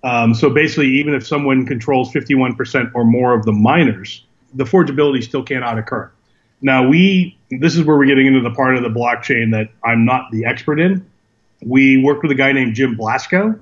Um, 0.05 0.35
so 0.35 0.51
basically, 0.51 0.99
even 0.99 1.15
if 1.15 1.25
someone 1.25 1.65
controls 1.65 2.13
51% 2.13 2.91
or 2.95 3.05
more 3.05 3.35
of 3.35 3.45
the 3.45 3.53
miners, 3.53 4.25
the 4.53 4.65
forgeability 4.65 5.23
still 5.23 5.45
cannot 5.45 5.79
occur. 5.79 6.11
Now 6.61 6.89
we, 6.89 7.39
this 7.51 7.77
is 7.77 7.85
where 7.85 7.97
we're 7.97 8.07
getting 8.07 8.27
into 8.27 8.41
the 8.41 8.51
part 8.51 8.77
of 8.77 8.83
the 8.83 8.89
blockchain 8.89 9.53
that 9.53 9.69
I'm 9.85 10.05
not 10.05 10.31
the 10.33 10.45
expert 10.45 10.81
in. 10.81 11.09
We 11.65 12.03
worked 12.03 12.23
with 12.23 12.33
a 12.33 12.37
guy 12.37 12.51
named 12.53 12.75
Jim 12.75 12.97
Blasko, 12.97 13.61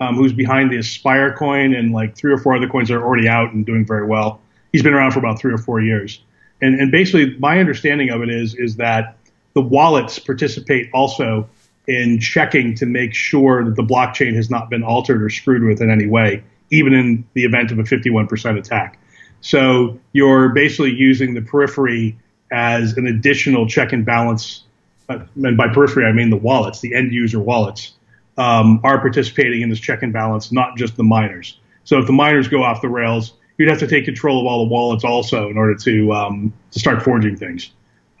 um, 0.00 0.16
who's 0.16 0.32
behind 0.32 0.70
the 0.70 0.76
Aspire 0.76 1.34
coin 1.34 1.74
and 1.74 1.92
like 1.92 2.16
three 2.16 2.32
or 2.32 2.38
four 2.38 2.56
other 2.56 2.68
coins 2.68 2.88
that 2.88 2.94
are 2.94 3.04
already 3.04 3.28
out 3.28 3.52
and 3.52 3.66
doing 3.66 3.84
very 3.84 4.06
well. 4.06 4.40
He's 4.72 4.82
been 4.82 4.94
around 4.94 5.12
for 5.12 5.18
about 5.18 5.40
three 5.40 5.52
or 5.52 5.58
four 5.58 5.80
years. 5.80 6.20
And, 6.60 6.80
and 6.80 6.90
basically 6.90 7.36
my 7.38 7.58
understanding 7.58 8.10
of 8.10 8.22
it 8.22 8.30
is, 8.30 8.54
is 8.54 8.76
that 8.76 9.16
the 9.54 9.62
wallets 9.62 10.18
participate 10.18 10.90
also 10.92 11.48
in 11.86 12.20
checking 12.20 12.74
to 12.76 12.86
make 12.86 13.14
sure 13.14 13.64
that 13.64 13.74
the 13.74 13.82
blockchain 13.82 14.34
has 14.34 14.50
not 14.50 14.68
been 14.68 14.82
altered 14.82 15.22
or 15.22 15.30
screwed 15.30 15.62
with 15.62 15.80
in 15.80 15.90
any 15.90 16.06
way, 16.06 16.44
even 16.70 16.92
in 16.92 17.24
the 17.32 17.44
event 17.44 17.72
of 17.72 17.78
a 17.78 17.82
51% 17.82 18.58
attack. 18.58 19.00
So 19.40 19.98
you're 20.12 20.50
basically 20.50 20.92
using 20.92 21.34
the 21.34 21.40
periphery 21.42 22.18
as 22.52 22.96
an 22.96 23.06
additional 23.06 23.66
check 23.66 23.92
and 23.92 24.04
balance. 24.04 24.64
Uh, 25.08 25.20
and 25.42 25.56
by 25.56 25.68
periphery, 25.72 26.04
I 26.04 26.12
mean 26.12 26.28
the 26.30 26.36
wallets, 26.36 26.80
the 26.80 26.94
end 26.94 27.12
user 27.12 27.40
wallets, 27.40 27.92
um, 28.38 28.80
are 28.84 28.98
participating 29.00 29.60
in 29.60 29.68
this 29.68 29.80
check 29.80 30.02
and 30.02 30.12
balance, 30.12 30.50
not 30.52 30.76
just 30.76 30.96
the 30.96 31.02
miners. 31.02 31.58
So 31.84 31.98
if 31.98 32.06
the 32.06 32.12
miners 32.12 32.48
go 32.48 32.62
off 32.62 32.80
the 32.80 32.88
rails, 32.88 33.34
you'd 33.58 33.68
have 33.68 33.80
to 33.80 33.86
take 33.86 34.04
control 34.04 34.40
of 34.40 34.46
all 34.46 34.64
the 34.64 34.72
wallets 34.72 35.04
also 35.04 35.50
in 35.50 35.58
order 35.58 35.74
to 35.74 36.12
um, 36.12 36.52
to 36.70 36.78
start 36.78 37.02
forging 37.02 37.36
things. 37.36 37.70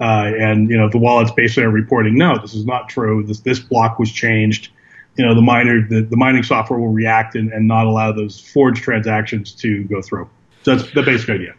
Uh, 0.00 0.30
and 0.38 0.70
you 0.70 0.76
know 0.76 0.88
the 0.88 0.98
wallets 0.98 1.30
basically 1.30 1.64
are 1.64 1.70
reporting, 1.70 2.18
no, 2.18 2.38
this 2.38 2.54
is 2.54 2.66
not 2.66 2.88
true. 2.88 3.24
This 3.24 3.40
this 3.40 3.60
block 3.60 3.98
was 3.98 4.12
changed. 4.12 4.70
You 5.16 5.24
know 5.24 5.34
the 5.34 5.42
miner 5.42 5.86
the, 5.88 6.02
the 6.02 6.16
mining 6.16 6.42
software 6.42 6.78
will 6.78 6.92
react 6.92 7.34
and, 7.34 7.52
and 7.52 7.66
not 7.66 7.86
allow 7.86 8.12
those 8.12 8.40
forged 8.40 8.82
transactions 8.82 9.52
to 9.54 9.84
go 9.84 10.02
through. 10.02 10.28
So 10.64 10.74
that's 10.74 10.92
the 10.92 11.02
basic 11.02 11.30
idea. 11.30 11.54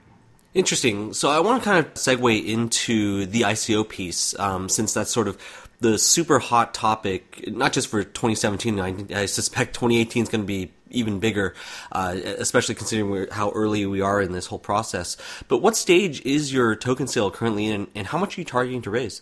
Interesting. 0.53 1.13
So 1.13 1.29
I 1.29 1.39
want 1.39 1.61
to 1.61 1.69
kind 1.69 1.85
of 1.85 1.93
segue 1.93 2.45
into 2.45 3.25
the 3.27 3.41
ICO 3.41 3.87
piece, 3.87 4.37
um, 4.39 4.67
since 4.67 4.93
that's 4.93 5.11
sort 5.11 5.27
of 5.27 5.37
the 5.79 5.97
super 5.97 6.39
hot 6.39 6.73
topic, 6.73 7.43
not 7.47 7.73
just 7.73 7.87
for 7.87 8.03
2017. 8.03 8.79
I, 8.79 9.21
I 9.21 9.25
suspect 9.25 9.73
2018 9.73 10.23
is 10.23 10.29
going 10.29 10.41
to 10.41 10.47
be 10.47 10.71
even 10.91 11.19
bigger, 11.19 11.53
uh, 11.91 12.15
especially 12.37 12.75
considering 12.75 13.27
how 13.31 13.51
early 13.51 13.85
we 13.85 14.01
are 14.01 14.21
in 14.21 14.31
this 14.31 14.47
whole 14.47 14.59
process. 14.59 15.17
But 15.47 15.59
what 15.59 15.77
stage 15.77 16.21
is 16.25 16.51
your 16.51 16.75
token 16.75 17.07
sale 17.07 17.31
currently 17.31 17.67
in, 17.67 17.87
and 17.95 18.07
how 18.07 18.17
much 18.17 18.37
are 18.37 18.41
you 18.41 18.45
targeting 18.45 18.81
to 18.83 18.89
raise? 18.89 19.21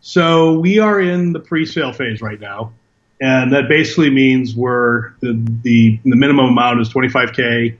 So 0.00 0.58
we 0.58 0.78
are 0.78 1.00
in 1.00 1.32
the 1.32 1.40
pre-sale 1.40 1.92
phase 1.92 2.22
right 2.22 2.40
now, 2.40 2.72
and 3.20 3.52
that 3.52 3.68
basically 3.68 4.10
means 4.10 4.54
we're 4.54 5.10
the 5.20 5.32
the, 5.62 5.98
the 6.04 6.16
minimum 6.16 6.46
amount 6.46 6.80
is 6.80 6.88
25k, 6.88 7.76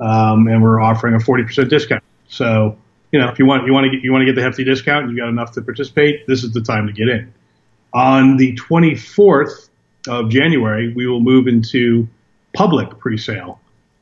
um, 0.00 0.48
and 0.48 0.62
we're 0.62 0.80
offering 0.80 1.14
a 1.14 1.18
40% 1.18 1.68
discount. 1.68 2.02
So 2.28 2.78
you 3.12 3.18
know 3.18 3.28
if 3.28 3.38
you 3.38 3.46
want 3.46 3.66
you 3.66 3.72
want 3.72 3.84
to 3.84 3.90
get 3.90 4.04
you 4.04 4.12
want 4.12 4.22
to 4.22 4.26
get 4.26 4.34
the 4.34 4.42
hefty 4.42 4.64
discount, 4.64 5.06
and 5.06 5.16
you 5.16 5.22
got 5.22 5.28
enough 5.28 5.52
to 5.52 5.62
participate. 5.62 6.26
This 6.26 6.44
is 6.44 6.52
the 6.52 6.60
time 6.60 6.86
to 6.86 6.92
get 6.92 7.08
in. 7.08 7.32
On 7.94 8.36
the 8.36 8.54
24th 8.56 9.70
of 10.06 10.28
January, 10.28 10.92
we 10.92 11.06
will 11.06 11.20
move 11.20 11.48
into 11.48 12.06
public 12.52 12.98
pre-sale, 12.98 13.60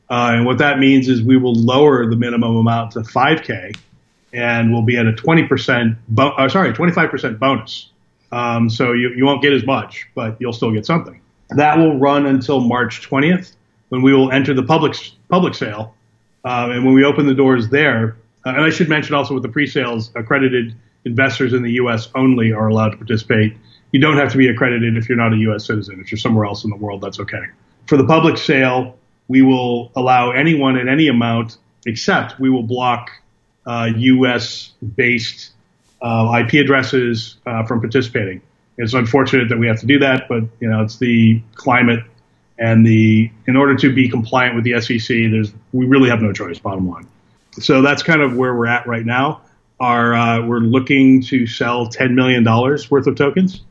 uh, 0.09 0.31
and 0.33 0.45
what 0.45 0.57
that 0.57 0.79
means 0.79 1.07
is 1.07 1.21
we 1.21 1.37
will 1.37 1.55
lower 1.55 2.05
the 2.05 2.15
minimum 2.15 2.57
amount 2.57 2.91
to 2.91 2.99
5k 2.99 3.75
and 4.33 4.71
we'll 4.71 4.81
be 4.81 4.97
at 4.97 5.05
a 5.05 5.13
20% 5.13 5.97
bo- 6.09 6.29
uh, 6.29 6.49
sorry 6.49 6.73
25% 6.73 7.39
bonus 7.39 7.89
um, 8.31 8.69
so 8.69 8.93
you, 8.93 9.09
you 9.15 9.25
won't 9.25 9.41
get 9.41 9.53
as 9.53 9.65
much 9.65 10.07
but 10.15 10.35
you'll 10.39 10.53
still 10.53 10.71
get 10.71 10.85
something 10.85 11.19
that 11.49 11.77
will 11.77 11.97
run 11.97 12.25
until 12.25 12.59
march 12.59 13.07
20th 13.07 13.53
when 13.89 14.01
we 14.01 14.13
will 14.13 14.31
enter 14.31 14.53
the 14.53 14.63
public 14.63 14.95
public 15.29 15.53
sale 15.53 15.95
uh, 16.45 16.69
and 16.71 16.85
when 16.85 16.93
we 16.93 17.03
open 17.03 17.25
the 17.25 17.33
doors 17.33 17.69
there 17.69 18.17
and 18.49 18.61
i 18.61 18.69
should 18.69 18.89
mention 18.89 19.15
also 19.15 19.33
with 19.33 19.43
the 19.43 19.49
pre-sales 19.49 20.11
accredited 20.15 20.75
investors 21.05 21.53
in 21.53 21.63
the 21.63 21.71
us 21.71 22.09
only 22.15 22.51
are 22.51 22.67
allowed 22.67 22.89
to 22.89 22.97
participate 22.97 23.55
you 23.91 24.01
don't 24.01 24.17
have 24.17 24.31
to 24.31 24.37
be 24.37 24.47
accredited 24.47 24.97
if 24.97 25.07
you're 25.07 25.17
not 25.17 25.33
a 25.33 25.37
us 25.37 25.65
citizen 25.65 25.99
if 25.99 26.11
you're 26.11 26.19
somewhere 26.19 26.45
else 26.45 26.63
in 26.63 26.69
the 26.69 26.75
world 26.75 27.01
that's 27.01 27.19
okay 27.19 27.43
for 27.85 27.97
the 27.97 28.05
public 28.05 28.37
sale 28.37 28.97
we 29.27 29.41
will 29.41 29.91
allow 29.95 30.31
anyone 30.31 30.77
at 30.77 30.87
any 30.87 31.07
amount 31.07 31.57
except 31.85 32.39
we 32.39 32.49
will 32.49 32.63
block 32.63 33.11
uh, 33.65 33.89
U.S. 33.95 34.73
based 34.95 35.51
uh, 36.01 36.41
IP 36.41 36.53
addresses 36.63 37.37
uh, 37.45 37.65
from 37.65 37.81
participating. 37.81 38.41
It's 38.77 38.93
unfortunate 38.93 39.49
that 39.49 39.57
we 39.57 39.67
have 39.67 39.79
to 39.79 39.85
do 39.85 39.99
that, 39.99 40.27
but 40.29 40.43
you 40.59 40.69
know 40.69 40.83
it's 40.83 40.97
the 40.97 41.41
climate 41.55 42.03
and 42.59 42.85
the 42.85 43.31
in 43.47 43.55
order 43.55 43.75
to 43.75 43.93
be 43.93 44.07
compliant 44.07 44.55
with 44.55 44.63
the 44.63 44.79
SEC, 44.79 45.07
there's 45.31 45.51
we 45.73 45.85
really 45.85 46.09
have 46.09 46.21
no 46.21 46.31
choice. 46.31 46.59
Bottom 46.59 46.89
line. 46.89 47.07
So 47.59 47.81
that's 47.81 48.03
kind 48.03 48.21
of 48.21 48.35
where 48.35 48.55
we're 48.55 48.67
at 48.67 48.85
right 48.87 49.05
now. 49.05 49.41
Our 49.79 50.13
uh, 50.13 50.45
we're 50.45 50.59
looking 50.59 51.21
to 51.23 51.45
sell 51.45 51.87
ten 51.87 52.15
million 52.15 52.43
dollars 52.43 52.89
worth 52.89 53.05
of 53.05 53.15
tokens, 53.15 53.61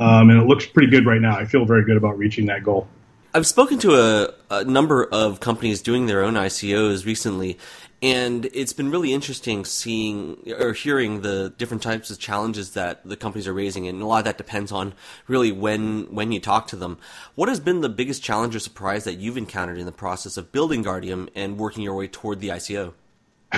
um, 0.00 0.30
and 0.30 0.40
it 0.40 0.46
looks 0.46 0.66
pretty 0.66 0.90
good 0.90 1.06
right 1.06 1.20
now. 1.20 1.36
I 1.36 1.44
feel 1.44 1.64
very 1.64 1.84
good 1.84 1.96
about 1.96 2.18
reaching 2.18 2.46
that 2.46 2.64
goal. 2.64 2.88
I've 3.36 3.46
spoken 3.46 3.78
to 3.80 3.94
a, 3.94 4.34
a, 4.48 4.64
number 4.64 5.04
of 5.04 5.40
companies 5.40 5.82
doing 5.82 6.06
their 6.06 6.22
own 6.22 6.34
ICOs 6.34 7.04
recently, 7.04 7.58
and 8.00 8.46
it's 8.46 8.72
been 8.72 8.92
really 8.92 9.12
interesting 9.12 9.64
seeing 9.64 10.38
or 10.56 10.72
hearing 10.72 11.22
the 11.22 11.52
different 11.56 11.82
types 11.82 12.10
of 12.10 12.18
challenges 12.20 12.74
that 12.74 13.04
the 13.04 13.16
companies 13.16 13.48
are 13.48 13.52
raising, 13.52 13.86
and 13.88 14.02
a 14.02 14.06
lot 14.06 14.18
of 14.18 14.24
that 14.24 14.38
depends 14.38 14.72
on 14.72 14.92
really 15.28 15.50
when 15.52 16.12
when 16.14 16.32
you 16.32 16.40
talk 16.40 16.66
to 16.68 16.76
them. 16.76 16.98
What 17.34 17.48
has 17.48 17.60
been 17.60 17.80
the 17.80 17.88
biggest 17.88 18.22
challenge 18.22 18.56
or 18.56 18.60
surprise 18.60 19.04
that 19.04 19.18
you've 19.18 19.36
encountered 19.36 19.78
in 19.78 19.86
the 19.86 19.92
process 19.92 20.36
of 20.36 20.50
building 20.50 20.82
Guardium 20.82 21.28
and 21.34 21.58
working 21.58 21.82
your 21.82 21.94
way 21.94 22.08
toward 22.08 22.40
the 22.40 22.48
ICO? 22.48 22.94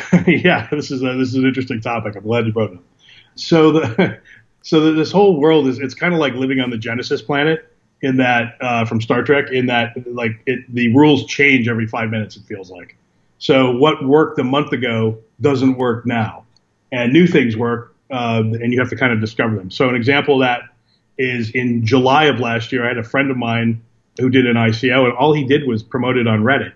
yeah, 0.26 0.68
this 0.70 0.90
is 0.90 1.02
a, 1.02 1.16
this 1.16 1.28
is 1.28 1.34
an 1.34 1.46
interesting 1.46 1.80
topic. 1.80 2.16
I'm 2.16 2.22
glad 2.22 2.46
you 2.46 2.52
brought 2.52 2.72
it 2.72 2.78
up. 2.78 2.84
So 3.34 3.72
the 3.72 4.20
so 4.62 4.80
the, 4.80 4.92
this 4.92 5.12
whole 5.12 5.38
world 5.40 5.68
is 5.68 5.78
it's 5.78 5.94
kind 5.94 6.14
of 6.14 6.20
like 6.20 6.34
living 6.34 6.60
on 6.60 6.70
the 6.70 6.78
Genesis 6.78 7.22
planet 7.22 7.72
in 8.02 8.16
that 8.18 8.56
uh, 8.60 8.84
from 8.84 9.00
Star 9.00 9.22
Trek 9.22 9.50
in 9.50 9.66
that 9.66 9.94
like 10.12 10.42
it, 10.46 10.60
the 10.72 10.94
rules 10.94 11.26
change 11.26 11.68
every 11.68 11.86
five 11.86 12.10
minutes. 12.10 12.36
It 12.36 12.44
feels 12.44 12.70
like. 12.70 12.96
So 13.38 13.76
what 13.76 14.04
worked 14.04 14.38
a 14.38 14.44
month 14.44 14.72
ago 14.72 15.18
doesn't 15.40 15.76
work 15.76 16.06
now, 16.06 16.44
and 16.90 17.12
new 17.12 17.26
things 17.26 17.56
work, 17.56 17.94
uh, 18.10 18.42
and 18.44 18.72
you 18.72 18.80
have 18.80 18.90
to 18.90 18.96
kind 18.96 19.12
of 19.12 19.20
discover 19.20 19.56
them. 19.56 19.70
So 19.70 19.88
an 19.88 19.94
example 19.94 20.36
of 20.36 20.40
that 20.40 20.62
is 21.18 21.50
in 21.50 21.84
July 21.84 22.24
of 22.24 22.40
last 22.40 22.72
year, 22.72 22.84
I 22.84 22.88
had 22.88 22.98
a 22.98 23.04
friend 23.04 23.30
of 23.30 23.36
mine 23.36 23.82
who 24.18 24.30
did 24.30 24.46
an 24.46 24.56
ICO, 24.56 25.04
and 25.04 25.12
all 25.12 25.32
he 25.32 25.44
did 25.44 25.66
was 25.66 25.82
promote 25.82 26.16
it 26.16 26.26
on 26.26 26.42
Reddit. 26.42 26.72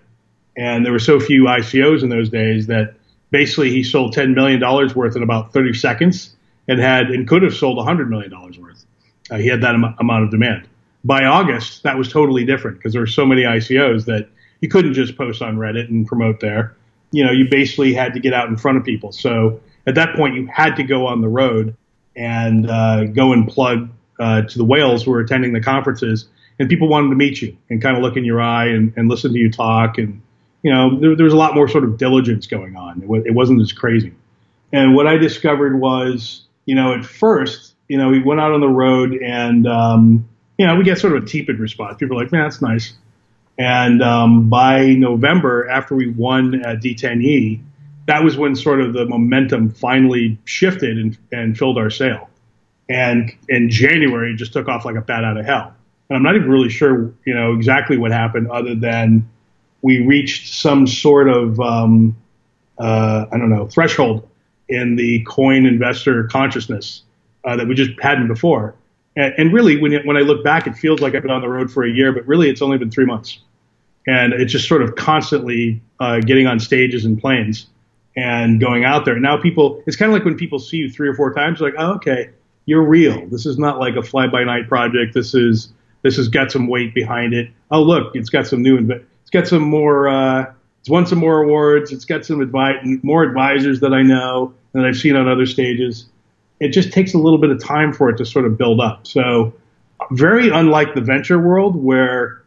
And 0.57 0.85
there 0.85 0.91
were 0.91 0.99
so 0.99 1.19
few 1.19 1.45
ICOs 1.45 2.03
in 2.03 2.09
those 2.09 2.29
days 2.29 2.67
that 2.67 2.95
basically 3.31 3.71
he 3.71 3.83
sold 3.83 4.15
$10 4.15 4.35
million 4.35 4.61
worth 4.95 5.15
in 5.15 5.23
about 5.23 5.51
30 5.51 5.73
seconds 5.73 6.35
and 6.67 6.79
had 6.79 7.07
and 7.07 7.27
could 7.27 7.41
have 7.41 7.55
sold 7.55 7.77
$100 7.77 8.07
million 8.07 8.31
worth. 8.61 8.85
Uh, 9.29 9.37
he 9.37 9.47
had 9.47 9.61
that 9.61 9.73
am- 9.73 9.95
amount 9.99 10.25
of 10.25 10.31
demand 10.31 10.67
by 11.03 11.25
August, 11.25 11.83
that 11.83 11.97
was 11.97 12.11
totally 12.11 12.45
different 12.45 12.77
because 12.77 12.93
there 12.93 13.01
were 13.01 13.07
so 13.07 13.25
many 13.25 13.43
ICOs 13.43 14.05
that 14.05 14.29
you 14.61 14.69
couldn't 14.69 14.93
just 14.93 15.17
post 15.17 15.41
on 15.41 15.57
Reddit 15.57 15.89
and 15.89 16.05
promote 16.05 16.39
there. 16.39 16.75
You 17.11 17.25
know, 17.25 17.31
you 17.31 17.47
basically 17.49 17.93
had 17.93 18.13
to 18.13 18.19
get 18.19 18.33
out 18.33 18.47
in 18.47 18.55
front 18.55 18.77
of 18.77 18.83
people. 18.83 19.11
So 19.11 19.59
at 19.87 19.95
that 19.95 20.15
point, 20.15 20.35
you 20.35 20.47
had 20.47 20.75
to 20.75 20.83
go 20.83 21.07
on 21.07 21.21
the 21.21 21.27
road 21.27 21.75
and 22.15 22.69
uh, 22.69 23.05
go 23.05 23.33
and 23.33 23.47
plug 23.47 23.89
uh, 24.19 24.43
to 24.43 24.57
the 24.57 24.63
whales 24.63 25.03
who 25.03 25.11
were 25.11 25.19
attending 25.19 25.53
the 25.53 25.61
conferences. 25.61 26.27
And 26.59 26.69
people 26.69 26.87
wanted 26.87 27.09
to 27.09 27.15
meet 27.15 27.41
you 27.41 27.57
and 27.69 27.81
kind 27.81 27.97
of 27.97 28.03
look 28.03 28.17
in 28.17 28.23
your 28.23 28.39
eye 28.39 28.67
and, 28.67 28.93
and 28.95 29.09
listen 29.09 29.33
to 29.33 29.39
you 29.39 29.51
talk. 29.51 29.97
And, 29.97 30.21
you 30.63 30.73
know, 30.73 30.99
there, 30.99 31.15
there 31.15 31.23
was 31.23 31.33
a 31.33 31.37
lot 31.37 31.55
more 31.55 31.67
sort 31.67 31.83
of 31.83 31.97
diligence 31.97 32.47
going 32.47 32.75
on. 32.75 32.99
It, 32.99 33.01
w- 33.01 33.23
it 33.25 33.31
wasn't 33.31 33.61
as 33.61 33.73
crazy. 33.73 34.13
And 34.71 34.95
what 34.95 35.07
I 35.07 35.17
discovered 35.17 35.79
was, 35.79 36.45
you 36.65 36.75
know, 36.75 36.93
at 36.93 37.03
first, 37.03 37.75
you 37.87 37.97
know, 37.97 38.09
we 38.09 38.21
went 38.21 38.39
out 38.39 38.51
on 38.51 38.61
the 38.61 38.69
road 38.69 39.13
and, 39.13 39.67
um, 39.67 40.29
you 40.57 40.65
know, 40.65 40.75
we 40.75 40.83
get 40.83 40.97
sort 40.99 41.15
of 41.15 41.23
a 41.23 41.25
tepid 41.25 41.59
response. 41.59 41.97
People 41.97 42.17
are 42.17 42.23
like, 42.23 42.31
man, 42.31 42.43
that's 42.43 42.61
nice. 42.61 42.93
And 43.57 44.01
um, 44.01 44.49
by 44.49 44.87
November, 44.93 45.69
after 45.69 45.95
we 45.95 46.09
won 46.09 46.63
at 46.63 46.77
D10E, 46.77 47.61
that 48.07 48.23
was 48.23 48.37
when 48.37 48.55
sort 48.55 48.81
of 48.81 48.93
the 48.93 49.05
momentum 49.05 49.71
finally 49.71 50.39
shifted 50.45 50.97
and, 50.97 51.17
and 51.31 51.57
filled 51.57 51.77
our 51.77 51.89
sale. 51.89 52.29
And 52.89 53.31
in 53.47 53.69
January, 53.69 54.33
it 54.33 54.37
just 54.37 54.53
took 54.53 54.67
off 54.67 54.85
like 54.85 54.95
a 54.95 55.01
bat 55.01 55.23
out 55.23 55.37
of 55.37 55.45
hell. 55.45 55.73
And 56.09 56.17
I'm 56.17 56.23
not 56.23 56.35
even 56.35 56.49
really 56.49 56.69
sure, 56.69 57.13
you 57.25 57.33
know, 57.33 57.53
exactly 57.53 57.97
what 57.97 58.11
happened, 58.11 58.49
other 58.49 58.75
than 58.75 59.29
we 59.81 60.05
reached 60.05 60.53
some 60.53 60.87
sort 60.87 61.29
of, 61.29 61.59
um, 61.59 62.15
uh, 62.77 63.25
I 63.31 63.37
don't 63.37 63.49
know, 63.49 63.67
threshold 63.67 64.27
in 64.69 64.95
the 64.95 65.23
coin 65.23 65.65
investor 65.65 66.23
consciousness 66.25 67.03
uh, 67.43 67.55
that 67.55 67.67
we 67.67 67.75
just 67.75 67.91
hadn't 68.01 68.27
before. 68.27 68.75
And, 69.15 69.33
and 69.37 69.53
really, 69.53 69.81
when, 69.81 69.93
when 70.05 70.17
I 70.17 70.21
look 70.21 70.43
back, 70.43 70.67
it 70.67 70.75
feels 70.75 71.01
like 71.01 71.15
I've 71.15 71.21
been 71.21 71.31
on 71.31 71.41
the 71.41 71.49
road 71.49 71.71
for 71.71 71.83
a 71.83 71.91
year, 71.91 72.11
but 72.13 72.25
really, 72.27 72.49
it's 72.49 72.61
only 72.61 72.77
been 72.77 72.91
three 72.91 73.05
months. 73.05 73.39
And 74.07 74.33
it's 74.33 74.51
just 74.51 74.67
sort 74.67 74.81
of 74.81 74.95
constantly 74.95 75.81
uh, 75.99 76.19
getting 76.19 76.47
on 76.47 76.59
stages 76.59 77.05
and 77.05 77.19
planes 77.19 77.67
and 78.15 78.59
going 78.59 78.83
out 78.83 79.05
there. 79.05 79.19
Now, 79.19 79.37
people, 79.37 79.83
it's 79.85 79.95
kind 79.95 80.11
of 80.11 80.13
like 80.13 80.25
when 80.25 80.35
people 80.35 80.59
see 80.59 80.77
you 80.77 80.89
three 80.89 81.07
or 81.07 81.13
four 81.13 81.33
times, 81.33 81.61
like, 81.61 81.75
oh, 81.77 81.93
okay, 81.93 82.29
you're 82.65 82.83
real. 82.83 83.27
This 83.27 83.45
is 83.45 83.57
not 83.57 83.79
like 83.79 83.95
a 83.95 84.01
fly 84.01 84.27
by 84.27 84.43
night 84.43 84.67
project. 84.67 85.13
This 85.13 85.33
is 85.33 85.71
this 86.03 86.17
has 86.17 86.27
got 86.27 86.51
some 86.51 86.67
weight 86.67 86.95
behind 86.95 87.33
it. 87.33 87.49
Oh, 87.69 87.83
look, 87.83 88.15
it's 88.15 88.29
got 88.29 88.47
some 88.47 88.63
new, 88.63 88.77
it's 88.79 89.05
got 89.31 89.47
some 89.47 89.63
more, 89.63 90.07
uh, 90.07 90.53
it's 90.79 90.89
won 90.89 91.05
some 91.05 91.19
more 91.19 91.43
awards. 91.43 91.91
It's 91.91 92.05
got 92.05 92.25
some 92.25 92.39
more 93.03 93.23
advisors 93.23 93.79
that 93.81 93.93
I 93.93 94.01
know 94.01 94.53
that 94.73 94.85
I've 94.85 94.97
seen 94.97 95.15
on 95.15 95.27
other 95.27 95.45
stages 95.45 96.05
it 96.61 96.69
just 96.69 96.93
takes 96.93 97.13
a 97.13 97.17
little 97.17 97.39
bit 97.39 97.49
of 97.49 97.61
time 97.61 97.91
for 97.91 98.09
it 98.09 98.17
to 98.17 98.25
sort 98.25 98.45
of 98.45 98.55
build 98.55 98.79
up. 98.79 99.05
So 99.07 99.51
very 100.11 100.49
unlike 100.49 100.93
the 100.93 101.01
venture 101.01 101.39
world 101.39 101.75
where 101.75 102.43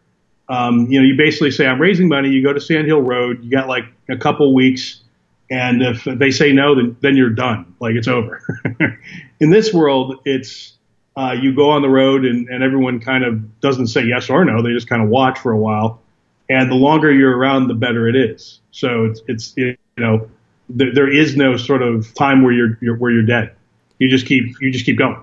um, 0.48 0.86
you 0.86 1.00
know 1.00 1.04
you 1.04 1.16
basically 1.16 1.50
say 1.50 1.66
I'm 1.66 1.80
raising 1.80 2.08
money, 2.08 2.30
you 2.30 2.42
go 2.42 2.52
to 2.52 2.60
Sand 2.60 2.86
Hill 2.86 3.02
Road, 3.02 3.42
you 3.42 3.50
got 3.50 3.66
like 3.66 3.84
a 4.08 4.16
couple 4.16 4.54
weeks, 4.54 5.02
and 5.50 5.82
if 5.82 6.04
they 6.04 6.30
say 6.30 6.52
no, 6.52 6.76
then 6.76 6.96
then 7.00 7.16
you're 7.16 7.30
done, 7.30 7.74
like 7.80 7.96
it's 7.96 8.06
over. 8.06 8.40
In 9.40 9.50
this 9.50 9.74
world, 9.74 10.20
it's 10.24 10.74
uh, 11.16 11.34
you 11.40 11.54
go 11.54 11.70
on 11.70 11.82
the 11.82 11.88
road 11.88 12.24
and, 12.24 12.48
and 12.48 12.62
everyone 12.62 13.00
kind 13.00 13.24
of 13.24 13.60
doesn't 13.60 13.88
say 13.88 14.04
yes 14.04 14.30
or 14.30 14.44
no, 14.44 14.62
they 14.62 14.72
just 14.72 14.88
kind 14.88 15.02
of 15.02 15.08
watch 15.08 15.40
for 15.40 15.50
a 15.50 15.58
while, 15.58 16.00
and 16.48 16.70
the 16.70 16.76
longer 16.76 17.12
you're 17.12 17.36
around, 17.36 17.68
the 17.68 17.74
better 17.74 18.08
it 18.08 18.16
is. 18.16 18.60
So 18.70 19.04
it's 19.04 19.22
it's 19.28 19.54
you 19.56 19.76
know 19.96 20.28
there, 20.68 20.92
there 20.94 21.12
is 21.12 21.36
no 21.36 21.56
sort 21.56 21.82
of 21.82 22.12
time 22.14 22.42
where 22.42 22.52
you're, 22.52 22.78
you're 22.80 22.96
where 22.96 23.10
you're 23.10 23.22
dead 23.22 23.54
you 23.98 24.08
just 24.08 24.26
keep 24.26 24.60
you 24.60 24.70
just 24.70 24.84
keep 24.84 24.98
going. 24.98 25.22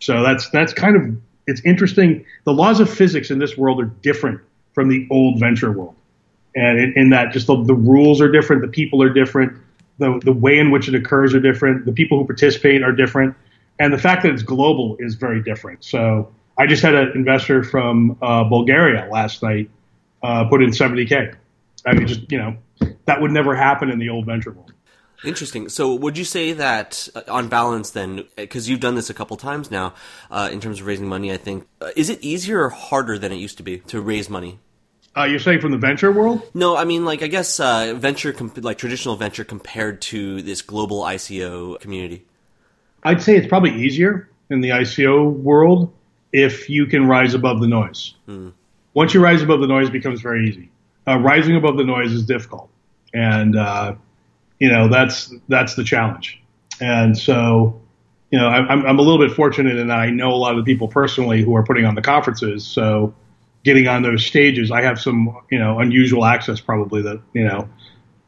So 0.00 0.22
that's 0.22 0.48
that's 0.50 0.72
kind 0.72 0.96
of 0.96 1.16
it's 1.46 1.60
interesting. 1.64 2.24
The 2.44 2.52
laws 2.52 2.80
of 2.80 2.90
physics 2.90 3.30
in 3.30 3.38
this 3.38 3.56
world 3.56 3.80
are 3.80 3.86
different 3.86 4.40
from 4.74 4.88
the 4.88 5.06
old 5.10 5.38
venture 5.38 5.72
world, 5.72 5.94
and 6.54 6.78
in, 6.78 6.92
in 6.96 7.10
that 7.10 7.32
just 7.32 7.46
the, 7.46 7.62
the, 7.64 7.74
rules 7.74 8.20
are 8.20 8.30
different, 8.30 8.62
the 8.62 8.68
people 8.68 9.02
are 9.02 9.10
different, 9.10 9.58
the 9.98 10.20
the 10.24 10.32
way 10.32 10.58
in 10.58 10.70
which 10.70 10.88
it 10.88 10.94
occurs 10.94 11.34
are 11.34 11.40
different, 11.40 11.84
the 11.84 11.92
people 11.92 12.18
who 12.18 12.24
participate 12.24 12.82
are 12.82 12.92
different, 12.92 13.34
and 13.78 13.92
the 13.92 13.98
fact 13.98 14.22
that 14.22 14.32
it's 14.32 14.42
global 14.42 14.96
is 14.98 15.14
very 15.14 15.42
different. 15.42 15.84
So 15.84 16.32
I 16.58 16.66
just 16.66 16.82
had 16.82 16.94
an 16.94 17.12
investor 17.14 17.62
from 17.64 18.16
uh, 18.22 18.44
Bulgaria 18.44 19.08
last 19.10 19.42
night 19.42 19.70
uh, 20.22 20.44
put 20.48 20.62
in 20.62 20.70
70k. 20.70 21.34
I 21.86 21.94
mean, 21.94 22.06
just 22.06 22.30
you 22.30 22.38
know, 22.38 22.56
that 23.06 23.20
would 23.20 23.30
never 23.30 23.54
happen 23.54 23.90
in 23.90 23.98
the 23.98 24.08
old 24.08 24.26
venture 24.26 24.52
world. 24.52 24.72
Interesting. 25.24 25.68
So, 25.68 25.94
would 25.94 26.18
you 26.18 26.24
say 26.24 26.52
that, 26.52 27.08
uh, 27.14 27.22
on 27.28 27.48
balance, 27.48 27.90
then, 27.90 28.24
because 28.36 28.68
you've 28.68 28.80
done 28.80 28.96
this 28.96 29.08
a 29.08 29.14
couple 29.14 29.36
times 29.36 29.70
now, 29.70 29.94
uh, 30.30 30.48
in 30.52 30.60
terms 30.60 30.80
of 30.80 30.86
raising 30.86 31.08
money, 31.08 31.32
I 31.32 31.36
think, 31.36 31.66
uh, 31.80 31.90
is 31.94 32.10
it 32.10 32.20
easier 32.22 32.64
or 32.64 32.70
harder 32.70 33.18
than 33.18 33.30
it 33.30 33.36
used 33.36 33.56
to 33.58 33.62
be 33.62 33.78
to 33.78 34.00
raise 34.00 34.28
money? 34.28 34.58
Uh, 35.16 35.24
you're 35.24 35.38
saying 35.38 35.60
from 35.60 35.70
the 35.70 35.78
venture 35.78 36.10
world? 36.10 36.42
No, 36.54 36.76
I 36.76 36.84
mean, 36.84 37.04
like, 37.04 37.22
I 37.22 37.26
guess 37.28 37.60
uh, 37.60 37.94
venture, 37.96 38.32
comp- 38.32 38.64
like 38.64 38.78
traditional 38.78 39.14
venture 39.14 39.44
compared 39.44 40.00
to 40.02 40.42
this 40.42 40.62
global 40.62 41.02
ICO 41.02 41.78
community. 41.80 42.24
I'd 43.04 43.22
say 43.22 43.36
it's 43.36 43.46
probably 43.46 43.74
easier 43.84 44.28
in 44.50 44.60
the 44.60 44.70
ICO 44.70 45.30
world 45.30 45.92
if 46.32 46.70
you 46.70 46.86
can 46.86 47.06
rise 47.06 47.34
above 47.34 47.60
the 47.60 47.66
noise. 47.66 48.14
Mm. 48.26 48.54
Once 48.94 49.14
you 49.14 49.22
rise 49.22 49.42
above 49.42 49.60
the 49.60 49.66
noise, 49.66 49.88
it 49.88 49.92
becomes 49.92 50.20
very 50.20 50.48
easy. 50.48 50.70
Uh, 51.06 51.18
rising 51.18 51.56
above 51.56 51.76
the 51.76 51.84
noise 51.84 52.12
is 52.12 52.24
difficult, 52.24 52.70
and 53.12 53.56
uh, 53.56 53.94
you 54.58 54.70
know 54.70 54.88
that's 54.88 55.34
that's 55.48 55.74
the 55.74 55.84
challenge. 55.84 56.40
And 56.80 57.16
so, 57.16 57.80
you 58.30 58.38
know, 58.38 58.48
I'm, 58.48 58.84
I'm 58.86 58.98
a 58.98 59.02
little 59.02 59.24
bit 59.24 59.34
fortunate 59.34 59.76
in 59.76 59.88
that 59.88 59.98
I 59.98 60.10
know 60.10 60.32
a 60.32 60.36
lot 60.36 60.56
of 60.56 60.64
the 60.64 60.70
people 60.70 60.88
personally 60.88 61.42
who 61.42 61.54
are 61.54 61.62
putting 61.62 61.84
on 61.84 61.94
the 61.94 62.02
conferences. 62.02 62.66
So, 62.66 63.14
getting 63.64 63.88
on 63.88 64.02
those 64.02 64.24
stages, 64.24 64.70
I 64.70 64.82
have 64.82 65.00
some 65.00 65.36
you 65.50 65.58
know 65.58 65.78
unusual 65.78 66.24
access 66.24 66.60
probably 66.60 67.02
that 67.02 67.20
you 67.32 67.44
know 67.44 67.68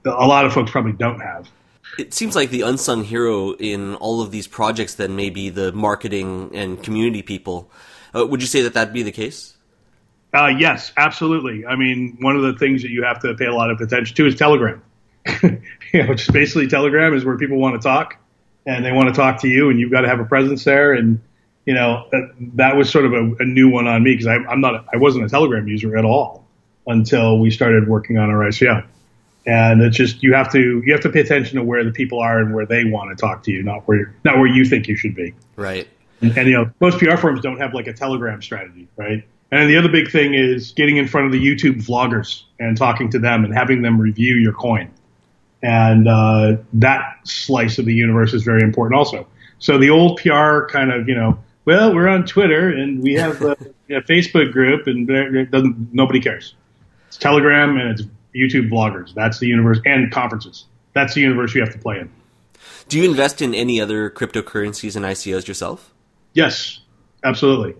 a 0.04 0.26
lot 0.26 0.44
of 0.44 0.52
folks 0.52 0.70
probably 0.70 0.92
don't 0.92 1.20
have. 1.20 1.48
It 1.98 2.12
seems 2.12 2.34
like 2.34 2.50
the 2.50 2.62
unsung 2.62 3.04
hero 3.04 3.52
in 3.52 3.94
all 3.96 4.20
of 4.20 4.30
these 4.30 4.48
projects 4.48 4.94
then 4.94 5.14
may 5.14 5.30
be 5.30 5.50
the 5.50 5.72
marketing 5.72 6.50
and 6.54 6.82
community 6.82 7.22
people. 7.22 7.70
Uh, 8.14 8.26
would 8.26 8.40
you 8.40 8.48
say 8.48 8.62
that 8.62 8.74
that'd 8.74 8.94
be 8.94 9.02
the 9.02 9.12
case? 9.12 9.56
Uh, 10.35 10.49
yes, 10.49 10.93
absolutely. 10.97 11.64
I 11.64 11.76
mean, 11.76 12.16
one 12.20 12.37
of 12.37 12.43
the 12.43 12.55
things 12.55 12.82
that 12.82 12.91
you 12.91 13.05
have 13.05 13.20
to 13.20 13.35
pay 13.35 13.47
a 13.47 13.55
lot 13.55 13.70
of 13.70 13.80
attention 13.80 14.16
to 14.16 14.26
is 14.26 14.35
Telegram. 14.35 14.82
you 15.43 15.61
know, 15.95 16.14
just 16.14 16.32
basically 16.32 16.66
Telegram 16.66 17.14
is 17.14 17.24
where 17.24 17.39
people 17.39 17.59
want 17.59 17.80
to 17.80 17.87
talk, 17.87 18.16
and 18.66 18.85
they 18.85 18.93
want 18.93 19.09
to 19.09 19.14
talk 19.14 19.41
to 19.43 19.49
you, 19.49 19.70
and 19.70 19.78
you've 19.78 19.93
got 19.93 20.01
to 20.01 20.09
have 20.09 20.20
a 20.20 20.24
presence 20.24 20.64
there. 20.64 20.93
And 20.93 21.20
you 21.66 21.74
know, 21.74 22.09
that, 22.12 22.35
that 22.57 22.76
was 22.76 22.91
sort 22.91 23.07
of 23.07 23.12
a, 23.12 23.35
a 23.39 23.45
new 23.45 23.70
one 23.70 23.87
on 23.87 24.03
me 24.03 24.12
because 24.12 24.26
I'm 24.26 24.61
not, 24.61 24.74
a, 24.74 24.85
I 24.93 24.97
wasn't 24.97 25.24
a 25.24 25.28
Telegram 25.28 25.66
user 25.66 25.97
at 25.97 26.05
all 26.05 26.45
until 26.87 27.39
we 27.39 27.51
started 27.51 27.89
working 27.89 28.18
on 28.18 28.28
our 28.28 28.41
ICO 28.41 28.85
and 29.47 29.82
it's 29.82 29.97
just 29.97 30.22
you 30.22 30.35
have 30.35 30.51
to 30.53 30.82
you 30.85 30.93
have 30.93 31.03
to 31.03 31.11
pay 31.11 31.20
attention 31.20 31.59
to 31.59 31.62
where 31.62 31.85
the 31.85 31.91
people 31.91 32.20
are 32.20 32.39
and 32.39 32.55
where 32.55 32.66
they 32.66 32.85
want 32.85 33.11
to 33.11 33.16
talk 33.16 33.43
to 33.43 33.51
you, 33.51 33.62
not 33.62 33.87
where 33.87 34.14
not 34.24 34.39
where 34.39 34.47
you 34.47 34.64
think 34.64 34.89
you 34.89 34.97
should 34.97 35.14
be. 35.14 35.35
Right. 35.57 35.89
And, 36.20 36.37
and, 36.39 36.49
you 36.49 36.55
know, 36.55 36.70
most 36.80 36.99
PR 36.99 37.16
firms 37.16 37.41
don't 37.43 37.59
have 37.59 37.74
like 37.74 37.87
a 37.87 37.93
Telegram 37.93 38.41
strategy, 38.41 38.89
right? 38.97 39.24
And 39.51 39.70
the 39.70 39.76
other 39.76 39.88
big 39.88 40.11
thing 40.11 40.34
is 40.34 40.72
getting 40.72 40.97
in 40.97 41.07
front 41.07 41.26
of 41.26 41.32
the 41.32 41.38
YouTube 41.38 41.84
vloggers 41.84 42.42
and 42.59 42.76
talking 42.76 43.11
to 43.11 43.18
them 43.18 43.45
and 43.45 43.55
having 43.55 43.82
them 43.82 44.01
review 44.01 44.34
your 44.36 44.53
coin. 44.53 44.90
And 45.62 46.09
uh, 46.09 46.57
that 46.74 47.20
slice 47.24 47.78
of 47.78 47.84
the 47.84 47.95
universe 47.95 48.34
is 48.34 48.42
very 48.42 48.62
important 48.62 48.99
also. 48.99 49.26
So 49.59 49.78
the 49.78 49.90
old 49.90 50.18
PR 50.18 50.66
kind 50.66 50.92
of, 50.92 51.09
you 51.09 51.14
know, 51.14 51.38
well, 51.64 51.95
we're 51.95 52.09
on 52.09 52.26
Twitter 52.26 52.68
and 52.68 53.03
we 53.03 53.14
have 53.14 53.40
a, 53.42 53.53
a 53.90 54.03
Facebook 54.03 54.53
group 54.53 54.86
and 54.86 55.09
doesn't 55.51 55.95
nobody 55.95 56.20
cares. 56.20 56.55
It's 57.09 57.16
Telegram 57.16 57.78
and 57.78 57.90
it's 57.90 58.03
YouTube 58.34 58.70
vloggers. 58.70 59.14
That's 59.14 59.38
the 59.38 59.47
universe 59.47 59.78
and 59.86 60.12
conferences. 60.12 60.66
That's 60.92 61.14
the 61.14 61.20
universe 61.20 61.55
you 61.55 61.61
have 61.62 61.72
to 61.72 61.78
play 61.78 62.01
in. 62.01 62.11
Do 62.88 62.99
you 62.99 63.09
invest 63.09 63.40
in 63.40 63.55
any 63.55 63.80
other 63.80 64.11
cryptocurrencies 64.11 64.97
and 64.97 65.05
ICOs 65.05 65.47
yourself? 65.47 65.95
Yes, 66.34 66.80
absolutely. 67.22 67.74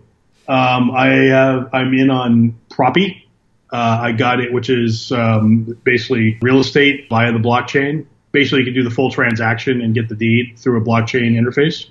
Um, 0.47 0.91
I 0.91 1.29
uh, 1.29 1.69
I'm 1.73 1.93
in 1.93 2.09
on 2.09 2.59
Propy. 2.69 3.23
Uh, 3.71 3.99
I 4.01 4.11
got 4.11 4.39
it, 4.39 4.53
which 4.53 4.69
is 4.69 5.11
um, 5.11 5.77
basically 5.83 6.37
real 6.41 6.59
estate 6.59 7.07
via 7.09 7.31
the 7.31 7.39
blockchain. 7.39 8.05
Basically, 8.31 8.59
you 8.59 8.65
can 8.65 8.73
do 8.73 8.83
the 8.83 8.93
full 8.93 9.11
transaction 9.11 9.81
and 9.81 9.93
get 9.93 10.07
the 10.07 10.15
deed 10.15 10.57
through 10.57 10.79
a 10.79 10.85
blockchain 10.85 11.33
interface. 11.33 11.89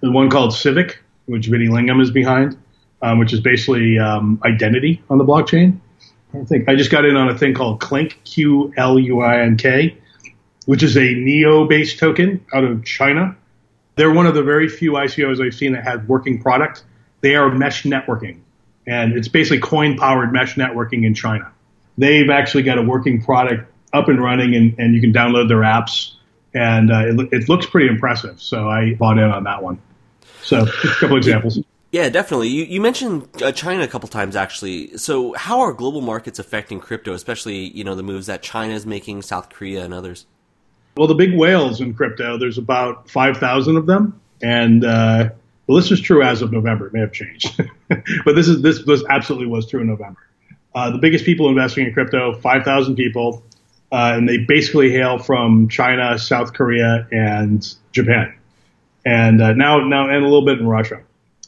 The 0.00 0.10
one 0.10 0.30
called 0.30 0.54
Civic, 0.54 1.02
which 1.26 1.46
Vinny 1.46 1.66
Lingham 1.66 2.00
is 2.00 2.10
behind, 2.10 2.56
um, 3.02 3.18
which 3.18 3.32
is 3.32 3.40
basically 3.40 3.98
um, 3.98 4.40
identity 4.44 5.02
on 5.10 5.18
the 5.18 5.24
blockchain. 5.24 5.80
I 6.34 6.44
think 6.44 6.68
I 6.68 6.76
just 6.76 6.90
got 6.90 7.04
in 7.04 7.16
on 7.16 7.28
a 7.28 7.36
thing 7.36 7.54
called 7.54 7.80
Qlink, 7.80 8.14
Q 8.24 8.72
L 8.76 8.98
U 8.98 9.20
I 9.20 9.40
N 9.40 9.56
K, 9.56 9.96
which 10.66 10.82
is 10.82 10.96
a 10.96 11.14
NEO 11.14 11.66
based 11.66 11.98
token 11.98 12.44
out 12.52 12.64
of 12.64 12.84
China. 12.84 13.36
They're 13.96 14.12
one 14.12 14.26
of 14.26 14.34
the 14.34 14.42
very 14.42 14.68
few 14.68 14.92
ICOs 14.92 15.44
I've 15.44 15.54
seen 15.54 15.72
that 15.72 15.84
has 15.84 16.00
working 16.06 16.40
product. 16.42 16.84
They 17.20 17.34
are 17.34 17.50
mesh 17.50 17.84
networking, 17.84 18.40
and 18.86 19.14
it's 19.14 19.28
basically 19.28 19.60
coin 19.60 19.96
powered 19.96 20.32
mesh 20.32 20.54
networking 20.54 21.04
in 21.04 21.14
China. 21.14 21.52
They've 21.98 22.30
actually 22.30 22.62
got 22.64 22.78
a 22.78 22.82
working 22.82 23.22
product 23.22 23.72
up 23.92 24.08
and 24.08 24.22
running, 24.22 24.54
and, 24.54 24.78
and 24.78 24.94
you 24.94 25.00
can 25.00 25.12
download 25.12 25.48
their 25.48 25.60
apps, 25.60 26.12
and 26.54 26.92
uh, 26.92 27.06
it, 27.06 27.32
it 27.32 27.48
looks 27.48 27.66
pretty 27.66 27.88
impressive. 27.88 28.40
So 28.40 28.68
I 28.68 28.94
bought 28.94 29.18
in 29.18 29.24
on 29.24 29.44
that 29.44 29.62
one. 29.62 29.80
So 30.42 30.66
just 30.66 30.84
a 30.84 31.00
couple 31.00 31.16
examples. 31.16 31.58
Yeah, 31.92 32.08
definitely. 32.08 32.48
You, 32.48 32.64
you 32.64 32.80
mentioned 32.80 33.28
uh, 33.42 33.52
China 33.52 33.82
a 33.82 33.88
couple 33.88 34.08
times, 34.08 34.36
actually. 34.36 34.96
So, 34.98 35.32
how 35.34 35.60
are 35.60 35.72
global 35.72 36.00
markets 36.00 36.38
affecting 36.38 36.80
crypto, 36.80 37.14
especially 37.14 37.68
you 37.68 37.84
know 37.84 37.94
the 37.94 38.02
moves 38.02 38.26
that 38.26 38.42
China 38.42 38.74
is 38.74 38.84
making, 38.84 39.22
South 39.22 39.48
Korea, 39.48 39.84
and 39.84 39.94
others? 39.94 40.26
Well, 40.96 41.06
the 41.06 41.14
big 41.14 41.34
whales 41.34 41.80
in 41.80 41.94
crypto, 41.94 42.38
there's 42.38 42.58
about 42.58 43.08
five 43.08 43.38
thousand 43.38 43.76
of 43.76 43.86
them, 43.86 44.20
and 44.42 44.84
uh, 44.84 45.30
well, 45.66 45.76
this 45.76 45.90
is 45.90 46.00
true 46.00 46.22
as 46.22 46.42
of 46.42 46.52
November. 46.52 46.86
It 46.86 46.92
may 46.92 47.00
have 47.00 47.12
changed, 47.12 47.60
but 47.88 48.34
this 48.34 48.48
is 48.48 48.62
this 48.62 48.84
this 48.84 49.04
absolutely 49.08 49.46
was 49.46 49.68
true 49.68 49.80
in 49.80 49.88
November. 49.88 50.20
Uh, 50.74 50.90
the 50.90 50.98
biggest 50.98 51.24
people 51.24 51.48
investing 51.48 51.86
in 51.86 51.92
crypto, 51.92 52.34
five 52.40 52.64
thousand 52.64 52.96
people, 52.96 53.42
uh, 53.92 54.12
and 54.14 54.28
they 54.28 54.38
basically 54.38 54.90
hail 54.90 55.18
from 55.18 55.68
China, 55.68 56.18
South 56.18 56.52
Korea, 56.52 57.06
and 57.10 57.66
Japan, 57.92 58.34
and 59.04 59.42
uh, 59.42 59.52
now 59.52 59.78
now 59.80 60.08
and 60.08 60.24
a 60.24 60.28
little 60.28 60.44
bit 60.44 60.58
in 60.58 60.66
Russia. 60.66 61.02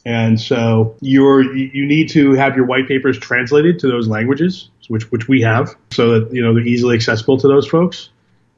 And 0.05 0.39
so 0.39 0.95
you're, 1.01 1.43
you 1.55 1.85
need 1.85 2.09
to 2.09 2.33
have 2.33 2.55
your 2.55 2.65
white 2.65 2.87
papers 2.87 3.17
translated 3.19 3.79
to 3.79 3.87
those 3.87 4.07
languages, 4.07 4.69
which, 4.87 5.11
which 5.11 5.27
we 5.27 5.41
have, 5.41 5.75
so 5.91 6.19
that, 6.19 6.33
you 6.33 6.41
know, 6.41 6.53
they're 6.53 6.65
easily 6.65 6.95
accessible 6.95 7.37
to 7.37 7.47
those 7.47 7.67
folks. 7.67 8.09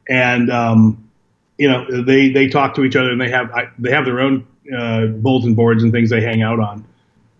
And, 0.07 0.51
um, 0.51 1.09
you 1.57 1.69
know, 1.69 2.03
they, 2.03 2.29
they 2.29 2.47
talk 2.47 2.75
to 2.75 2.83
each 2.83 2.95
other 2.95 3.11
and 3.11 3.19
they 3.19 3.29
have, 3.29 3.51
they 3.79 3.91
have 3.91 4.05
their 4.05 4.19
own, 4.19 4.47
uh, 4.75 5.07
bulletin 5.07 5.55
boards 5.55 5.83
and 5.83 5.91
things 5.91 6.09
they 6.09 6.21
hang 6.21 6.41
out 6.41 6.59
on. 6.59 6.85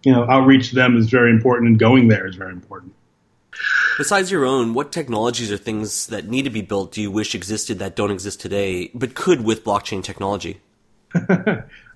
You 0.03 0.11
know, 0.11 0.29
outreach 0.29 0.69
to 0.69 0.75
them 0.75 0.97
is 0.97 1.09
very 1.09 1.29
important 1.29 1.69
and 1.69 1.79
going 1.79 2.07
there 2.07 2.27
is 2.27 2.35
very 2.35 2.51
important. 2.51 2.93
Besides 3.97 4.31
your 4.31 4.45
own, 4.45 4.73
what 4.73 4.91
technologies 4.91 5.51
or 5.51 5.57
things 5.57 6.07
that 6.07 6.27
need 6.27 6.43
to 6.43 6.49
be 6.49 6.61
built 6.61 6.91
do 6.91 7.01
you 7.01 7.11
wish 7.11 7.35
existed 7.35 7.79
that 7.79 7.95
don't 7.95 8.09
exist 8.09 8.41
today, 8.41 8.89
but 8.93 9.13
could 9.13 9.43
with 9.43 9.63
blockchain 9.63 10.03
technology? 10.03 10.59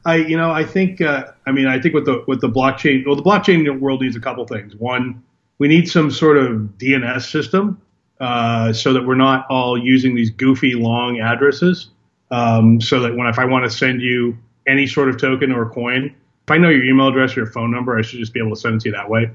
I, 0.06 0.16
you 0.16 0.38
know, 0.38 0.52
I 0.52 0.64
think, 0.64 1.02
uh, 1.02 1.32
I 1.48 1.52
mean, 1.52 1.66
I 1.66 1.80
think 1.80 1.96
with 1.96 2.06
the 2.06 2.24
with 2.28 2.42
the 2.42 2.50
blockchain, 2.50 3.06
well, 3.06 3.16
the 3.16 3.24
blockchain 3.24 3.80
world 3.80 4.02
needs 4.02 4.16
a 4.16 4.20
couple 4.20 4.46
things. 4.46 4.76
One, 4.76 5.24
we 5.58 5.68
need 5.68 5.90
some 5.90 6.12
sort 6.12 6.38
of 6.38 6.74
DNS 6.78 7.22
system 7.22 7.82
uh, 8.20 8.72
so 8.74 8.94
that 8.94 9.06
we're 9.06 9.16
not 9.16 9.48
all 9.50 9.78
using 9.78 10.16
these 10.16 10.30
goofy 10.30 10.76
long 10.76 11.20
addresses. 11.20 11.90
Um, 12.32 12.82
so 12.82 13.00
that 13.02 13.16
when 13.16 13.28
if 13.28 13.40
I 13.40 13.46
want 13.46 13.66
to 13.66 13.76
send 13.76 14.02
you 14.02 14.38
any 14.68 14.88
sort 14.88 15.10
of 15.10 15.20
token 15.20 15.52
or 15.52 15.70
coin, 15.70 16.06
if 16.46 16.52
I 16.52 16.58
know 16.58 16.70
your 16.70 16.84
email 16.84 17.08
address 17.08 17.36
or 17.36 17.42
your 17.42 17.52
phone 17.52 17.72
number, 17.72 17.98
I 17.98 18.02
should 18.04 18.20
just 18.20 18.34
be 18.34 18.40
able 18.40 18.52
to 18.52 18.56
send 18.56 18.76
it 18.76 18.82
to 18.82 18.90
you 18.90 18.96
that 18.96 19.10
way. 19.10 19.32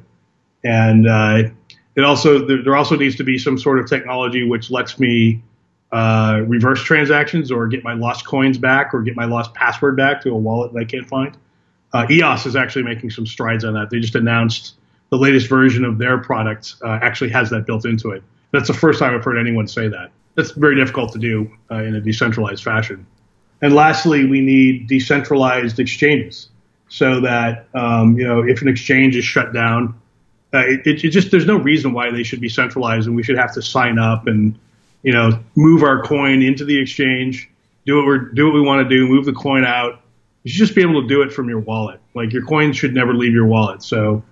And 0.62 1.08
uh, 1.08 1.50
it 1.96 2.04
also 2.04 2.46
there, 2.46 2.76
also 2.76 2.96
needs 2.96 3.16
to 3.16 3.24
be 3.24 3.38
some 3.38 3.58
sort 3.58 3.78
of 3.78 3.88
technology 3.88 4.48
which 4.48 4.70
lets 4.70 4.98
me 4.98 5.42
uh, 5.90 6.42
reverse 6.46 6.82
transactions 6.82 7.50
or 7.50 7.66
get 7.66 7.82
my 7.82 7.94
lost 7.94 8.24
coins 8.24 8.58
back 8.58 8.94
or 8.94 9.02
get 9.02 9.16
my 9.16 9.24
lost 9.24 9.54
password 9.54 9.96
back 9.96 10.22
to 10.22 10.30
a 10.30 10.36
wallet 10.36 10.72
that 10.72 10.78
I 10.78 10.84
can't 10.84 11.08
find. 11.08 11.36
Uh, 11.92 12.06
EOS 12.08 12.46
is 12.46 12.54
actually 12.54 12.84
making 12.84 13.10
some 13.10 13.26
strides 13.26 13.64
on 13.64 13.74
that. 13.74 13.90
They 13.90 13.98
just 13.98 14.14
announced 14.14 14.74
the 15.10 15.16
latest 15.18 15.48
version 15.48 15.84
of 15.84 15.98
their 15.98 16.18
product 16.18 16.76
uh, 16.84 17.00
actually 17.02 17.30
has 17.30 17.50
that 17.50 17.66
built 17.66 17.84
into 17.84 18.10
it. 18.10 18.22
That's 18.52 18.68
the 18.68 18.74
first 18.74 19.00
time 19.00 19.14
I've 19.14 19.24
heard 19.24 19.38
anyone 19.38 19.66
say 19.66 19.88
that. 19.88 20.12
That's 20.36 20.52
very 20.52 20.76
difficult 20.76 21.12
to 21.12 21.18
do 21.18 21.50
uh, 21.70 21.82
in 21.82 21.96
a 21.96 22.00
decentralized 22.00 22.62
fashion. 22.62 23.04
And 23.62 23.74
lastly, 23.74 24.26
we 24.26 24.40
need 24.40 24.86
decentralized 24.86 25.78
exchanges 25.78 26.48
so 26.88 27.20
that 27.20 27.66
um, 27.74 28.18
you 28.18 28.26
know 28.26 28.42
if 28.42 28.62
an 28.62 28.68
exchange 28.68 29.16
is 29.16 29.24
shut 29.24 29.52
down, 29.52 30.00
uh, 30.52 30.64
it, 30.66 31.04
it, 31.04 31.10
just 31.10 31.30
there's 31.30 31.46
no 31.46 31.56
reason 31.56 31.92
why 31.92 32.10
they 32.10 32.22
should 32.22 32.40
be 32.40 32.48
centralized 32.48 33.06
and 33.06 33.14
we 33.14 33.22
should 33.22 33.38
have 33.38 33.54
to 33.54 33.62
sign 33.62 33.98
up 33.98 34.26
and 34.26 34.58
you 35.02 35.12
know, 35.12 35.38
move 35.56 35.82
our 35.82 36.02
coin 36.02 36.42
into 36.42 36.64
the 36.64 36.80
exchange, 36.80 37.48
do 37.86 37.96
what 37.96 38.06
we 38.06 38.34
do 38.34 38.46
what 38.46 38.54
we 38.54 38.60
want 38.60 38.88
to 38.88 38.94
do, 38.94 39.08
move 39.08 39.24
the 39.24 39.32
coin 39.32 39.64
out. 39.64 40.00
You 40.42 40.50
should 40.50 40.58
just 40.58 40.74
be 40.74 40.82
able 40.82 41.02
to 41.02 41.08
do 41.08 41.22
it 41.22 41.32
from 41.32 41.48
your 41.48 41.60
wallet. 41.60 42.00
Like 42.14 42.32
your 42.32 42.44
coins 42.44 42.76
should 42.76 42.94
never 42.94 43.14
leave 43.14 43.32
your 43.32 43.46
wallet. 43.46 43.82
So 43.82 44.22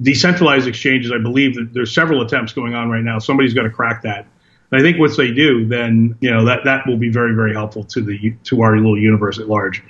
decentralized 0.00 0.66
exchanges, 0.66 1.12
I 1.12 1.18
believe 1.18 1.54
that 1.54 1.72
there's 1.72 1.94
several 1.94 2.22
attempts 2.22 2.52
going 2.52 2.74
on 2.74 2.90
right 2.90 3.02
now. 3.02 3.18
Somebody's 3.18 3.54
got 3.54 3.62
to 3.62 3.70
crack 3.70 4.02
that. 4.02 4.26
I 4.74 4.80
think 4.80 4.98
once 4.98 5.16
they 5.16 5.30
do, 5.30 5.66
then 5.66 6.16
you 6.20 6.30
know 6.30 6.44
that 6.46 6.64
that 6.64 6.86
will 6.86 6.96
be 6.96 7.10
very 7.10 7.34
very 7.34 7.52
helpful 7.52 7.84
to 7.84 8.02
the 8.02 8.34
to 8.44 8.62
our 8.62 8.76
little 8.76 8.98
universe 8.98 9.38
at 9.38 9.48
large. 9.48 9.82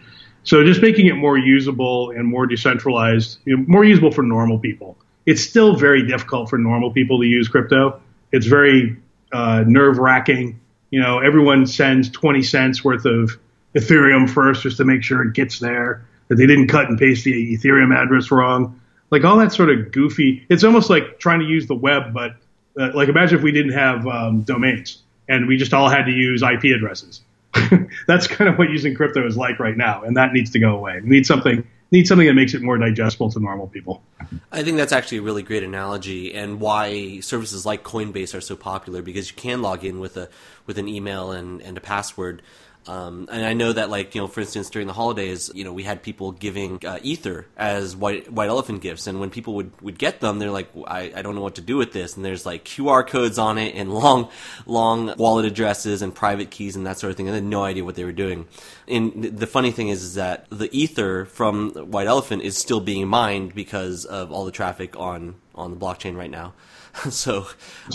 So 0.45 0.63
just 0.63 0.83
making 0.83 1.07
it 1.07 1.15
more 1.15 1.39
usable 1.39 2.11
and 2.11 2.27
more 2.27 2.47
decentralized, 2.47 3.39
you 3.47 3.57
know, 3.57 3.65
more 3.67 3.85
usable 3.85 4.13
for 4.13 4.23
normal 4.23 4.59
people. 4.59 4.97
It's 5.25 5.43
still 5.43 5.75
very 5.75 6.07
difficult 6.07 6.51
for 6.51 6.59
normal 6.59 6.93
people 6.93 7.19
to 7.21 7.27
use 7.27 7.49
crypto. 7.49 8.01
It's 8.31 8.47
very 8.47 8.99
uh, 9.33 9.65
nerve 9.67 9.99
wracking. 9.99 10.61
You 10.91 11.01
know, 11.01 11.21
everyone 11.21 11.67
sends 11.67 12.11
20 12.11 12.43
cents 12.43 12.85
worth 12.85 13.07
of 13.07 13.39
Ethereum 13.75 14.29
first 14.29 14.63
just 14.63 14.77
to 14.77 14.85
make 14.85 15.03
sure 15.03 15.23
it 15.25 15.33
gets 15.33 15.59
there, 15.59 16.07
that 16.29 16.37
they 16.37 16.47
didn't 16.47 16.69
cut 16.69 16.91
and 16.91 16.99
paste 16.99 17.25
the 17.25 17.57
Ethereum 17.57 17.97
address 17.97 18.31
wrong. 18.31 18.81
Like 19.11 19.25
all 19.25 19.39
that 19.39 19.53
sort 19.53 19.71
of 19.71 19.93
goofy. 19.93 20.45
It's 20.51 20.63
almost 20.63 20.91
like 20.91 21.19
trying 21.19 21.41
to 21.41 21.47
use 21.47 21.67
the 21.67 21.75
web, 21.75 22.13
but 22.13 22.37
uh, 22.79 22.91
like 22.95 23.09
imagine 23.09 23.39
if 23.39 23.45
we 23.45 23.53
didn't 23.53 23.73
have 23.73 24.07
um, 24.07 24.43
domains 24.43 25.03
and 25.29 25.49
we 25.49 25.57
just 25.57 25.73
all 25.73 25.89
had 25.89 26.05
to 26.05 26.13
use 26.13 26.43
IP 26.43 26.65
addresses. 26.77 27.23
That's 28.07 28.27
kind 28.27 28.51
of 28.51 28.59
what 28.59 28.71
using 28.71 28.95
crypto 28.95 29.27
is 29.27 29.37
like 29.37 29.59
right 29.61 29.77
now, 29.77 30.03
and 30.03 30.17
that 30.17 30.33
needs 30.33 30.51
to 30.51 30.59
go 30.59 30.77
away. 30.77 31.01
We 31.03 31.09
need 31.09 31.27
something 31.27 31.65
need 31.95 32.09
something 32.09 32.27
that 32.27 32.35
makes 32.35 32.55
it 32.55 32.63
more 32.63 32.77
digestible 32.77 33.31
to 33.31 33.41
normal 33.41 33.69
people. 33.69 34.03
I 34.51 34.63
think 34.63 34.77
that's 34.77 34.93
actually 34.93 35.19
a 35.19 35.23
really 35.23 35.43
great 35.43 35.63
analogy, 35.63 36.35
and 36.35 36.61
why 36.61 37.21
services 37.21 37.65
like 37.65 37.85
Coinbase 37.85 38.35
are 38.37 38.41
so 38.41 38.57
popular 38.57 39.01
because 39.03 39.31
you 39.31 39.37
can 39.37 39.63
log 39.63 39.85
in 39.85 40.01
with 40.01 40.17
a 40.17 40.29
with 40.67 40.79
an 40.79 40.89
email 40.89 41.31
and, 41.31 41.63
and 41.63 41.77
a 41.77 41.81
password. 41.81 42.43
Um, 42.87 43.29
and 43.33 43.45
I 43.45 43.55
know 43.55 43.73
that, 43.73 43.89
like 43.89 44.15
you 44.15 44.21
know, 44.21 44.27
for 44.27 44.41
instance, 44.41 44.69
during 44.69 44.87
the 44.87 44.93
holidays, 44.93 45.51
you 45.55 45.65
know, 45.65 45.73
we 45.73 45.85
had 45.85 46.03
people 46.03 46.33
giving 46.33 46.85
uh, 46.85 46.99
ether 47.03 47.47
as 47.57 47.97
white 47.97 48.31
white 48.31 48.49
elephant 48.49 48.83
gifts, 48.83 49.07
and 49.07 49.21
when 49.21 49.31
people 49.31 49.55
would, 49.55 49.73
would 49.81 49.99
get 49.99 50.21
them, 50.21 50.39
they're 50.39 50.51
like, 50.51 50.69
I, 50.87 51.13
I 51.17 51.23
don't 51.23 51.35
know 51.35 51.41
what 51.41 51.55
to 51.55 51.63
do 51.63 51.77
with 51.77 51.93
this, 51.93 52.17
and 52.17 52.25
there's 52.25 52.45
like 52.45 52.65
QR 52.65 53.07
codes 53.07 53.39
on 53.39 53.57
it 53.57 53.75
and 53.75 53.93
long 53.95 54.29
long 54.67 55.15
wallet 55.17 55.47
addresses 55.47 56.03
and 56.03 56.15
private 56.15 56.51
keys 56.51 56.77
and 56.77 56.87
that 56.87 56.99
sort 56.99 57.11
of 57.11 57.17
thing, 57.17 57.27
and 57.27 57.35
I 57.35 57.39
had 57.39 57.45
no 57.45 57.65
idea 57.65 57.85
what 57.85 57.95
they 57.95 58.05
were 58.05 58.13
doing. 58.13 58.47
And 58.87 59.25
the 59.25 59.47
funny 59.47 59.71
thing 59.71 59.89
is, 59.89 60.03
is 60.03 60.15
that 60.15 60.47
the 60.51 60.69
ether 60.77 61.25
from 61.25 61.71
White 61.71 62.07
Elephant 62.07 62.43
is 62.43 62.59
still 62.59 62.81
being 62.81 63.09
mined 63.09 63.55
because 63.55 64.05
of 64.05 64.31
all 64.31 64.45
the 64.45 64.53
traffic 64.53 64.95
on 64.99 65.37
on 65.55 65.71
the 65.71 65.77
blockchain 65.77 66.17
right 66.17 66.31
now. 66.31 66.53
so. 67.11 67.47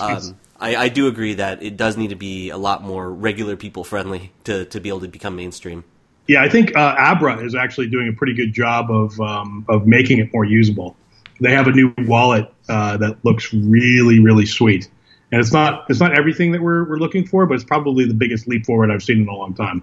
Um, 0.01 0.37
I, 0.59 0.75
I 0.75 0.89
do 0.89 1.07
agree 1.07 1.35
that 1.35 1.63
it 1.63 1.77
does 1.77 1.97
need 1.97 2.09
to 2.09 2.15
be 2.15 2.49
a 2.49 2.57
lot 2.57 2.83
more 2.83 3.11
regular 3.11 3.55
people 3.55 3.83
friendly 3.83 4.31
to, 4.43 4.65
to 4.65 4.79
be 4.79 4.89
able 4.89 5.01
to 5.01 5.07
become 5.07 5.35
mainstream. 5.35 5.83
Yeah, 6.27 6.43
I 6.43 6.49
think 6.49 6.75
uh, 6.75 6.95
Abra 6.97 7.43
is 7.43 7.55
actually 7.55 7.87
doing 7.87 8.09
a 8.09 8.13
pretty 8.13 8.35
good 8.35 8.53
job 8.53 8.91
of 8.91 9.19
um, 9.19 9.65
of 9.67 9.87
making 9.87 10.19
it 10.19 10.31
more 10.31 10.45
usable. 10.45 10.95
They 11.41 11.51
have 11.53 11.67
a 11.67 11.71
new 11.71 11.91
wallet 11.99 12.53
uh, 12.67 12.97
that 12.97 13.17
looks 13.25 13.51
really, 13.51 14.19
really 14.19 14.45
sweet, 14.45 14.89
and 15.31 15.41
it's 15.41 15.51
not 15.51 15.85
it's 15.89 15.99
not 15.99 16.15
everything 16.15 16.51
that 16.51 16.61
we're 16.61 16.87
we're 16.87 16.97
looking 16.97 17.25
for, 17.25 17.47
but 17.47 17.55
it's 17.55 17.63
probably 17.63 18.05
the 18.05 18.13
biggest 18.13 18.47
leap 18.47 18.67
forward 18.67 18.91
I've 18.91 19.01
seen 19.01 19.21
in 19.21 19.27
a 19.27 19.33
long 19.33 19.55
time. 19.55 19.81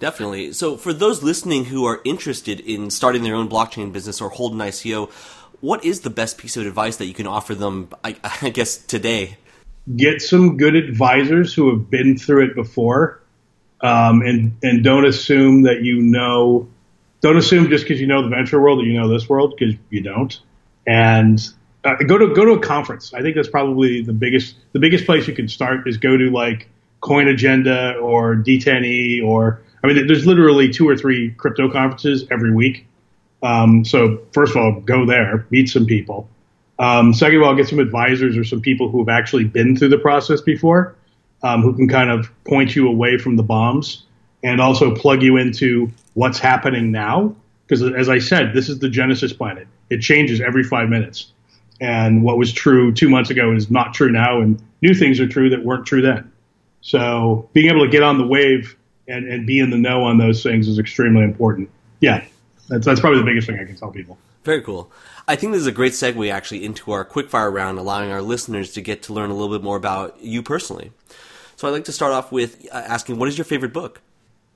Definitely. 0.00 0.54
So, 0.54 0.78
for 0.78 0.94
those 0.94 1.22
listening 1.22 1.66
who 1.66 1.84
are 1.84 2.00
interested 2.02 2.60
in 2.60 2.88
starting 2.88 3.22
their 3.22 3.34
own 3.34 3.50
blockchain 3.50 3.92
business 3.92 4.22
or 4.22 4.30
hold 4.30 4.52
an 4.54 4.60
ICO, 4.60 5.10
what 5.60 5.84
is 5.84 6.00
the 6.00 6.10
best 6.10 6.38
piece 6.38 6.56
of 6.56 6.66
advice 6.66 6.96
that 6.96 7.06
you 7.06 7.14
can 7.14 7.26
offer 7.26 7.54
them? 7.54 7.90
I, 8.02 8.16
I 8.40 8.48
guess 8.48 8.78
today 8.78 9.36
get 9.96 10.22
some 10.22 10.56
good 10.56 10.76
advisors 10.76 11.54
who 11.54 11.70
have 11.70 11.90
been 11.90 12.18
through 12.18 12.46
it 12.46 12.54
before, 12.54 13.20
um, 13.80 14.22
and 14.22 14.56
and 14.62 14.84
don't 14.84 15.06
assume 15.06 15.62
that 15.62 15.82
you 15.82 16.00
know. 16.02 16.68
Don't 17.20 17.36
assume 17.36 17.68
just 17.68 17.84
because 17.84 18.00
you 18.00 18.06
know 18.06 18.22
the 18.22 18.28
venture 18.28 18.60
world 18.60 18.78
that 18.78 18.84
you 18.84 18.98
know 18.98 19.08
this 19.08 19.28
world 19.28 19.54
because 19.58 19.74
you 19.90 20.02
don't. 20.02 20.38
And 20.86 21.40
uh, 21.84 21.94
go 22.06 22.18
to 22.18 22.34
go 22.34 22.44
to 22.44 22.52
a 22.52 22.60
conference. 22.60 23.12
I 23.14 23.22
think 23.22 23.34
that's 23.34 23.48
probably 23.48 24.02
the 24.02 24.12
biggest 24.12 24.56
the 24.72 24.78
biggest 24.78 25.04
place 25.06 25.26
you 25.26 25.34
can 25.34 25.48
start 25.48 25.88
is 25.88 25.96
go 25.96 26.16
to 26.16 26.30
like 26.30 26.68
Coin 27.00 27.28
Agenda 27.28 27.96
or 27.96 28.36
D10E 28.36 29.24
or 29.24 29.62
I 29.82 29.86
mean 29.86 30.06
there's 30.06 30.26
literally 30.26 30.70
two 30.70 30.88
or 30.88 30.96
three 30.96 31.30
crypto 31.32 31.70
conferences 31.70 32.24
every 32.30 32.52
week. 32.52 32.86
Um, 33.42 33.84
so 33.84 34.22
first 34.32 34.50
of 34.50 34.58
all, 34.58 34.80
go 34.80 35.06
there, 35.06 35.46
meet 35.50 35.68
some 35.68 35.86
people. 35.86 36.28
Um, 36.78 37.12
second 37.12 37.38
of 37.38 37.42
all, 37.42 37.54
get 37.56 37.68
some 37.68 37.80
advisors 37.80 38.36
or 38.36 38.44
some 38.44 38.60
people 38.60 38.88
who 38.88 38.98
have 38.98 39.08
actually 39.08 39.44
been 39.44 39.76
through 39.76 39.88
the 39.88 39.98
process 39.98 40.40
before, 40.40 40.94
um, 41.42 41.62
who 41.62 41.74
can 41.74 41.88
kind 41.88 42.10
of 42.10 42.30
point 42.44 42.76
you 42.76 42.88
away 42.88 43.18
from 43.18 43.36
the 43.36 43.42
bombs 43.42 44.04
and 44.42 44.60
also 44.60 44.94
plug 44.94 45.22
you 45.22 45.36
into 45.36 45.90
what's 46.14 46.38
happening 46.38 46.92
now. 46.92 47.34
Because 47.66 47.82
as 47.82 48.08
I 48.08 48.18
said, 48.18 48.52
this 48.54 48.68
is 48.68 48.78
the 48.78 48.88
Genesis 48.88 49.32
planet. 49.32 49.66
It 49.90 50.00
changes 50.00 50.40
every 50.40 50.62
five 50.62 50.88
minutes. 50.88 51.32
And 51.80 52.22
what 52.22 52.38
was 52.38 52.52
true 52.52 52.92
two 52.92 53.08
months 53.08 53.30
ago 53.30 53.52
is 53.52 53.70
not 53.70 53.94
true 53.94 54.10
now, 54.10 54.40
and 54.40 54.60
new 54.82 54.94
things 54.94 55.20
are 55.20 55.28
true 55.28 55.50
that 55.50 55.64
weren't 55.64 55.86
true 55.86 56.02
then. 56.02 56.32
So 56.80 57.48
being 57.52 57.70
able 57.70 57.84
to 57.84 57.90
get 57.90 58.02
on 58.02 58.18
the 58.18 58.26
wave 58.26 58.76
and, 59.06 59.28
and 59.28 59.46
be 59.46 59.58
in 59.58 59.70
the 59.70 59.76
know 59.76 60.04
on 60.04 60.18
those 60.18 60.42
things 60.42 60.68
is 60.68 60.78
extremely 60.78 61.22
important. 61.22 61.70
Yeah, 62.00 62.24
that's, 62.68 62.84
that's 62.84 63.00
probably 63.00 63.20
the 63.20 63.26
biggest 63.26 63.46
thing 63.46 63.58
I 63.58 63.64
can 63.64 63.76
tell 63.76 63.90
people. 63.90 64.18
Very 64.44 64.62
cool. 64.62 64.90
I 65.26 65.36
think 65.36 65.52
this 65.52 65.60
is 65.60 65.66
a 65.66 65.72
great 65.72 65.92
segue 65.92 66.32
actually 66.32 66.64
into 66.64 66.92
our 66.92 67.04
quickfire 67.04 67.52
round, 67.52 67.78
allowing 67.78 68.10
our 68.10 68.22
listeners 68.22 68.72
to 68.72 68.80
get 68.80 69.02
to 69.04 69.12
learn 69.12 69.30
a 69.30 69.34
little 69.34 69.54
bit 69.54 69.62
more 69.62 69.76
about 69.76 70.22
you 70.22 70.42
personally. 70.42 70.92
So 71.56 71.68
I'd 71.68 71.72
like 71.72 71.84
to 71.84 71.92
start 71.92 72.12
off 72.12 72.32
with 72.32 72.66
uh, 72.72 72.76
asking, 72.76 73.18
what 73.18 73.28
is 73.28 73.36
your 73.36 73.44
favorite 73.44 73.72
book? 73.72 74.00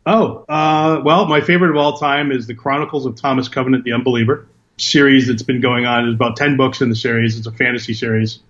Oh, 0.06 0.44
uh, 0.48 1.00
well, 1.04 1.26
my 1.26 1.40
favorite 1.40 1.70
of 1.70 1.76
all 1.76 1.98
time 1.98 2.32
is 2.32 2.46
The 2.46 2.54
Chronicles 2.54 3.06
of 3.06 3.16
Thomas 3.16 3.48
Covenant 3.48 3.84
the 3.84 3.92
Unbeliever 3.92 4.46
series 4.78 5.28
that's 5.28 5.42
been 5.42 5.60
going 5.60 5.84
on. 5.84 6.04
There's 6.04 6.14
about 6.14 6.36
10 6.36 6.56
books 6.56 6.80
in 6.80 6.88
the 6.88 6.96
series. 6.96 7.36
It's 7.36 7.46
a 7.46 7.52
fantasy 7.52 7.94
series. 7.94 8.40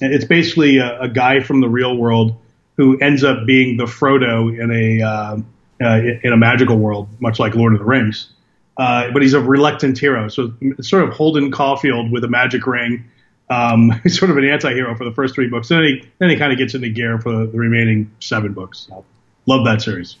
It's 0.00 0.24
basically 0.24 0.78
a, 0.78 1.02
a 1.02 1.08
guy 1.08 1.40
from 1.40 1.60
the 1.60 1.68
real 1.68 1.96
world 1.96 2.34
who 2.76 2.98
ends 2.98 3.24
up 3.24 3.46
being 3.46 3.76
the 3.76 3.84
Frodo 3.84 4.58
in 4.58 4.70
a, 4.70 5.02
uh, 5.02 5.36
uh, 5.80 6.00
in 6.22 6.32
a 6.32 6.36
magical 6.36 6.76
world, 6.76 7.08
much 7.20 7.38
like 7.38 7.54
Lord 7.54 7.72
of 7.72 7.78
the 7.78 7.84
Rings. 7.84 8.30
Uh, 8.78 9.10
but 9.10 9.22
he's 9.22 9.34
a 9.34 9.40
reluctant 9.40 9.98
hero. 9.98 10.28
So 10.28 10.52
sort 10.80 11.02
of 11.02 11.10
Holden 11.10 11.50
Caulfield 11.50 12.12
with 12.12 12.22
a 12.24 12.28
magic 12.28 12.66
ring. 12.66 13.04
Um, 13.50 13.90
he's 14.04 14.18
sort 14.18 14.30
of 14.30 14.36
an 14.36 14.44
anti-hero 14.44 14.94
for 14.96 15.04
the 15.04 15.12
first 15.12 15.34
three 15.34 15.48
books. 15.48 15.68
Then 15.68 15.82
he 15.82 16.08
then 16.18 16.30
he 16.30 16.36
kind 16.36 16.52
of 16.52 16.58
gets 16.58 16.74
into 16.74 16.88
gear 16.88 17.18
for 17.18 17.46
the 17.46 17.58
remaining 17.58 18.10
seven 18.20 18.52
books. 18.52 18.86
So, 18.88 19.04
love 19.46 19.64
that 19.64 19.82
series. 19.82 20.16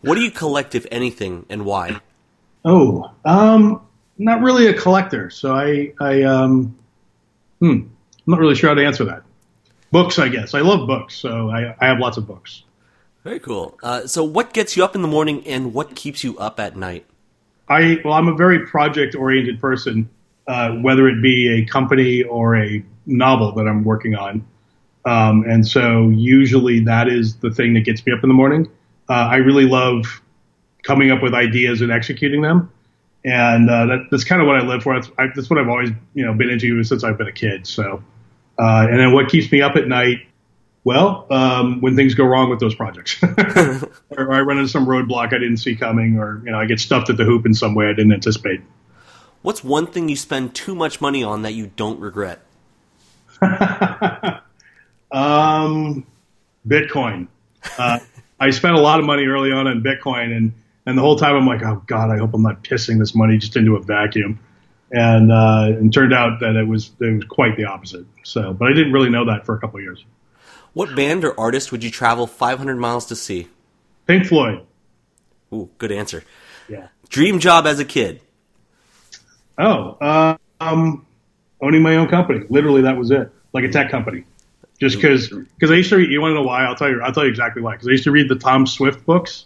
What 0.00 0.16
do 0.16 0.20
you 0.20 0.32
collect, 0.32 0.74
if 0.74 0.84
anything, 0.90 1.46
and 1.48 1.64
why? 1.64 2.00
Oh, 2.64 3.10
um, 3.24 3.80
not 4.18 4.40
really 4.40 4.66
a 4.66 4.74
collector. 4.74 5.30
So 5.30 5.54
I, 5.54 5.92
I, 6.00 6.22
um, 6.22 6.76
hmm, 7.60 7.70
I'm 7.70 7.90
not 8.26 8.40
really 8.40 8.54
sure 8.54 8.70
how 8.70 8.74
to 8.74 8.84
answer 8.84 9.04
that. 9.04 9.22
Books, 9.90 10.18
I 10.18 10.28
guess. 10.28 10.54
I 10.54 10.60
love 10.60 10.86
books, 10.86 11.14
so 11.14 11.50
I, 11.50 11.76
I 11.80 11.86
have 11.86 11.98
lots 11.98 12.16
of 12.16 12.26
books. 12.26 12.64
Very 13.24 13.38
cool. 13.38 13.78
Uh, 13.82 14.06
so, 14.06 14.24
what 14.24 14.52
gets 14.52 14.76
you 14.76 14.84
up 14.84 14.96
in 14.96 15.02
the 15.02 15.08
morning, 15.08 15.46
and 15.46 15.72
what 15.72 15.94
keeps 15.94 16.24
you 16.24 16.36
up 16.38 16.58
at 16.58 16.76
night? 16.76 17.06
I 17.68 18.00
well, 18.04 18.14
I'm 18.14 18.28
a 18.28 18.34
very 18.34 18.66
project 18.66 19.14
oriented 19.14 19.60
person, 19.60 20.08
uh, 20.46 20.72
whether 20.72 21.08
it 21.08 21.22
be 21.22 21.62
a 21.62 21.64
company 21.66 22.22
or 22.22 22.56
a 22.56 22.84
novel 23.06 23.52
that 23.52 23.66
I'm 23.66 23.84
working 23.84 24.14
on. 24.14 24.44
Um, 25.04 25.44
and 25.48 25.66
so 25.66 26.10
usually 26.10 26.80
that 26.80 27.08
is 27.08 27.36
the 27.36 27.50
thing 27.50 27.74
that 27.74 27.80
gets 27.80 28.04
me 28.06 28.12
up 28.12 28.22
in 28.22 28.28
the 28.28 28.34
morning. 28.34 28.70
Uh, 29.08 29.14
I 29.14 29.36
really 29.36 29.66
love 29.66 30.22
coming 30.84 31.10
up 31.10 31.22
with 31.22 31.34
ideas 31.34 31.80
and 31.80 31.90
executing 31.90 32.42
them. 32.42 32.70
And 33.24 33.70
uh, 33.70 33.86
that, 33.86 34.06
that's 34.10 34.24
kind 34.24 34.40
of 34.40 34.48
what 34.48 34.56
I 34.56 34.64
live 34.64 34.82
for. 34.82 34.94
That's, 34.94 35.10
I, 35.18 35.26
that's, 35.34 35.48
what 35.48 35.58
I've 35.58 35.68
always, 35.68 35.90
you 36.14 36.24
know, 36.24 36.34
been 36.34 36.50
into 36.50 36.82
since 36.82 37.04
I've 37.04 37.18
been 37.18 37.28
a 37.28 37.32
kid. 37.32 37.66
So, 37.66 38.02
uh, 38.58 38.86
and 38.90 38.98
then 38.98 39.12
what 39.12 39.28
keeps 39.28 39.50
me 39.50 39.62
up 39.62 39.76
at 39.76 39.86
night 39.86 40.26
well, 40.84 41.26
um, 41.30 41.80
when 41.80 41.94
things 41.94 42.14
go 42.14 42.24
wrong 42.24 42.50
with 42.50 42.58
those 42.58 42.74
projects, 42.74 43.22
or 43.22 44.32
I 44.32 44.40
run 44.40 44.58
into 44.58 44.68
some 44.68 44.86
roadblock 44.86 45.28
I 45.28 45.38
didn't 45.38 45.58
see 45.58 45.76
coming, 45.76 46.18
or 46.18 46.42
you 46.44 46.50
know 46.50 46.58
I 46.58 46.66
get 46.66 46.80
stuffed 46.80 47.08
at 47.10 47.16
the 47.16 47.24
hoop 47.24 47.46
in 47.46 47.54
some 47.54 47.74
way 47.74 47.86
I 47.86 47.92
didn't 47.92 48.12
anticipate. 48.12 48.60
What's 49.42 49.62
one 49.62 49.86
thing 49.86 50.08
you 50.08 50.16
spend 50.16 50.54
too 50.54 50.74
much 50.74 51.00
money 51.00 51.22
on 51.22 51.42
that 51.42 51.52
you 51.52 51.70
don't 51.76 52.00
regret? 52.00 52.40
um, 55.12 56.06
Bitcoin. 56.66 57.28
Uh, 57.78 57.98
I 58.40 58.50
spent 58.50 58.74
a 58.74 58.80
lot 58.80 58.98
of 58.98 59.06
money 59.06 59.24
early 59.26 59.52
on 59.52 59.68
on 59.68 59.82
Bitcoin, 59.82 60.36
and 60.36 60.52
and 60.86 60.98
the 60.98 61.02
whole 61.02 61.16
time 61.16 61.36
I'm 61.36 61.46
like, 61.46 61.62
oh 61.62 61.82
God, 61.86 62.10
I 62.10 62.18
hope 62.18 62.34
I'm 62.34 62.42
not 62.42 62.64
pissing 62.64 62.98
this 62.98 63.14
money 63.14 63.38
just 63.38 63.56
into 63.56 63.76
a 63.76 63.82
vacuum. 63.82 64.40
And 64.90 65.32
uh, 65.32 65.78
and 65.78 65.92
turned 65.92 66.12
out 66.12 66.40
that 66.40 66.54
it 66.54 66.66
was 66.66 66.90
it 67.00 67.14
was 67.14 67.24
quite 67.24 67.56
the 67.56 67.64
opposite. 67.64 68.04
So, 68.24 68.52
but 68.52 68.68
I 68.68 68.74
didn't 68.74 68.92
really 68.92 69.08
know 69.08 69.24
that 69.26 69.46
for 69.46 69.54
a 69.54 69.58
couple 69.58 69.78
of 69.78 69.84
years. 69.84 70.04
What 70.74 70.94
band 70.96 71.24
or 71.24 71.38
artist 71.38 71.70
would 71.72 71.84
you 71.84 71.90
travel 71.90 72.26
500 72.26 72.76
miles 72.76 73.06
to 73.06 73.16
see? 73.16 73.48
Pink 74.06 74.26
Floyd. 74.26 74.64
Ooh, 75.52 75.68
good 75.78 75.92
answer. 75.92 76.24
Yeah. 76.68 76.88
Dream 77.08 77.38
job 77.38 77.66
as 77.66 77.78
a 77.78 77.84
kid. 77.84 78.20
Oh, 79.58 79.98
uh, 80.00 80.36
um, 80.60 81.06
owning 81.60 81.82
my 81.82 81.96
own 81.96 82.08
company. 82.08 82.46
Literally, 82.48 82.82
that 82.82 82.96
was 82.96 83.10
it. 83.10 83.30
Like 83.52 83.64
a 83.64 83.68
tech 83.68 83.90
company. 83.90 84.24
Just 84.80 84.96
because, 84.96 85.28
because 85.28 85.70
I 85.70 85.74
used 85.74 85.90
to. 85.90 85.96
Read, 85.96 86.10
you 86.10 86.20
want 86.20 86.32
to 86.32 86.36
know 86.36 86.42
why? 86.42 86.64
I'll 86.64 86.74
tell 86.74 86.88
you. 86.88 87.02
I'll 87.02 87.12
tell 87.12 87.24
you 87.24 87.30
exactly 87.30 87.62
why. 87.62 87.72
Because 87.72 87.88
I 87.88 87.90
used 87.92 88.04
to 88.04 88.10
read 88.10 88.28
the 88.28 88.36
Tom 88.36 88.66
Swift 88.66 89.04
books, 89.04 89.44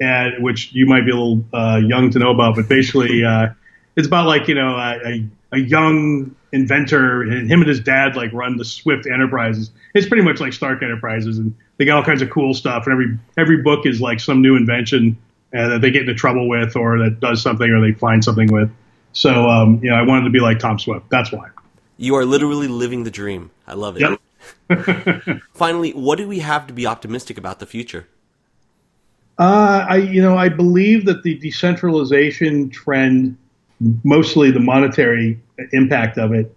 and 0.00 0.42
which 0.42 0.72
you 0.72 0.86
might 0.86 1.04
be 1.04 1.12
a 1.12 1.14
little 1.14 1.44
uh, 1.52 1.76
young 1.76 2.10
to 2.10 2.18
know 2.18 2.32
about, 2.32 2.56
but 2.56 2.68
basically, 2.68 3.22
uh, 3.22 3.48
it's 3.94 4.06
about 4.06 4.26
like 4.26 4.48
you 4.48 4.54
know 4.54 4.74
a, 4.76 5.24
a 5.52 5.58
young 5.58 6.34
inventor 6.50 7.22
and 7.22 7.48
him 7.48 7.60
and 7.60 7.68
his 7.68 7.80
dad 7.80 8.16
like 8.16 8.32
run 8.32 8.56
the 8.56 8.64
Swift 8.64 9.06
Enterprises. 9.06 9.70
It's 9.94 10.06
pretty 10.06 10.22
much 10.22 10.40
like 10.40 10.52
Stark 10.52 10.82
Enterprises, 10.82 11.38
and 11.38 11.54
they 11.76 11.84
got 11.84 11.98
all 11.98 12.04
kinds 12.04 12.22
of 12.22 12.30
cool 12.30 12.54
stuff. 12.54 12.86
And 12.86 12.92
every 12.92 13.18
every 13.36 13.62
book 13.62 13.86
is 13.86 14.00
like 14.00 14.20
some 14.20 14.40
new 14.40 14.56
invention 14.56 15.16
uh, 15.54 15.68
that 15.68 15.80
they 15.80 15.90
get 15.90 16.02
into 16.02 16.14
trouble 16.14 16.48
with, 16.48 16.76
or 16.76 16.98
that 16.98 17.20
does 17.20 17.42
something, 17.42 17.68
or 17.68 17.80
they 17.80 17.92
find 17.92 18.24
something 18.24 18.48
with. 18.52 18.70
So 19.12 19.48
um, 19.48 19.80
you 19.82 19.90
know, 19.90 19.96
I 19.96 20.02
wanted 20.02 20.24
to 20.24 20.30
be 20.30 20.40
like 20.40 20.58
Tom 20.58 20.78
Swift. 20.78 21.08
That's 21.10 21.30
why. 21.30 21.48
You 21.98 22.14
are 22.16 22.24
literally 22.24 22.68
living 22.68 23.04
the 23.04 23.10
dream. 23.10 23.50
I 23.66 23.74
love 23.74 23.96
it. 24.00 24.18
Yep. 24.70 25.40
Finally, 25.54 25.92
what 25.92 26.16
do 26.16 26.26
we 26.26 26.40
have 26.40 26.66
to 26.66 26.72
be 26.72 26.86
optimistic 26.86 27.38
about 27.38 27.58
the 27.58 27.66
future? 27.66 28.08
Uh, 29.38 29.86
I 29.88 29.96
you 29.96 30.22
know 30.22 30.36
I 30.36 30.48
believe 30.48 31.04
that 31.06 31.22
the 31.22 31.34
decentralization 31.38 32.70
trend 32.70 33.36
mostly 34.04 34.50
the 34.50 34.60
monetary 34.60 35.40
impact 35.72 36.18
of 36.18 36.32
it 36.32 36.54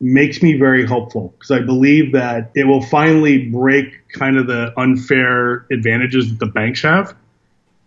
makes 0.00 0.42
me 0.42 0.58
very 0.58 0.84
hopeful 0.84 1.34
because 1.38 1.50
I 1.50 1.60
believe 1.60 2.12
that 2.12 2.50
it 2.54 2.64
will 2.64 2.82
finally 2.82 3.48
break 3.48 4.08
kind 4.12 4.36
of 4.36 4.46
the 4.46 4.72
unfair 4.78 5.66
advantages 5.70 6.28
that 6.30 6.38
the 6.38 6.50
banks 6.50 6.82
have 6.82 7.16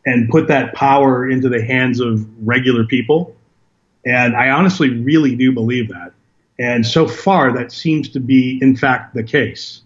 and 0.06 0.30
put 0.30 0.48
that 0.48 0.74
power 0.74 1.30
into 1.30 1.50
the 1.50 1.64
hands 1.64 2.00
of 2.00 2.26
regular 2.48 2.86
people. 2.86 3.36
And 4.06 4.36
I 4.36 4.50
honestly 4.52 4.90
really 4.90 5.36
do 5.36 5.52
believe 5.52 5.90
that. 5.90 6.14
And 6.60 6.86
so 6.86 7.08
far, 7.08 7.54
that 7.54 7.72
seems 7.72 8.10
to 8.10 8.20
be, 8.20 8.58
in 8.62 8.76
fact, 8.76 9.14
the 9.14 9.24
case. 9.24 9.82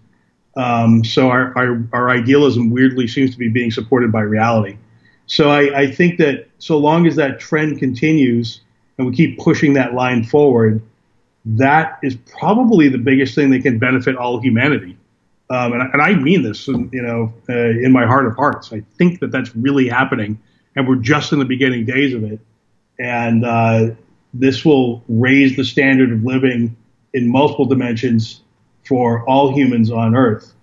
Um, 0.55 1.03
so 1.03 1.29
our, 1.29 1.57
our, 1.57 1.83
our, 1.91 2.09
idealism 2.09 2.71
weirdly 2.71 3.07
seems 3.07 3.31
to 3.31 3.37
be 3.37 3.47
being 3.47 3.71
supported 3.71 4.11
by 4.11 4.21
reality. 4.21 4.77
So 5.25 5.49
I, 5.49 5.79
I, 5.79 5.91
think 5.91 6.17
that 6.17 6.49
so 6.59 6.77
long 6.77 7.07
as 7.07 7.15
that 7.15 7.39
trend 7.39 7.79
continues 7.79 8.59
and 8.97 9.07
we 9.07 9.15
keep 9.15 9.39
pushing 9.39 9.73
that 9.73 9.93
line 9.93 10.25
forward, 10.25 10.81
that 11.45 11.99
is 12.03 12.15
probably 12.15 12.89
the 12.89 12.97
biggest 12.97 13.35
thing 13.35 13.49
that 13.51 13.63
can 13.63 13.79
benefit 13.79 14.15
all 14.15 14.39
humanity. 14.39 14.97
Um, 15.49 15.73
and, 15.73 15.81
and, 15.93 16.01
I 16.01 16.13
mean 16.13 16.43
this, 16.43 16.67
you 16.67 16.89
know, 16.93 17.33
uh, 17.49 17.53
in 17.53 17.91
my 17.91 18.05
heart 18.05 18.25
of 18.25 18.35
hearts. 18.35 18.71
I 18.71 18.83
think 18.97 19.19
that 19.19 19.31
that's 19.31 19.53
really 19.55 19.89
happening, 19.89 20.39
and 20.75 20.87
we're 20.87 20.95
just 20.95 21.33
in 21.33 21.39
the 21.39 21.45
beginning 21.45 21.85
days 21.85 22.13
of 22.13 22.23
it. 22.23 22.39
And 22.97 23.43
uh, 23.43 23.87
this 24.33 24.63
will 24.63 25.03
raise 25.09 25.57
the 25.57 25.65
standard 25.65 26.11
of 26.11 26.23
living 26.23 26.77
in 27.13 27.29
multiple 27.29 27.65
dimensions 27.65 28.41
for 28.85 29.27
all 29.27 29.53
humans 29.53 29.91
on 29.91 30.15
Earth. 30.15 30.53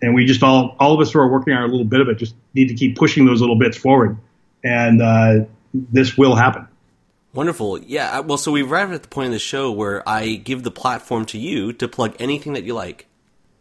And 0.00 0.14
we 0.14 0.24
just 0.24 0.42
all, 0.42 0.76
all 0.78 0.94
of 0.94 1.00
us 1.00 1.12
who 1.12 1.18
are 1.18 1.28
working 1.28 1.52
on 1.52 1.64
a 1.64 1.66
little 1.66 1.84
bit 1.84 2.00
of 2.00 2.08
it, 2.08 2.18
just 2.18 2.34
need 2.54 2.68
to 2.68 2.74
keep 2.74 2.96
pushing 2.96 3.26
those 3.26 3.40
little 3.40 3.58
bits 3.58 3.76
forward. 3.76 4.16
And 4.64 5.02
uh, 5.02 5.40
this 5.74 6.16
will 6.16 6.36
happen. 6.36 6.67
Wonderful. 7.32 7.80
Yeah. 7.80 8.20
Well, 8.20 8.38
so 8.38 8.52
we've 8.52 8.70
arrived 8.70 8.92
at 8.92 9.02
the 9.02 9.08
point 9.08 9.26
of 9.26 9.32
the 9.32 9.38
show 9.38 9.70
where 9.70 10.08
I 10.08 10.36
give 10.36 10.62
the 10.62 10.70
platform 10.70 11.26
to 11.26 11.38
you 11.38 11.74
to 11.74 11.86
plug 11.86 12.16
anything 12.18 12.54
that 12.54 12.64
you 12.64 12.72
like. 12.74 13.06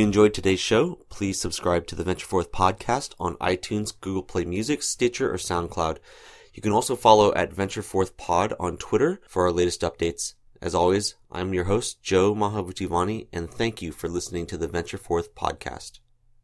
You 0.03 0.07
enjoyed 0.07 0.33
today's 0.33 0.59
show, 0.59 0.99
please 1.07 1.39
subscribe 1.39 1.87
to 1.87 1.95
the 1.95 2.03
Venture 2.03 2.27
Forth 2.27 2.51
podcast 2.51 3.13
on 3.21 3.37
iTunes, 3.37 3.93
Google 4.01 4.21
Play 4.21 4.43
Music, 4.43 4.83
Stitcher, 4.83 5.33
or 5.33 5.37
SoundCloud. 5.37 5.99
You 6.53 6.61
can 6.61 6.73
also 6.73 6.97
follow 6.97 7.33
at 7.35 7.53
Venture 7.53 7.81
Forth 7.81 8.17
Pod 8.17 8.53
on 8.59 8.75
Twitter 8.75 9.21
for 9.29 9.43
our 9.43 9.51
latest 9.53 9.79
updates. 9.79 10.33
As 10.61 10.75
always, 10.75 11.15
I'm 11.31 11.53
your 11.53 11.63
host, 11.63 12.03
Joe 12.03 12.35
Mahabutivani, 12.35 13.27
and 13.31 13.49
thank 13.49 13.81
you 13.81 13.93
for 13.93 14.09
listening 14.09 14.45
to 14.47 14.57
the 14.57 14.67
Venture 14.67 14.97
Forth 14.97 15.35
podcast. 15.35 15.99